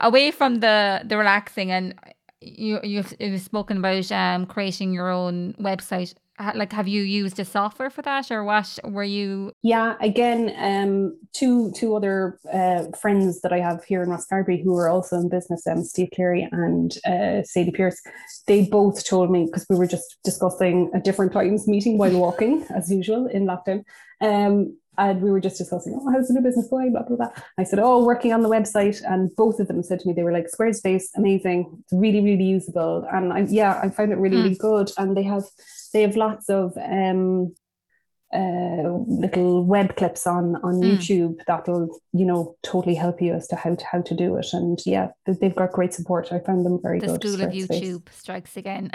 Away 0.00 0.30
from 0.30 0.60
the 0.60 1.02
the 1.04 1.16
relaxing 1.16 1.72
and 1.72 1.96
you 2.40 2.78
you've, 2.84 3.12
you've 3.18 3.40
spoken 3.40 3.78
about 3.78 4.10
um 4.12 4.46
creating 4.46 4.92
your 4.92 5.10
own 5.10 5.54
website 5.54 6.14
like 6.54 6.72
have 6.72 6.88
you 6.88 7.02
used 7.02 7.38
a 7.38 7.44
software 7.44 7.90
for 7.90 8.02
that 8.02 8.30
or 8.30 8.44
what 8.44 8.78
were 8.84 9.04
you? 9.04 9.52
Yeah 9.62 9.94
again 10.00 10.54
um 10.58 11.18
two 11.32 11.72
two 11.72 11.94
other 11.94 12.38
uh, 12.52 12.84
friends 12.98 13.40
that 13.42 13.52
i 13.52 13.58
have 13.58 13.84
here 13.84 14.02
in 14.02 14.08
Rosscarbery 14.08 14.62
who 14.62 14.76
are 14.76 14.88
also 14.88 15.16
in 15.16 15.28
business 15.28 15.66
um 15.66 15.84
steve 15.84 16.08
cleary 16.14 16.48
and 16.50 16.96
uh, 17.06 17.42
sadie 17.42 17.70
pierce 17.70 18.00
they 18.46 18.66
both 18.66 19.04
told 19.04 19.30
me 19.30 19.46
because 19.46 19.66
we 19.68 19.76
were 19.76 19.86
just 19.86 20.16
discussing 20.24 20.90
at 20.94 21.04
different 21.04 21.32
times 21.32 21.68
meeting 21.68 21.98
while 21.98 22.18
walking 22.18 22.66
as 22.74 22.90
usual 22.90 23.26
in 23.26 23.44
lockdown 23.46 23.84
um 24.20 24.76
and 24.98 25.22
we 25.22 25.30
were 25.30 25.40
just 25.40 25.58
discussing, 25.58 25.98
oh, 25.98 26.10
how's 26.10 26.28
the 26.28 26.34
new 26.34 26.40
business 26.40 26.68
going? 26.68 26.92
Blah, 26.92 27.04
blah, 27.04 27.16
blah. 27.16 27.30
I 27.58 27.64
said, 27.64 27.78
oh, 27.78 28.04
working 28.04 28.32
on 28.32 28.42
the 28.42 28.48
website. 28.48 29.02
And 29.06 29.34
both 29.36 29.60
of 29.60 29.68
them 29.68 29.82
said 29.82 30.00
to 30.00 30.08
me, 30.08 30.14
they 30.14 30.22
were 30.22 30.32
like, 30.32 30.46
Squarespace, 30.46 31.04
amazing. 31.16 31.78
It's 31.80 31.92
really, 31.92 32.20
really 32.20 32.44
usable. 32.44 33.06
And 33.10 33.32
I, 33.32 33.40
yeah, 33.48 33.80
I 33.82 33.88
found 33.88 34.12
it 34.12 34.18
really, 34.18 34.36
mm. 34.36 34.42
really 34.44 34.56
good. 34.56 34.90
And 34.98 35.16
they 35.16 35.22
have 35.22 35.44
they 35.92 36.02
have 36.02 36.16
lots 36.16 36.48
of 36.48 36.76
um, 36.76 37.54
uh, 38.32 38.82
little 39.08 39.64
web 39.64 39.96
clips 39.96 40.26
on 40.26 40.56
on 40.56 40.74
mm. 40.74 40.92
YouTube 40.92 41.36
that'll 41.46 42.00
you 42.12 42.24
know 42.24 42.56
totally 42.62 42.94
help 42.94 43.20
you 43.20 43.34
as 43.34 43.48
to 43.48 43.56
how 43.56 43.74
to 43.74 43.84
how 43.90 44.02
to 44.02 44.14
do 44.14 44.36
it. 44.36 44.46
And 44.52 44.78
yeah, 44.86 45.08
they've 45.26 45.54
got 45.54 45.72
great 45.72 45.94
support. 45.94 46.32
I 46.32 46.38
found 46.38 46.64
them 46.64 46.78
very 46.82 47.00
the 47.00 47.06
good. 47.06 47.22
The 47.22 47.28
school 47.28 47.46
of 47.46 47.52
YouTube 47.52 48.08
strikes 48.12 48.56
again. 48.56 48.90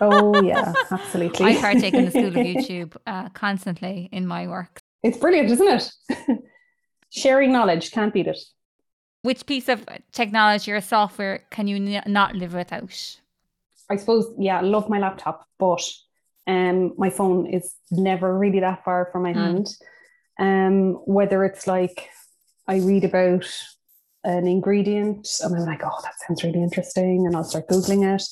oh 0.00 0.42
yeah, 0.42 0.72
absolutely. 0.90 1.46
I 1.46 1.60
partake 1.60 1.94
in 1.94 2.06
the 2.06 2.10
school 2.10 2.26
of 2.26 2.34
YouTube 2.34 2.96
uh, 3.06 3.28
constantly 3.30 4.08
in 4.12 4.26
my 4.26 4.48
work. 4.48 4.83
It's 5.04 5.18
brilliant, 5.18 5.50
isn't 5.50 5.68
it? 5.68 6.38
Sharing 7.10 7.52
knowledge 7.52 7.92
can't 7.92 8.12
beat 8.12 8.26
it. 8.26 8.40
Which 9.22 9.46
piece 9.46 9.68
of 9.68 9.86
technology 10.12 10.72
or 10.72 10.80
software 10.80 11.44
can 11.50 11.68
you 11.68 11.76
n- 11.76 12.02
not 12.06 12.34
live 12.34 12.54
without? 12.54 13.18
I 13.90 13.96
suppose, 13.96 14.26
yeah, 14.38 14.58
I 14.58 14.62
love 14.62 14.88
my 14.88 14.98
laptop, 14.98 15.46
but 15.58 15.82
um, 16.46 16.94
my 16.96 17.10
phone 17.10 17.46
is 17.46 17.74
never 17.90 18.36
really 18.36 18.60
that 18.60 18.82
far 18.84 19.10
from 19.12 19.22
my 19.22 19.34
mm. 19.34 19.36
hand. 19.36 19.68
Um, 20.38 20.94
whether 21.04 21.44
it's 21.44 21.66
like 21.66 22.08
I 22.66 22.78
read 22.78 23.04
about 23.04 23.46
an 24.24 24.46
ingredient 24.46 25.28
and 25.42 25.54
I'm 25.54 25.66
like, 25.66 25.82
oh, 25.84 26.00
that 26.02 26.14
sounds 26.26 26.42
really 26.42 26.62
interesting, 26.62 27.26
and 27.26 27.36
I'll 27.36 27.44
start 27.44 27.68
googling 27.68 28.14
it. 28.14 28.22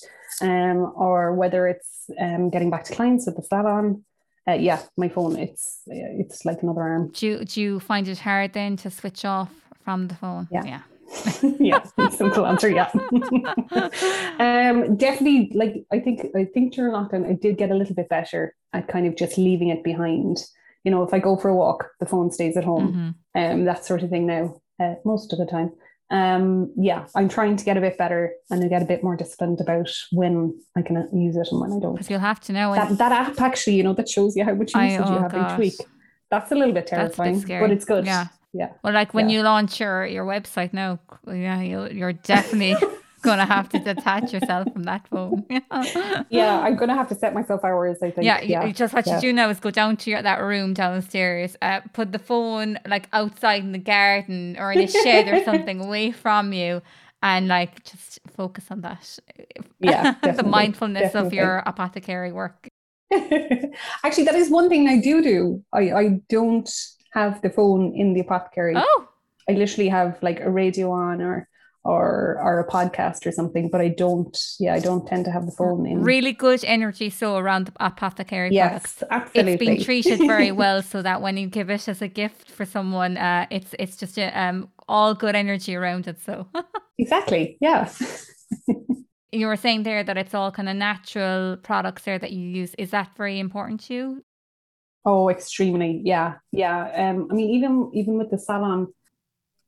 Um, 0.41 0.91
or 0.97 1.35
whether 1.35 1.69
it's 1.69 2.11
um, 2.19 2.49
getting 2.49 2.71
back 2.71 2.85
to 2.85 2.95
clients 2.95 3.27
with 3.27 3.37
the 3.37 3.43
salon. 3.43 4.05
Uh, 4.49 4.55
yeah, 4.55 4.83
my 4.97 5.09
phone, 5.09 5.39
it's 5.39 5.83
it's 5.87 6.45
like 6.45 6.63
another 6.63 6.81
arm. 6.81 7.11
Do 7.13 7.27
you, 7.27 7.45
do 7.45 7.61
you 7.61 7.81
find 7.81 8.09
it 8.09 8.19
hard 8.19 8.53
then 8.53 8.77
to 8.79 8.91
switch 8.91 9.25
off 9.25 9.51
from 9.85 10.09
the 10.09 10.17
phone? 10.17 10.49
Yeah, 10.51 10.65
yeah, 10.65 10.83
yeah, 11.61 12.09
simple 12.11 12.47
answer. 12.47 12.69
Yeah. 12.69 12.91
um, 14.41 14.97
definitely. 14.97 15.53
Like 15.55 15.85
I 15.93 16.01
think 16.01 16.27
I 16.35 16.45
think 16.45 16.75
during 16.75 16.93
lockdown 16.93 17.29
I 17.29 17.35
did 17.35 17.57
get 17.57 17.71
a 17.71 17.75
little 17.75 17.95
bit 17.95 18.09
better 18.09 18.55
at 18.73 18.89
kind 18.89 19.07
of 19.07 19.17
just 19.17 19.39
leaving 19.39 19.69
it 19.69 19.85
behind. 19.85 20.39
You 20.85 20.91
know, 20.91 21.05
if 21.05 21.15
I 21.15 21.21
go 21.21 21.37
for 21.37 21.49
a 21.49 21.55
walk, 21.55 21.91
the 22.01 22.07
phone 22.07 22.33
stays 22.33 22.57
at 22.57 22.65
home. 22.65 23.15
Mm-hmm. 23.37 23.53
Um, 23.53 23.65
that 23.65 23.85
sort 23.85 24.03
of 24.03 24.11
thing 24.11 24.27
now. 24.27 24.61
Uh, 24.81 24.95
most 25.05 25.33
of 25.33 25.39
the 25.39 25.47
time. 25.47 25.71
Um, 26.13 26.71
yeah, 26.77 27.07
I'm 27.17 27.29
trying 27.31 27.57
to 27.57 27.65
get 27.65 27.79
a 27.79 27.81
bit 27.81 27.97
better 27.97 28.35
and 28.51 28.61
to 28.61 28.69
get 28.69 28.83
a 28.83 28.85
bit 28.85 29.03
more 29.03 29.17
disciplined 29.17 29.63
about 29.63 29.89
when 30.13 30.55
I 30.77 30.83
can 30.83 31.09
use 31.19 31.37
it 31.37 31.49
and 31.51 31.59
when 31.59 31.73
I 31.73 31.81
don't. 31.81 31.95
Because 31.95 32.11
you'll 32.11 32.21
have 32.21 32.39
to 32.41 32.53
know 32.53 32.75
that, 32.75 32.99
that 32.99 33.13
app 33.13 33.41
actually, 33.41 33.77
you 33.77 33.83
know, 33.83 33.95
that 33.95 34.11
shows 34.11 34.37
you 34.37 34.45
how 34.45 34.55
much 34.55 34.75
usage 34.75 35.01
oh, 35.03 35.15
you 35.15 35.19
have 35.23 35.33
gosh. 35.33 35.53
each 35.53 35.59
week. 35.59 35.89
That's 36.31 36.53
a 36.53 36.55
little 36.55 36.75
bit 36.75 36.87
terrifying, 36.87 37.41
but 37.41 37.71
it's 37.71 37.87
good. 37.87 38.05
Yeah. 38.05 38.27
Yeah. 38.53 38.73
Well, 38.85 38.93
like 38.93 39.15
when 39.15 39.31
yeah. 39.31 39.39
you 39.39 39.43
launch 39.43 39.81
your, 39.81 40.05
your 40.05 40.27
website 40.27 40.75
now, 40.75 40.99
yeah, 41.27 41.63
you 41.63 41.89
you're 41.89 42.13
definitely 42.13 42.77
to 43.23 43.45
have 43.45 43.69
to 43.71 43.79
detach 43.79 44.33
yourself 44.33 44.73
from 44.73 44.85
that 44.85 45.07
phone. 45.09 45.47
yeah, 46.31 46.61
I'm 46.61 46.77
to 46.79 46.95
have 46.95 47.09
to 47.09 47.15
set 47.15 47.35
myself 47.35 47.65
hours, 47.65 47.99
I 48.03 48.11
think. 48.11 48.25
Yeah, 48.25 48.41
yeah. 48.41 48.71
Just 48.73 48.95
what 48.95 49.07
yeah. 49.07 49.17
you 49.17 49.21
do 49.21 49.33
now 49.33 49.49
is 49.49 49.61
go 49.61 49.71
down 49.71 49.97
to 49.99 50.11
your, 50.11 50.23
that 50.23 50.41
room 50.41 50.75
downstairs, 50.75 51.57
uh, 51.63 51.81
put 51.93 52.13
the 52.13 52.19
phone 52.19 52.79
like 52.87 53.09
outside 53.13 53.63
in 53.63 53.73
the 53.73 53.79
garden 53.79 54.57
or 54.59 54.73
in 54.73 54.81
a 54.81 54.89
shed 54.89 55.29
or 55.29 55.45
something 55.45 55.81
away 55.85 56.11
from 56.13 56.53
you 56.53 56.83
and 57.23 57.49
like 57.49 57.85
just 57.85 58.21
focus 58.37 58.67
on 58.71 58.81
that. 58.83 59.19
Yeah, 59.79 60.15
the 60.23 60.43
mindfulness 60.43 61.13
definitely. 61.13 61.29
of 61.29 61.35
your 61.35 61.63
apothecary 61.67 62.33
work. 62.33 62.69
Actually, 64.05 64.25
that 64.25 64.35
is 64.35 64.51
one 64.51 64.69
thing 64.69 64.89
I 64.89 64.99
do 64.99 65.23
do. 65.23 65.63
I, 65.73 65.93
I 65.93 66.21
don't 66.29 66.69
have 67.13 67.43
the 67.43 67.51
phone 67.51 67.95
in 67.95 68.15
the 68.15 68.21
apothecary. 68.21 68.75
Oh. 68.77 69.09
I 69.49 69.53
literally 69.53 69.89
have 69.89 70.19
like 70.23 70.41
a 70.41 70.51
radio 70.51 70.91
on 70.93 71.21
or 71.21 71.49
or 71.85 72.39
or 72.41 72.61
a 72.61 72.67
podcast 72.69 73.27
or 73.27 73.33
something, 73.33 73.69
but 73.69 73.81
I 73.81 73.89
don't. 73.89 74.39
Yeah, 74.61 74.75
I 74.75 74.79
don't 74.79 75.07
tend 75.07 75.25
to 75.25 75.33
have 75.33 75.47
the 75.47 75.53
phone 75.53 75.87
in. 75.87 76.03
Really 76.03 76.33
good 76.33 76.65
energy 76.65 77.11
so 77.11 77.37
around 77.37 77.67
the 77.67 77.73
apothecary 77.81 78.51
yes, 78.53 78.71
products. 78.99 79.03
absolutely. 79.11 79.53
It's 79.53 79.59
been 79.59 79.85
treated 79.85 80.19
very 80.21 80.53
well, 80.63 80.83
so 80.83 81.03
that 81.03 81.23
when 81.23 81.37
you 81.37 81.49
give 81.49 81.71
it 81.71 81.89
as 81.89 82.01
a 82.01 82.09
gift 82.09 82.51
for 82.51 82.65
someone, 82.65 83.17
uh, 83.17 83.47
it's 83.51 83.75
it's 83.79 83.97
just 83.97 84.19
a, 84.19 84.29
um 84.39 84.69
all 84.89 85.15
good 85.15 85.35
energy 85.35 85.75
around 85.75 86.07
it. 86.07 86.21
So 86.21 86.47
exactly, 86.99 87.59
yeah. 87.61 87.91
you 89.33 89.47
were 89.47 89.57
saying 89.57 89.83
there 89.83 90.05
that 90.05 90.17
it's 90.17 90.35
all 90.35 90.53
kind 90.53 90.69
of 90.69 90.77
natural 90.77 91.57
products 91.57 92.05
there 92.05 92.19
that 92.19 92.31
you 92.33 92.47
use. 92.47 92.75
Is 92.79 92.91
that 92.91 93.17
very 93.17 93.41
important 93.41 93.81
to 93.87 93.95
you? 93.95 94.25
Oh, 95.05 95.29
extremely. 95.31 96.01
Yeah. 96.05 96.35
Yeah. 96.53 97.11
Um, 97.11 97.29
I 97.31 97.35
mean, 97.35 97.51
even 97.51 97.91
even 97.93 98.19
with 98.19 98.31
the 98.31 98.39
salon, 98.39 98.93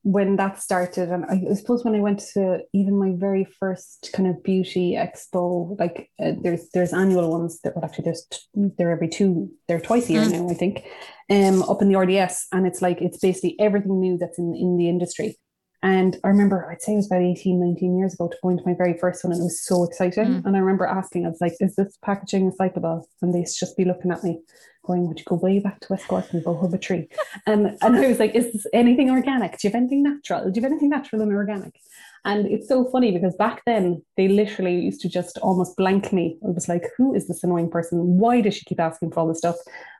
when 0.05 0.37
that 0.37 0.63
started, 0.63 1.09
and 1.09 1.25
I 1.25 1.55
suppose 1.55 1.83
when 1.83 1.95
I 1.95 2.01
went 2.01 2.21
to 2.35 2.61
even 2.75 2.99
my 2.99 3.13
very 3.17 3.47
first 3.59 4.11
kind 4.13 4.29
of 4.29 4.43
beauty 4.45 4.93
expo, 4.93 5.79
like 5.81 6.11
uh, 6.23 6.33
there's 6.43 6.69
there's 6.75 6.93
annual 6.93 7.31
ones 7.31 7.59
that 7.63 7.75
well 7.75 7.87
actually 7.87 8.05
there's 8.05 8.27
they're 8.55 8.93
every 8.93 9.09
two 9.09 9.51
they're 9.67 9.81
twice 9.81 10.11
a 10.11 10.13
year 10.13 10.23
mm. 10.23 10.33
now 10.33 10.51
I 10.51 10.55
think, 10.55 10.85
um 11.31 11.63
up 11.63 11.81
in 11.81 11.89
the 11.91 11.99
RDS, 11.99 12.49
and 12.53 12.67
it's 12.67 12.83
like 12.83 13.01
it's 13.01 13.17
basically 13.17 13.57
everything 13.59 13.99
new 13.99 14.19
that's 14.19 14.39
in 14.39 14.55
in 14.55 14.77
the 14.77 14.91
industry. 14.91 15.37
And 15.85 16.17
I 16.25 16.29
remember, 16.29 16.67
I'd 16.71 16.81
say 16.81 16.95
it 16.95 16.97
was 16.97 17.07
about 17.07 17.21
18, 17.21 17.61
19 17.61 17.99
years 17.99 18.15
ago 18.15 18.29
to 18.29 18.37
go 18.43 18.49
into 18.49 18.63
my 18.65 18.73
very 18.73 18.97
first 18.97 19.23
one, 19.23 19.35
and 19.35 19.41
it 19.43 19.45
was 19.45 19.61
so 19.61 19.85
exciting. 19.85 20.25
Mm. 20.25 20.47
And 20.47 20.57
I 20.57 20.61
remember 20.61 20.87
asking, 20.87 21.27
I 21.27 21.29
was 21.29 21.43
like, 21.43 21.53
is 21.61 21.77
this 21.77 21.99
packaging 22.03 22.51
recyclable? 22.51 23.03
And 23.21 23.35
they'd 23.35 23.45
just 23.45 23.77
be 23.77 23.85
looking 23.85 24.11
at 24.11 24.25
me, 24.25 24.41
going, 24.87 25.07
would 25.07 25.19
you 25.19 25.27
go 25.27 25.35
way 25.35 25.59
back 25.59 25.81
to 25.81 25.89
West 25.91 26.09
Cork 26.09 26.25
and 26.33 26.43
go 26.43 26.59
hub 26.59 26.73
a 26.73 26.79
tree? 26.79 27.07
And, 27.47 27.77
and 27.83 27.97
I 27.97 28.09
was 28.09 28.19
like, 28.19 28.35
is 28.35 28.51
this 28.51 28.67
anything 28.73 29.11
organic? 29.11 29.59
Do 29.59 29.69
you 29.69 29.73
have 29.73 29.79
anything 29.79 30.03
natural? 30.03 30.51
Do 30.51 30.59
you 30.59 30.63
have 30.63 30.73
anything 30.73 30.89
natural 30.89 31.21
and 31.21 31.31
organic? 31.31 31.79
And 32.25 32.47
it's 32.47 32.67
so 32.67 32.87
funny 32.87 33.13
because 33.13 33.37
back 33.37 33.63
then 33.67 34.03
they 34.17 34.29
literally 34.29 34.81
used 34.81 35.03
to 35.03 35.11
just 35.11 35.37
almost 35.43 35.77
blank 35.77 36.15
me. 36.15 36.39
I 36.43 36.49
was 36.49 36.67
like, 36.67 36.85
who 36.97 37.15
is 37.15 37.29
this 37.29 37.45
annoying 37.45 37.71
person? 37.71 37.99
Why 38.17 38.41
does 38.41 38.55
she 38.55 38.65
keep 38.65 38.81
asking 38.81 39.11
for 39.11 39.21
all 39.21 39.29
this 39.29 39.37
stuff? 39.37 39.57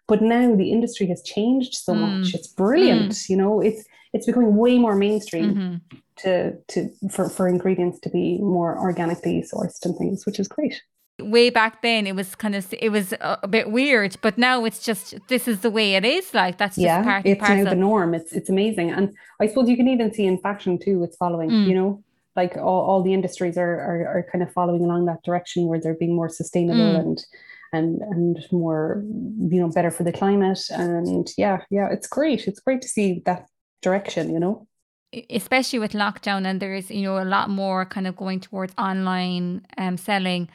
But 0.09 0.23
now 0.23 0.57
the 0.57 0.73
industry 0.73 1.07
has 1.09 1.23
changed 1.23 1.75
so 1.75 1.93
mm. 1.93 2.01
much. 2.01 2.35
It's 2.35 2.49
brilliant. 2.49 3.13
Mm. 3.13 3.29
You 3.29 3.37
know, 3.37 3.61
it's 3.61 3.85
it's 4.15 4.27
becoming 4.27 4.57
way 4.57 4.79
more 4.79 4.95
mainstream 4.95 5.55
mm-hmm. 5.55 5.97
to 6.19 6.57
to 6.69 6.89
for, 7.11 7.29
for 7.29 7.49
ingredients 7.49 7.99
to 8.01 8.09
be 8.09 8.39
more 8.39 8.79
organically 8.79 9.43
sourced 9.43 9.85
and 9.85 9.97
things, 9.99 10.25
which 10.25 10.39
is 10.39 10.49
great. 10.49 10.81
Way 11.21 11.51
back 11.51 11.83
then, 11.83 12.07
it 12.07 12.17
was 12.17 12.35
kind 12.35 12.55
of 12.55 12.73
it 12.73 12.91
was 12.91 13.13
a 13.21 13.49
bit 13.49 13.71
weird, 13.71 14.17
but 14.23 14.39
now 14.39 14.65
it's 14.65 14.81
just 14.81 15.19
this 15.29 15.47
is 15.47 15.61
the 15.61 15.71
way 15.71 15.95
it 15.95 16.05
is. 16.05 16.33
Like 16.33 16.59
that's 16.59 16.79
yeah, 16.79 17.03
part 17.03 17.27
it's 17.27 17.41
now 17.41 17.65
the 17.65 17.75
norm. 17.75 18.15
It's 18.15 18.33
it's 18.33 18.49
amazing, 18.49 18.91
and 18.91 19.15
I 19.41 19.49
suppose 19.49 19.69
you 19.69 19.77
can 19.77 19.89
even 19.89 20.15
see 20.15 20.25
in 20.25 20.39
fashion 20.39 20.79
too. 20.79 21.03
It's 21.05 21.17
following. 21.17 21.51
Mm. 21.51 21.67
You 21.67 21.75
know, 21.75 22.05
like 22.37 22.57
all, 22.57 22.83
all 22.89 23.03
the 23.03 23.13
industries 23.13 23.59
are, 23.59 23.75
are 23.81 24.07
are 24.07 24.27
kind 24.31 24.43
of 24.43 24.53
following 24.53 24.85
along 24.85 25.07
that 25.07 25.23
direction 25.25 25.67
where 25.67 25.81
they're 25.81 25.95
being 25.95 26.15
more 26.15 26.29
sustainable 26.29 26.95
mm. 26.95 27.01
and 27.01 27.27
and 27.73 28.01
and 28.03 28.39
more 28.53 29.03
you 29.07 29.61
know 29.61 29.69
better 29.69 29.91
for 29.91 30.05
the 30.05 30.13
climate 30.13 30.61
and 30.71 31.29
yeah 31.37 31.59
yeah 31.71 31.89
it's 31.91 32.07
great 32.07 32.47
it's 32.47 32.61
great 32.61 32.81
to 32.81 32.89
see 32.89 33.21
that 33.27 33.49
direction, 33.85 34.33
you 34.33 34.41
know? 34.41 34.67
Especially 35.31 35.79
with 35.79 35.93
lockdown 35.93 36.45
and 36.45 36.61
there's, 36.61 36.91
you 36.91 37.03
know, 37.03 37.23
a 37.23 37.29
lot 37.37 37.49
more 37.49 37.85
kind 37.85 38.07
of 38.07 38.17
going 38.17 38.41
towards 38.41 38.75
online 38.77 39.65
um, 39.79 39.97
selling. 39.97 40.49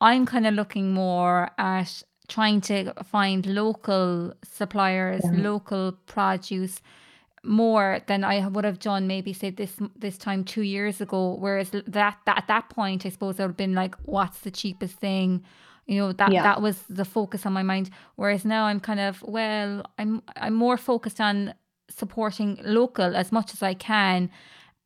I'm 0.00 0.24
kind 0.26 0.46
of 0.46 0.54
looking 0.54 0.92
more 0.92 1.50
at 1.58 2.02
trying 2.28 2.60
to 2.60 2.92
find 3.04 3.44
local 3.46 4.32
suppliers, 4.44 5.22
yeah. 5.24 5.42
local 5.50 5.92
produce 6.06 6.80
more 7.42 8.00
than 8.06 8.24
I 8.24 8.46
would 8.46 8.64
have 8.64 8.78
done 8.78 9.06
maybe 9.06 9.32
say 9.32 9.50
this 9.50 9.76
this 9.96 10.16
time 10.16 10.44
two 10.44 10.62
years 10.62 11.00
ago. 11.00 11.34
Whereas 11.34 11.70
that, 11.70 11.92
that 11.92 12.18
at 12.26 12.46
that 12.48 12.70
point 12.70 13.04
I 13.04 13.10
suppose 13.10 13.38
I 13.38 13.42
would 13.42 13.50
have 13.50 13.56
been 13.56 13.74
like, 13.74 13.94
what's 14.04 14.40
the 14.40 14.50
cheapest 14.50 14.96
thing? 14.98 15.44
You 15.86 15.98
know, 15.98 16.12
that 16.12 16.32
yeah. 16.32 16.42
that 16.42 16.62
was 16.62 16.82
the 16.88 17.04
focus 17.04 17.44
on 17.44 17.52
my 17.52 17.62
mind. 17.62 17.90
Whereas 18.16 18.44
now 18.44 18.64
I'm 18.64 18.80
kind 18.80 19.00
of, 19.00 19.22
well, 19.22 19.84
I'm 19.98 20.22
I'm 20.36 20.54
more 20.54 20.78
focused 20.78 21.20
on 21.20 21.54
supporting 21.88 22.58
local 22.64 23.16
as 23.16 23.32
much 23.32 23.52
as 23.54 23.62
I 23.62 23.74
can. 23.74 24.30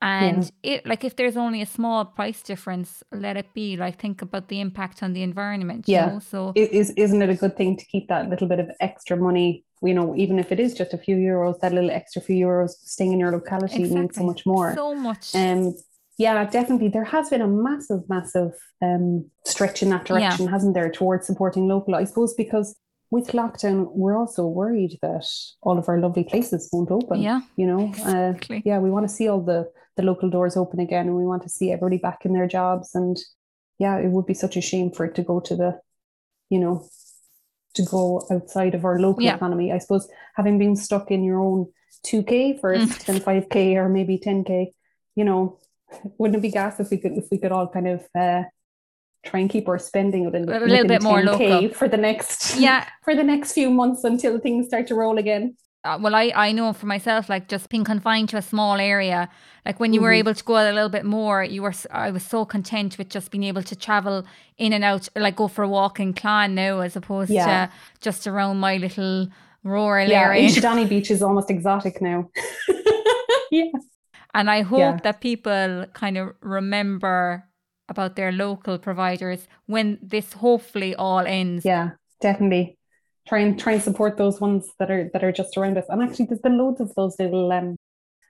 And 0.00 0.44
yeah. 0.62 0.74
it 0.74 0.86
like 0.86 1.04
if 1.04 1.16
there's 1.16 1.36
only 1.36 1.60
a 1.60 1.66
small 1.66 2.04
price 2.04 2.42
difference, 2.42 3.02
let 3.10 3.36
it 3.36 3.52
be. 3.52 3.76
Like 3.76 3.98
think 4.00 4.22
about 4.22 4.48
the 4.48 4.60
impact 4.60 5.02
on 5.02 5.12
the 5.12 5.22
environment. 5.22 5.86
Yeah. 5.88 6.06
Know? 6.06 6.18
So 6.20 6.52
is 6.54 6.90
isn't 6.90 7.20
it 7.20 7.30
a 7.30 7.34
good 7.34 7.56
thing 7.56 7.76
to 7.76 7.84
keep 7.84 8.08
that 8.08 8.28
little 8.28 8.46
bit 8.46 8.60
of 8.60 8.70
extra 8.80 9.16
money? 9.16 9.64
You 9.82 9.94
know, 9.94 10.14
even 10.16 10.38
if 10.38 10.52
it 10.52 10.60
is 10.60 10.74
just 10.74 10.94
a 10.94 10.98
few 10.98 11.16
euros, 11.16 11.58
that 11.60 11.72
little 11.72 11.90
extra 11.90 12.22
few 12.22 12.46
euros 12.46 12.70
staying 12.70 13.12
in 13.12 13.20
your 13.20 13.32
locality 13.32 13.76
exactly. 13.76 14.00
means 14.00 14.14
so 14.14 14.22
much 14.24 14.46
more. 14.46 14.74
So 14.74 14.94
much. 14.94 15.34
Um 15.34 15.74
yeah, 16.16 16.44
definitely. 16.44 16.88
There 16.88 17.04
has 17.04 17.30
been 17.30 17.42
a 17.42 17.48
massive, 17.48 18.08
massive 18.08 18.52
um 18.80 19.28
stretch 19.46 19.82
in 19.82 19.88
that 19.90 20.04
direction, 20.04 20.44
yeah. 20.44 20.50
hasn't 20.52 20.74
there, 20.74 20.90
towards 20.90 21.26
supporting 21.26 21.66
local? 21.66 21.96
I 21.96 22.04
suppose 22.04 22.34
because 22.34 22.76
with 23.10 23.28
lockdown, 23.28 23.90
we're 23.92 24.18
also 24.18 24.46
worried 24.46 24.98
that 25.02 25.26
all 25.62 25.78
of 25.78 25.88
our 25.88 25.98
lovely 25.98 26.24
places 26.24 26.68
won't 26.72 26.90
open. 26.90 27.20
Yeah. 27.20 27.40
You 27.56 27.66
know, 27.66 27.88
exactly. 27.88 28.58
uh, 28.58 28.62
yeah, 28.64 28.78
we 28.78 28.90
want 28.90 29.08
to 29.08 29.14
see 29.14 29.28
all 29.28 29.40
the, 29.40 29.70
the 29.96 30.02
local 30.02 30.28
doors 30.28 30.56
open 30.56 30.78
again 30.80 31.06
and 31.06 31.16
we 31.16 31.24
want 31.24 31.42
to 31.42 31.48
see 31.48 31.72
everybody 31.72 31.96
back 31.98 32.24
in 32.24 32.34
their 32.34 32.46
jobs. 32.46 32.94
And 32.94 33.16
yeah, 33.78 33.96
it 33.96 34.08
would 34.08 34.26
be 34.26 34.34
such 34.34 34.56
a 34.56 34.60
shame 34.60 34.90
for 34.90 35.06
it 35.06 35.14
to 35.14 35.22
go 35.22 35.40
to 35.40 35.56
the, 35.56 35.80
you 36.50 36.58
know, 36.58 36.86
to 37.74 37.82
go 37.82 38.26
outside 38.30 38.74
of 38.74 38.84
our 38.84 38.98
local 38.98 39.22
yeah. 39.22 39.36
economy. 39.36 39.72
I 39.72 39.78
suppose 39.78 40.08
having 40.34 40.58
been 40.58 40.76
stuck 40.76 41.10
in 41.10 41.24
your 41.24 41.40
own 41.40 41.72
2K 42.06 42.60
first, 42.60 42.90
mm. 42.90 43.04
then 43.06 43.20
5K 43.20 43.76
or 43.76 43.88
maybe 43.88 44.18
10K, 44.18 44.72
you 45.16 45.24
know, 45.24 45.58
wouldn't 46.18 46.36
it 46.36 46.42
be 46.42 46.50
gas 46.50 46.78
if 46.78 46.90
we 46.90 46.98
could, 46.98 47.12
if 47.12 47.24
we 47.30 47.38
could 47.38 47.52
all 47.52 47.68
kind 47.68 47.88
of, 47.88 48.06
uh, 48.18 48.42
try 49.24 49.40
and 49.40 49.50
keep 49.50 49.68
our 49.68 49.78
spending 49.78 50.26
a 50.26 50.30
little, 50.30 50.48
a 50.48 50.64
little 50.64 50.86
bit 50.86 51.02
more 51.02 51.22
local 51.22 51.68
for 51.70 51.88
the 51.88 51.96
next 51.96 52.56
yeah 52.58 52.86
for 53.04 53.14
the 53.14 53.24
next 53.24 53.52
few 53.52 53.70
months 53.70 54.04
until 54.04 54.38
things 54.38 54.66
start 54.66 54.86
to 54.86 54.94
roll 54.94 55.18
again 55.18 55.56
uh, 55.84 55.98
well 56.00 56.14
I, 56.14 56.32
I 56.34 56.52
know 56.52 56.72
for 56.72 56.86
myself 56.86 57.28
like 57.28 57.48
just 57.48 57.68
being 57.68 57.84
confined 57.84 58.28
to 58.30 58.36
a 58.36 58.42
small 58.42 58.78
area 58.78 59.28
like 59.64 59.80
when 59.80 59.92
you 59.92 60.00
mm-hmm. 60.00 60.04
were 60.04 60.12
able 60.12 60.34
to 60.34 60.44
go 60.44 60.56
out 60.56 60.70
a 60.70 60.72
little 60.72 60.88
bit 60.88 61.04
more 61.04 61.42
you 61.42 61.62
were 61.62 61.74
i 61.90 62.10
was 62.10 62.24
so 62.24 62.44
content 62.44 62.96
with 62.96 63.08
just 63.08 63.30
being 63.30 63.44
able 63.44 63.62
to 63.62 63.76
travel 63.76 64.24
in 64.56 64.72
and 64.72 64.84
out 64.84 65.08
like 65.16 65.36
go 65.36 65.48
for 65.48 65.64
a 65.64 65.68
walk 65.68 65.98
in 66.00 66.14
Clon 66.14 66.54
now 66.54 66.80
as 66.80 66.96
opposed 66.96 67.30
yeah. 67.30 67.66
to 67.66 67.72
just 68.00 68.26
around 68.26 68.58
my 68.58 68.76
little 68.76 69.28
rural 69.64 70.08
yeah, 70.08 70.22
area 70.22 70.48
Inchydoney 70.48 70.88
beach 70.88 71.10
is 71.10 71.22
almost 71.22 71.50
exotic 71.50 72.00
now 72.00 72.30
yeah 73.50 73.64
and 74.34 74.50
i 74.50 74.62
hope 74.62 74.78
yeah. 74.78 75.00
that 75.02 75.20
people 75.20 75.86
kind 75.92 76.16
of 76.16 76.34
remember 76.40 77.47
about 77.88 78.16
their 78.16 78.32
local 78.32 78.78
providers 78.78 79.48
when 79.66 79.98
this 80.02 80.34
hopefully 80.34 80.94
all 80.94 81.20
ends. 81.20 81.64
Yeah, 81.64 81.90
definitely. 82.20 82.78
Try 83.26 83.40
and 83.40 83.58
try 83.58 83.74
and 83.74 83.82
support 83.82 84.16
those 84.16 84.40
ones 84.40 84.68
that 84.78 84.90
are 84.90 85.10
that 85.12 85.22
are 85.22 85.32
just 85.32 85.56
around 85.56 85.76
us. 85.78 85.84
And 85.88 86.02
actually 86.02 86.26
there's 86.26 86.40
been 86.40 86.58
loads 86.58 86.80
of 86.80 86.94
those 86.94 87.18
little 87.18 87.50
um 87.52 87.76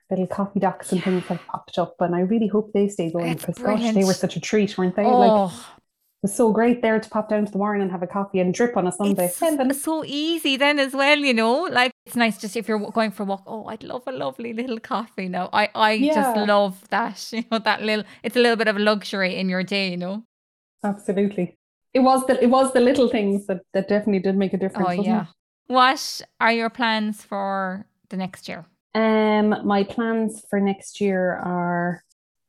little 0.09 0.27
coffee 0.27 0.59
docks 0.59 0.91
and 0.91 1.03
things 1.03 1.23
that 1.29 1.39
popped 1.47 1.77
up 1.77 1.95
and 1.99 2.15
I 2.15 2.21
really 2.21 2.47
hope 2.47 2.71
they 2.73 2.87
stay 2.89 3.11
going 3.11 3.35
because 3.35 3.57
gosh, 3.57 3.93
they 3.93 4.03
were 4.03 4.13
such 4.13 4.35
a 4.35 4.41
treat, 4.41 4.77
weren't 4.77 4.95
they? 4.95 5.05
Oh. 5.05 5.19
Like 5.19 5.51
it 6.21 6.23
was 6.23 6.35
so 6.35 6.51
great 6.51 6.81
there 6.81 6.99
to 6.99 7.09
pop 7.09 7.29
down 7.29 7.45
to 7.45 7.51
the 7.51 7.57
morning 7.57 7.81
and 7.81 7.91
have 7.91 8.03
a 8.03 8.07
coffee 8.07 8.41
and 8.41 8.53
drip 8.53 8.75
on 8.75 8.85
a 8.85 8.91
Sunday. 8.91 9.31
It's 9.41 9.81
so 9.81 10.03
easy 10.05 10.57
then 10.57 10.77
as 10.77 10.93
well, 10.93 11.17
you 11.17 11.33
know. 11.33 11.61
Like 11.63 11.93
it's 12.09 12.15
nice 12.15 12.37
just 12.39 12.55
if 12.57 12.67
you're 12.67 12.79
going 12.91 13.11
for 13.11 13.23
a 13.23 13.25
walk. 13.27 13.43
Oh, 13.45 13.65
I'd 13.65 13.83
love 13.83 14.03
a 14.07 14.11
lovely 14.11 14.51
little 14.53 14.79
coffee. 14.79 15.27
No, 15.29 15.49
I 15.53 15.69
I 15.75 15.91
Yeah. 15.93 16.15
just 16.15 16.37
love 16.37 16.75
that. 16.89 17.17
You 17.33 17.43
know 17.51 17.59
that 17.59 17.81
little. 17.83 18.05
It's 18.23 18.35
a 18.35 18.39
little 18.39 18.55
bit 18.57 18.67
of 18.67 18.75
a 18.77 18.79
luxury 18.79 19.35
in 19.35 19.49
your 19.49 19.63
day. 19.63 19.91
You 19.91 19.97
know. 19.97 20.23
Absolutely. 20.83 21.55
It 21.93 21.99
was 21.99 22.25
the 22.27 22.41
it 22.43 22.47
was 22.49 22.73
the 22.73 22.79
little 22.79 23.09
things 23.09 23.45
that, 23.47 23.61
that 23.73 23.87
definitely 23.87 24.19
did 24.21 24.35
make 24.37 24.53
a 24.53 24.57
difference. 24.57 24.89
Oh 24.89 25.03
yeah. 25.03 25.25
What 25.67 26.21
are 26.39 26.51
your 26.51 26.69
plans 26.69 27.23
for 27.23 27.85
the 28.09 28.17
next 28.17 28.47
year? 28.47 28.65
Um, 28.95 29.55
my 29.67 29.83
plans 29.83 30.43
for 30.49 30.59
next 30.59 30.99
year 30.99 31.33
are, 31.35 32.03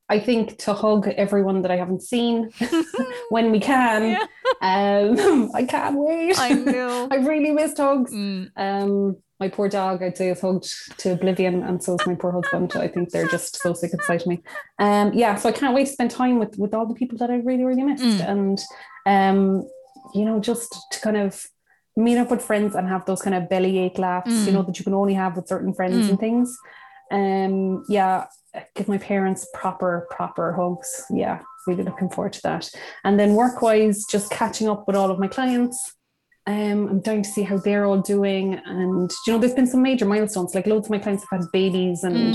I 0.09 0.19
think, 0.21 0.57
to 0.65 0.73
hug 0.73 1.07
everyone 1.09 1.61
that 1.63 1.71
I 1.71 1.77
haven't 1.77 2.03
seen 2.03 2.51
when 3.29 3.53
we 3.53 3.61
can. 3.61 4.03
Yeah. 4.13 4.27
Um, 4.63 5.51
I 5.55 5.65
can't 5.65 5.97
wait. 5.99 6.39
I 6.39 6.51
know. 6.55 7.09
I 7.11 7.17
really 7.17 7.51
missed 7.53 7.77
hugs. 7.77 8.13
Mm, 8.13 8.51
Um, 8.57 9.17
my 9.41 9.49
poor 9.49 9.69
dog, 9.69 10.03
I'd 10.03 10.17
say, 10.19 10.29
is 10.31 10.41
hugged 10.41 10.69
to 10.99 11.13
oblivion, 11.13 11.63
and 11.63 11.83
so 11.83 11.95
is 11.95 12.07
my 12.07 12.15
poor 12.15 12.31
husband. 12.33 12.73
I 12.77 12.89
think 12.89 13.11
they're 13.11 13.27
just 13.29 13.57
so 13.63 13.73
sick 13.73 13.93
and 13.93 14.03
sight 14.03 14.21
of 14.21 14.27
me. 14.27 14.43
Um, 14.79 15.13
yeah, 15.15 15.35
so 15.37 15.49
I 15.49 15.53
can't 15.53 15.75
wait 15.75 15.87
to 15.87 15.93
spend 15.93 16.11
time 16.11 16.39
with 16.39 16.59
with 16.59 16.75
all 16.75 16.87
the 16.87 16.95
people 16.95 17.17
that 17.19 17.31
I 17.31 17.37
really, 17.37 17.65
really 17.65 17.83
missed, 17.83 18.05
Mm. 18.05 18.29
and 18.29 18.59
um, 19.07 19.69
you 20.15 20.25
know, 20.25 20.39
just 20.41 20.71
to 20.93 21.01
kind 21.01 21.17
of 21.17 21.47
meet 21.97 22.19
up 22.19 22.31
with 22.31 22.43
friends 22.43 22.75
and 22.75 22.87
have 22.89 23.05
those 23.07 23.23
kind 23.23 23.35
of 23.35 23.49
bellyache 23.49 23.99
laughs, 23.99 24.31
Mm. 24.31 24.47
you 24.47 24.53
know, 24.53 24.63
that 24.63 24.79
you 24.79 24.85
can 24.85 24.95
only 24.95 25.15
have 25.15 25.37
with 25.37 25.49
certain 25.49 25.73
friends 25.75 26.07
Mm. 26.07 26.11
and 26.11 26.19
things. 26.21 26.59
Um, 27.11 27.85
yeah, 27.89 28.27
give 28.77 28.89
my 28.89 28.99
parents 28.99 29.47
proper, 29.55 30.07
proper 30.11 30.53
hugs. 30.53 31.05
Yeah, 31.11 31.41
really 31.67 31.83
looking 31.83 32.09
forward 32.11 32.33
to 32.35 32.43
that. 32.43 32.71
And 33.05 33.19
then 33.19 33.35
work 33.35 33.63
wise, 33.63 34.05
just 34.11 34.31
catching 34.31 34.69
up 34.69 34.87
with 34.87 34.97
all 34.97 35.11
of 35.11 35.19
my 35.19 35.29
clients. 35.29 35.97
Um, 36.51 36.79
I'm 36.89 37.01
dying 37.01 37.23
to 37.23 37.31
see 37.37 37.43
how 37.51 37.59
they're 37.59 37.87
all 37.89 38.01
doing. 38.17 38.47
And 38.67 39.11
you 39.27 39.33
know, 39.33 39.39
there's 39.39 39.55
been 39.61 39.67
some 39.75 39.83
major 39.83 40.07
milestones. 40.07 40.55
Like 40.55 40.67
loads 40.67 40.87
of 40.87 40.91
my 40.91 40.99
clients 40.99 41.25
have 41.31 41.41
had 41.41 41.53
babies, 41.53 42.03
and 42.09 42.35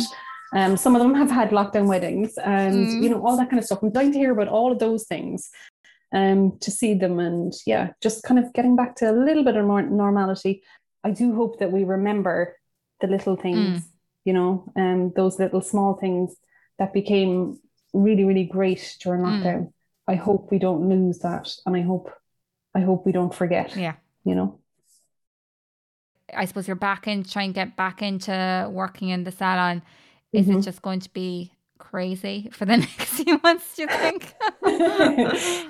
um, 0.59 0.77
some 0.77 0.95
of 0.95 1.01
them 1.01 1.13
have 1.21 1.31
had 1.39 1.49
lockdown 1.49 1.87
weddings, 1.93 2.31
and 2.37 2.87
Mm. 2.87 3.01
you 3.03 3.09
know, 3.09 3.21
all 3.25 3.35
that 3.37 3.49
kind 3.49 3.59
of 3.59 3.65
stuff. 3.65 3.81
I'm 3.81 3.91
dying 3.91 4.13
to 4.13 4.17
hear 4.23 4.31
about 4.31 4.47
all 4.47 4.71
of 4.71 4.79
those 4.79 5.03
things. 5.13 5.49
Um, 6.13 6.57
to 6.61 6.71
see 6.71 6.93
them, 6.93 7.19
and 7.19 7.51
yeah, 7.65 7.85
just 8.01 8.23
kind 8.23 8.39
of 8.39 8.53
getting 8.53 8.75
back 8.77 8.95
to 8.97 9.05
a 9.11 9.15
little 9.27 9.43
bit 9.43 9.57
of 9.57 9.65
more 9.65 9.81
normality. 9.81 10.63
I 11.03 11.11
do 11.11 11.35
hope 11.35 11.59
that 11.59 11.71
we 11.73 11.83
remember 11.83 12.55
the 13.01 13.07
little 13.07 13.35
things, 13.35 13.89
you 14.23 14.31
know, 14.37 14.51
um, 14.77 15.11
those 15.15 15.39
little 15.39 15.61
small 15.61 15.95
things 15.95 16.35
that 16.79 16.93
became 16.93 17.59
really, 17.93 18.23
really 18.23 18.45
great 18.45 18.97
during 19.03 19.21
Mm. 19.23 19.27
lockdown. 19.27 19.73
I 20.07 20.15
hope 20.15 20.41
we 20.51 20.59
don't 20.59 20.87
lose 20.87 21.19
that, 21.19 21.45
and 21.65 21.75
I 21.75 21.81
hope, 21.81 22.07
I 22.73 22.79
hope 22.79 23.05
we 23.05 23.11
don't 23.11 23.35
forget. 23.35 23.75
yeah. 23.75 23.95
You 24.25 24.35
know. 24.35 24.59
I 26.35 26.45
suppose 26.45 26.67
you're 26.67 26.75
back 26.75 27.07
in 27.07 27.23
trying 27.23 27.49
to 27.49 27.53
get 27.53 27.77
back 27.77 28.01
into 28.01 28.67
working 28.71 29.09
in 29.09 29.23
the 29.23 29.31
salon. 29.31 29.83
Is 30.33 30.49
it 30.49 30.53
Mhm. 30.57 30.63
just 30.63 30.81
going 30.81 30.99
to 31.01 31.09
be 31.13 31.51
crazy 31.77 32.49
for 32.51 32.65
the 32.65 32.77
next 32.85 33.21
few 33.23 33.39
months, 33.43 33.75
do 33.75 33.83
you 33.83 33.87
think? 33.87 34.33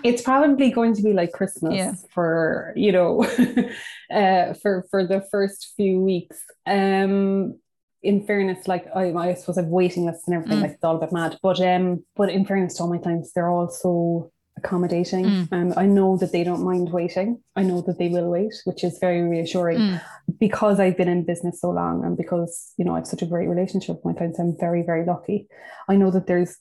it's 0.03 0.21
probably 0.21 0.71
going 0.71 0.93
to 0.95 1.01
be 1.03 1.13
like 1.13 1.31
Christmas 1.33 1.73
Yeah. 1.75 1.93
for 2.13 2.73
you 2.75 2.91
know 2.91 3.23
uh 4.11 4.53
for 4.61 4.85
for 4.89 5.05
the 5.05 5.21
first 5.31 5.73
few 5.75 5.99
weeks 6.01 6.37
um 6.65 7.59
in 8.01 8.25
fairness 8.25 8.67
like 8.67 8.85
I, 8.95 9.11
I 9.13 9.33
suppose 9.33 9.57
I've 9.57 9.65
waiting 9.67 10.05
lists 10.05 10.27
and 10.27 10.35
everything 10.35 10.59
Mm. 10.59 10.61
like 10.61 10.71
it's 10.73 10.83
all 10.83 10.97
a 10.97 10.99
bit 10.99 11.11
mad 11.11 11.37
but 11.41 11.59
um 11.59 12.03
but 12.15 12.29
in 12.29 12.45
fairness 12.45 12.75
to 12.75 12.83
all 12.83 12.89
my 12.89 12.99
clients 12.99 13.31
they're 13.33 13.49
all 13.49 13.67
so 13.69 14.31
accommodating 14.57 15.25
Mm. 15.25 15.47
and 15.51 15.73
I 15.83 15.85
know 15.85 16.17
that 16.17 16.31
they 16.31 16.43
don't 16.43 16.63
mind 16.71 16.87
waiting 16.99 17.29
I 17.55 17.63
know 17.63 17.81
that 17.81 17.97
they 17.99 18.09
will 18.15 18.29
wait 18.37 18.53
which 18.63 18.83
is 18.83 18.97
very 18.99 19.21
reassuring 19.21 19.79
Mm, 19.79 20.01
because 20.39 20.79
I've 20.79 20.97
been 20.97 21.09
in 21.15 21.25
business 21.25 21.59
so 21.61 21.69
long 21.71 21.95
and 22.05 22.15
because 22.23 22.51
you 22.77 22.85
know 22.85 22.93
I 22.95 22.99
have 22.99 23.07
such 23.13 23.21
a 23.21 23.31
great 23.33 23.49
relationship 23.49 23.95
with 23.97 24.05
my 24.05 24.13
clients, 24.13 24.39
I'm 24.39 24.55
very, 24.65 24.81
very 24.91 25.05
lucky. 25.05 25.47
I 25.89 25.95
know 25.97 26.09
that 26.11 26.27
there's 26.27 26.53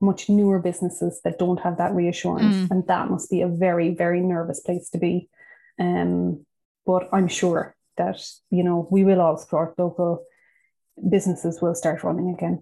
much 0.00 0.28
newer 0.30 0.58
businesses 0.70 1.20
that 1.24 1.38
don't 1.38 1.60
have 1.60 1.76
that 1.78 1.92
reassurance, 1.94 2.56
Mm. 2.56 2.70
and 2.70 2.80
that 2.86 3.10
must 3.10 3.28
be 3.34 3.40
a 3.42 3.48
very, 3.66 3.88
very 4.04 4.20
nervous 4.34 4.60
place 4.66 4.88
to 4.90 4.98
be. 4.98 5.28
Um, 5.78 6.46
but 6.86 7.02
I'm 7.16 7.28
sure 7.40 7.62
that 8.00 8.18
you 8.56 8.62
know 8.66 8.88
we 8.94 9.04
will 9.04 9.20
all 9.20 9.36
support 9.36 9.78
local 9.78 10.10
businesses 11.16 11.60
will 11.62 11.74
start 11.74 12.02
running 12.04 12.28
again. 12.36 12.56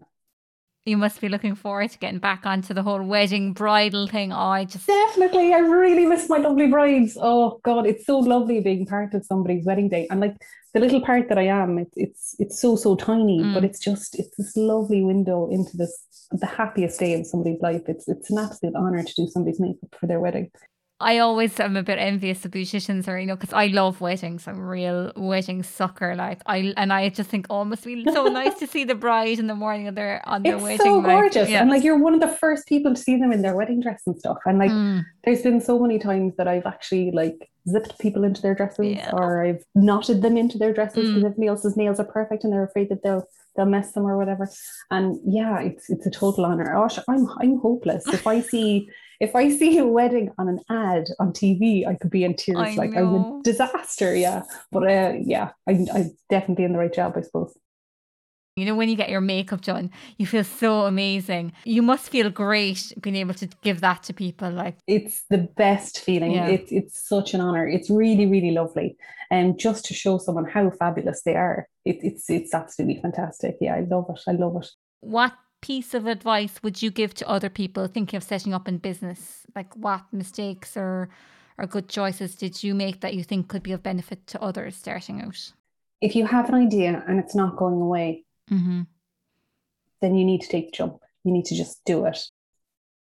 You 0.89 0.97
must 0.97 1.20
be 1.20 1.28
looking 1.28 1.55
forward 1.55 1.91
to 1.91 1.99
getting 1.99 2.18
back 2.18 2.47
onto 2.47 2.72
the 2.72 2.82
whole 2.82 3.03
wedding 3.03 3.53
bridal 3.53 4.07
thing. 4.07 4.32
Oh, 4.32 4.36
I 4.59 4.64
just 4.64 4.86
Definitely, 4.86 5.53
I 5.53 5.59
really 5.59 6.07
miss 6.07 6.28
my 6.30 6.39
lovely 6.39 6.66
brides. 6.66 7.16
Oh 7.20 7.61
God, 7.62 7.86
it's 7.86 8.07
so 8.07 8.18
lovely 8.18 8.61
being 8.61 8.86
part 8.86 9.12
of 9.12 9.24
somebody's 9.24 9.66
wedding 9.66 9.91
day, 9.91 10.07
and 10.11 10.20
like 10.20 10.36
the 10.72 10.80
little 10.80 11.03
part 11.03 11.28
that 11.28 11.39
I 11.39 11.47
am, 11.62 11.78
it's 11.78 11.93
it's 11.97 12.36
it's 12.39 12.61
so 12.61 12.74
so 12.76 12.97
tiny, 12.97 13.41
Mm. 13.41 13.53
but 13.55 13.64
it's 13.64 13.78
just 13.80 14.18
it's 14.18 14.34
this 14.39 14.57
lovely 14.57 15.03
window 15.03 15.49
into 15.51 15.76
this 15.76 15.95
the 16.30 16.47
happiest 16.47 16.99
day 17.01 17.12
of 17.20 17.26
somebody's 17.26 17.61
life. 17.61 17.82
It's 17.86 18.09
it's 18.09 18.30
an 18.30 18.39
absolute 18.39 18.74
honor 18.74 19.03
to 19.03 19.14
do 19.14 19.26
somebody's 19.26 19.61
makeup 19.61 19.95
for 20.01 20.07
their 20.07 20.20
wedding. 20.20 20.51
I 21.01 21.18
always 21.18 21.61
am 21.61 21.76
a 21.76 21.82
bit 21.84 21.99
envious 21.99 22.44
of 22.44 22.51
beauticians, 22.51 23.07
or 23.07 23.16
you 23.18 23.26
know, 23.26 23.36
because 23.36 23.53
I 23.53 23.66
love 23.68 24.01
weddings. 24.01 24.49
I'm 24.49 24.59
a 24.59 24.64
real 24.66 25.12
wedding 25.14 25.62
sucker. 25.62 26.16
Like 26.16 26.40
I 26.46 26.74
and 26.76 26.92
I 26.92 27.09
just 27.11 27.30
think, 27.30 27.46
oh, 27.51 27.64
must 27.64 27.84
be 27.84 28.05
so 28.12 28.24
nice 28.24 28.59
to 28.59 28.66
see 28.66 28.82
the 28.82 28.96
bride 28.96 29.38
in 29.38 29.46
the 29.46 29.55
morning 29.55 29.86
of 29.86 29.94
their 29.94 30.20
on 30.26 30.42
their 30.42 30.55
It's 30.55 30.62
wedding. 30.64 30.78
so 30.80 30.94
like, 30.99 31.07
gorgeous, 31.07 31.49
yeah. 31.49 31.61
and 31.61 31.70
like 31.70 31.84
you're 31.84 31.99
one 31.99 32.14
of 32.14 32.20
the 32.20 32.26
first 32.28 32.66
people 32.66 32.94
to 32.94 33.01
see 33.01 33.16
them 33.16 33.30
in 33.32 33.42
their 33.42 33.55
wedding 33.55 33.80
dress 33.80 34.03
and 34.07 34.18
stuff. 34.18 34.38
And 34.44 34.59
like, 34.59 34.72
Mm, 34.72 35.05
there's 35.24 35.42
been 35.42 35.61
so 35.61 35.78
many 35.78 36.01
times 36.01 36.34
that 36.36 36.49
I've 36.49 36.66
actually 36.66 37.12
like 37.12 37.49
zipped 37.68 37.96
people 38.01 38.24
into 38.24 38.42
their 38.42 38.57
dresses, 38.57 38.86
Yeah. 38.96 39.11
or 39.12 39.44
I've 39.44 39.62
knotted 39.76 40.22
them 40.22 40.36
into 40.36 40.59
their 40.59 40.72
dresses 40.72 41.05
Mm. 41.05 41.14
because 41.14 41.24
everybody 41.26 41.46
else's 41.46 41.76
nails 41.76 42.01
are 42.01 42.05
perfect 42.07 42.42
and 42.42 42.53
they're 42.53 42.64
afraid 42.64 42.88
that 42.88 43.05
they'll 43.05 43.24
they'll 43.55 43.66
mess 43.66 43.92
them 43.92 44.05
or 44.05 44.16
whatever. 44.18 44.49
And 44.90 45.20
yeah, 45.24 45.61
it's 45.61 45.88
it's 45.90 46.07
a 46.07 46.11
total 46.11 46.44
honor. 46.44 46.72
Gosh, 46.72 46.99
I'm 47.09 47.28
I'm 47.40 47.59
hopeless. 47.61 48.05
If 48.09 48.26
I 48.26 48.40
see 48.40 48.88
if 49.20 49.34
I 49.34 49.48
see 49.50 49.78
a 49.78 49.86
wedding 49.86 50.30
on 50.38 50.48
an 50.48 50.60
ad 50.70 51.08
on 51.18 51.32
TV, 51.32 51.86
I 51.86 51.94
could 51.94 52.10
be 52.10 52.24
in 52.24 52.34
tears. 52.36 52.58
I 52.58 52.74
like 52.74 52.96
I'm 52.96 53.14
a 53.14 53.40
disaster. 53.42 54.14
Yeah, 54.14 54.42
but 54.70 54.84
uh, 54.84 55.14
yeah, 55.20 55.50
I'm 55.66 55.86
I'm 55.92 56.16
definitely 56.30 56.64
in 56.64 56.72
the 56.72 56.78
right 56.78 56.92
job, 56.92 57.14
I 57.16 57.22
suppose. 57.22 57.56
You 58.56 58.64
know, 58.64 58.74
when 58.74 58.88
you 58.88 58.96
get 58.96 59.08
your 59.08 59.20
makeup 59.20 59.60
done, 59.60 59.88
you 60.16 60.26
feel 60.26 60.42
so 60.42 60.80
amazing. 60.86 61.52
You 61.64 61.80
must 61.80 62.08
feel 62.10 62.28
great 62.28 62.92
being 63.00 63.14
able 63.14 63.34
to 63.34 63.46
give 63.62 63.80
that 63.82 64.02
to 64.04 64.12
people. 64.12 64.50
Like, 64.50 64.78
It's 64.88 65.22
the 65.30 65.38
best 65.38 66.00
feeling. 66.00 66.32
Yeah. 66.32 66.48
It's 66.48 66.72
it's 66.72 67.08
such 67.08 67.34
an 67.34 67.40
honor. 67.40 67.68
It's 67.68 67.88
really 67.90 68.26
really 68.26 68.50
lovely, 68.50 68.96
and 69.30 69.58
just 69.58 69.84
to 69.86 69.94
show 69.94 70.18
someone 70.18 70.44
how 70.44 70.70
fabulous 70.70 71.22
they 71.22 71.36
are, 71.36 71.68
it, 71.84 71.98
it's 72.02 72.28
it's 72.30 72.52
absolutely 72.54 73.00
fantastic. 73.00 73.56
Yeah, 73.60 73.74
I 73.76 73.80
love 73.80 74.06
it. 74.10 74.20
I 74.26 74.32
love 74.32 74.56
it. 74.62 74.68
what 75.00 75.32
piece 75.61 75.94
of 75.94 76.06
advice 76.06 76.62
would 76.62 76.82
you 76.82 76.90
give 76.90 77.14
to 77.14 77.28
other 77.28 77.48
people 77.50 77.86
thinking 77.86 78.16
of 78.16 78.22
setting 78.22 78.54
up 78.54 78.68
in 78.68 78.78
business? 78.78 79.46
Like, 79.54 79.74
what 79.76 80.02
mistakes 80.12 80.76
or 80.76 81.09
or 81.59 81.66
good 81.66 81.88
choices 81.88 82.36
did 82.36 82.62
you 82.62 82.72
make 82.72 83.00
that 83.00 83.14
you 83.14 83.24
think 83.24 83.48
could 83.48 83.64
be 83.64 83.72
of 83.72 83.82
benefit 83.82 84.26
to 84.28 84.40
others 84.40 84.76
starting 84.76 85.20
out? 85.20 85.52
If 86.00 86.14
you 86.14 86.24
have 86.26 86.48
an 86.48 86.54
idea 86.54 87.02
and 87.09 87.18
it's 87.18 87.34
not 87.34 87.56
going 87.56 87.80
away, 87.80 88.24
Mm-hmm. 88.50 88.82
then 90.00 90.14
you 90.14 90.24
need 90.24 90.40
to 90.40 90.48
take 90.48 90.66
the 90.70 90.76
jump. 90.76 90.98
You 91.24 91.32
need 91.32 91.44
to 91.46 91.54
just 91.54 91.84
do 91.84 92.06
it. 92.06 92.18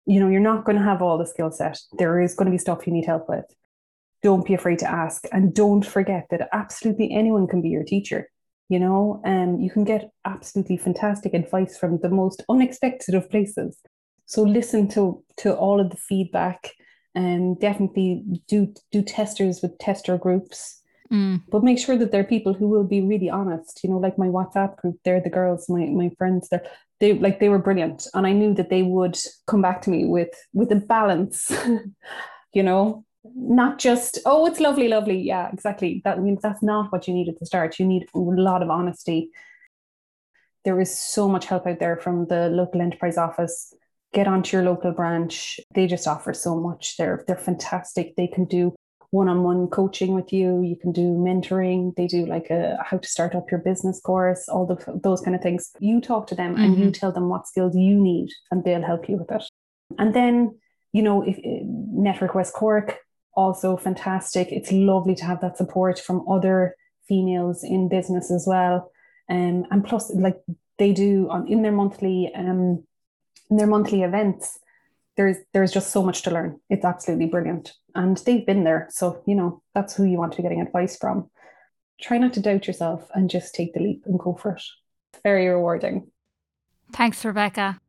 You 0.07 0.21
know, 0.21 0.29
you're 0.29 0.41
not 0.41 0.65
going 0.65 0.79
to 0.79 0.85
have 0.85 1.03
all 1.03 1.19
the 1.19 1.27
skill 1.27 1.51
set. 1.51 1.79
There 1.99 2.19
is 2.19 2.35
going 2.35 2.47
to 2.47 2.51
be 2.53 2.57
stuff 2.57 2.87
you 2.87 2.93
need 2.95 3.05
help 3.05 3.29
with. 3.29 3.45
Don't 4.23 4.47
be 4.47 4.55
afraid 4.55 4.79
to 4.79 4.91
ask. 4.91 5.25
And 5.33 5.53
don't 5.53 5.85
forget 5.85 6.29
that 6.31 6.49
absolutely 6.53 7.13
anyone 7.13 7.47
can 7.47 7.61
be 7.61 7.69
your 7.69 7.85
teacher. 7.85 8.31
You 8.69 8.79
know, 8.79 9.23
and 9.25 9.63
you 9.63 9.71
can 9.71 9.85
get 9.85 10.11
absolutely 10.25 10.77
fantastic 10.77 11.33
advice 11.33 11.79
from 11.79 11.99
the 12.03 12.11
most 12.11 12.45
unexpected 12.51 13.15
of 13.15 13.31
places. 13.31 13.79
So 14.27 14.43
listen 14.43 14.89
to 14.89 15.25
to 15.39 15.55
all 15.55 15.81
of 15.81 15.91
the 15.91 15.97
feedback 15.97 16.73
and 17.15 17.59
definitely 17.59 18.25
do 18.47 18.75
do 18.93 19.03
testers 19.03 19.63
with 19.63 19.79
tester 19.79 20.19
groups 20.19 20.79
Mm. 21.11 21.43
but 21.49 21.65
make 21.65 21.79
sure 21.79 21.97
that 21.97 22.13
they're 22.13 22.23
people 22.23 22.53
who 22.53 22.69
will 22.69 22.85
be 22.85 23.01
really 23.01 23.31
honest 23.31 23.81
you 23.83 23.89
know 23.89 23.97
like 23.97 24.19
my 24.19 24.27
whatsapp 24.27 24.77
group 24.77 24.97
they're 25.05 25.23
the 25.23 25.31
girls 25.31 25.67
my, 25.67 25.87
my 25.87 26.11
friends 26.19 26.51
they're 26.51 26.67
they 27.01 27.15
like 27.15 27.41
they 27.41 27.49
were 27.49 27.59
brilliant 27.59 28.07
and 28.13 28.27
i 28.27 28.33
knew 28.33 28.53
that 28.53 28.69
they 28.69 28.83
would 28.83 29.17
come 29.47 29.63
back 29.63 29.81
to 29.81 29.89
me 29.89 30.05
with 30.05 30.29
with 30.53 30.71
a 30.71 30.77
balance 30.77 31.51
you 32.53 32.63
know 32.63 33.07
not 33.25 33.79
just 33.79 34.19
oh 34.27 34.47
it's 34.47 34.61
lovely 34.61 34.89
lovely. 34.89 35.21
Yeah 35.21 35.51
exactly. 35.53 36.03
That 36.05 36.23
means 36.23 36.41
that's 36.43 36.63
not 36.63 36.93
what 36.93 37.09
you 37.09 37.15
need 37.15 37.29
at 37.29 37.39
the 37.39 37.47
start. 37.47 37.79
You 37.79 37.87
need 37.87 38.07
a 38.15 38.19
lot 38.19 38.63
of 38.63 38.71
honesty. 38.71 39.31
There 40.65 40.81
is 40.81 40.97
so 40.97 41.29
much 41.29 41.47
help 41.47 41.67
out 41.67 41.79
there 41.79 41.97
from 41.97 42.27
the 42.27 42.49
local 42.49 42.81
enterprise 42.81 43.17
office. 43.17 43.73
Get 44.13 44.27
onto 44.27 44.57
your 44.57 44.65
local 44.65 44.93
branch. 44.93 45.61
They 45.75 45.87
just 45.87 46.09
offer 46.09 46.33
so 46.33 46.59
much. 46.59 46.97
They're 46.97 47.25
they're 47.27 47.37
fantastic. 47.37 48.17
They 48.17 48.27
can 48.27 48.45
do 48.45 48.75
one-on-one 49.11 49.69
coaching 49.69 50.15
with 50.15 50.33
you. 50.33 50.63
You 50.63 50.77
can 50.77 50.93
do 50.93 51.17
mentoring. 51.17 51.95
They 51.97 52.07
do 52.07 52.27
like 52.27 52.51
a 52.51 52.79
how 52.85 52.99
to 52.99 53.09
start 53.09 53.35
up 53.35 53.51
your 53.51 53.61
business 53.61 54.01
course 54.01 54.49
all 54.49 54.67
the, 54.67 55.01
those 55.03 55.21
kind 55.21 55.35
of 55.35 55.43
things. 55.43 55.71
You 55.81 56.01
talk 56.01 56.27
to 56.29 56.35
them 56.35 56.57
and 56.57 56.77
you 56.77 56.85
mm-hmm. 56.87 56.93
tell 56.93 57.13
them 57.13 57.29
what 57.29 57.47
skills 57.47 57.75
you 57.75 57.95
need 57.95 58.31
and 58.51 58.65
they'll 58.65 58.83
help 58.83 59.09
you 59.09 59.17
with 59.17 59.31
it. 59.31 59.45
And 59.99 60.15
then 60.15 60.59
you 60.93 61.03
know 61.03 61.23
if 61.23 61.39
eh, 61.39 61.61
network 61.65 62.35
west 62.35 62.55
cork 62.55 62.99
also 63.39 63.77
fantastic 63.77 64.49
it's 64.51 64.73
lovely 64.73 65.15
to 65.15 65.25
have 65.25 65.41
that 65.41 65.57
support 65.57 65.99
from 65.99 66.29
other 66.29 66.75
females 67.09 67.65
in 67.65 67.89
business 67.89 68.31
as 68.31 68.45
well. 68.47 68.93
Um, 69.31 69.67
and 69.71 69.85
plus, 69.85 70.13
like 70.15 70.37
they 70.79 70.93
do 70.93 71.29
on 71.31 71.49
in 71.49 71.63
their 71.63 71.73
monthly 71.73 72.31
um, 72.35 72.85
in 73.51 73.57
their 73.57 73.67
monthly 73.67 74.03
events, 74.03 74.59
there's 75.17 75.37
there's 75.53 75.73
just 75.73 75.91
so 75.91 76.03
much 76.03 76.23
to 76.23 76.31
learn. 76.31 76.61
It's 76.71 76.85
absolutely 76.85 77.27
brilliant, 77.27 77.73
and 77.95 78.17
they've 78.19 78.47
been 78.47 78.65
there, 78.65 78.89
so 78.91 79.23
you 79.27 79.35
know 79.35 79.63
that's 79.75 79.97
who 79.97 80.05
you 80.05 80.19
want 80.19 80.33
to 80.33 80.37
be 80.39 80.43
getting 80.43 80.61
advice 80.61 80.97
from. 80.97 81.31
Try 82.01 82.19
not 82.19 82.33
to 82.35 82.41
doubt 82.41 82.67
yourself 82.67 83.09
and 83.15 83.29
just 83.29 83.55
take 83.55 83.75
the 83.75 83.81
leap 83.81 84.03
and 84.07 84.19
go 84.19 84.35
for 84.35 84.53
it. 84.53 84.63
It's 85.13 85.23
very 85.23 85.49
rewarding. 85.49 86.11
Thanks, 86.93 87.25
Rebecca. 87.25 87.81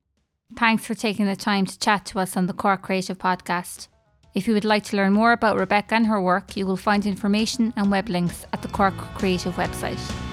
Thanks 0.58 0.84
for 0.84 0.96
taking 0.96 1.28
the 1.28 1.36
time 1.36 1.68
to 1.68 1.78
chat 1.78 2.06
to 2.08 2.20
us 2.20 2.36
on 2.36 2.48
the 2.48 2.54
Cork 2.54 2.82
Creative 2.82 3.18
Podcast. 3.18 3.88
If 4.34 4.48
you 4.48 4.54
would 4.54 4.66
like 4.66 4.84
to 4.86 4.98
learn 4.98 5.14
more 5.14 5.32
about 5.32 5.58
Rebecca 5.58 5.96
and 5.96 6.06
her 6.06 6.22
work, 6.22 6.56
you 6.56 6.68
will 6.68 6.78
find 6.78 7.06
information 7.06 7.74
and 7.76 7.90
web 7.90 8.10
links 8.10 8.46
at 8.54 8.62
the 8.62 8.68
Cork 8.68 8.96
Creative 9.16 9.56
website. 9.56 10.29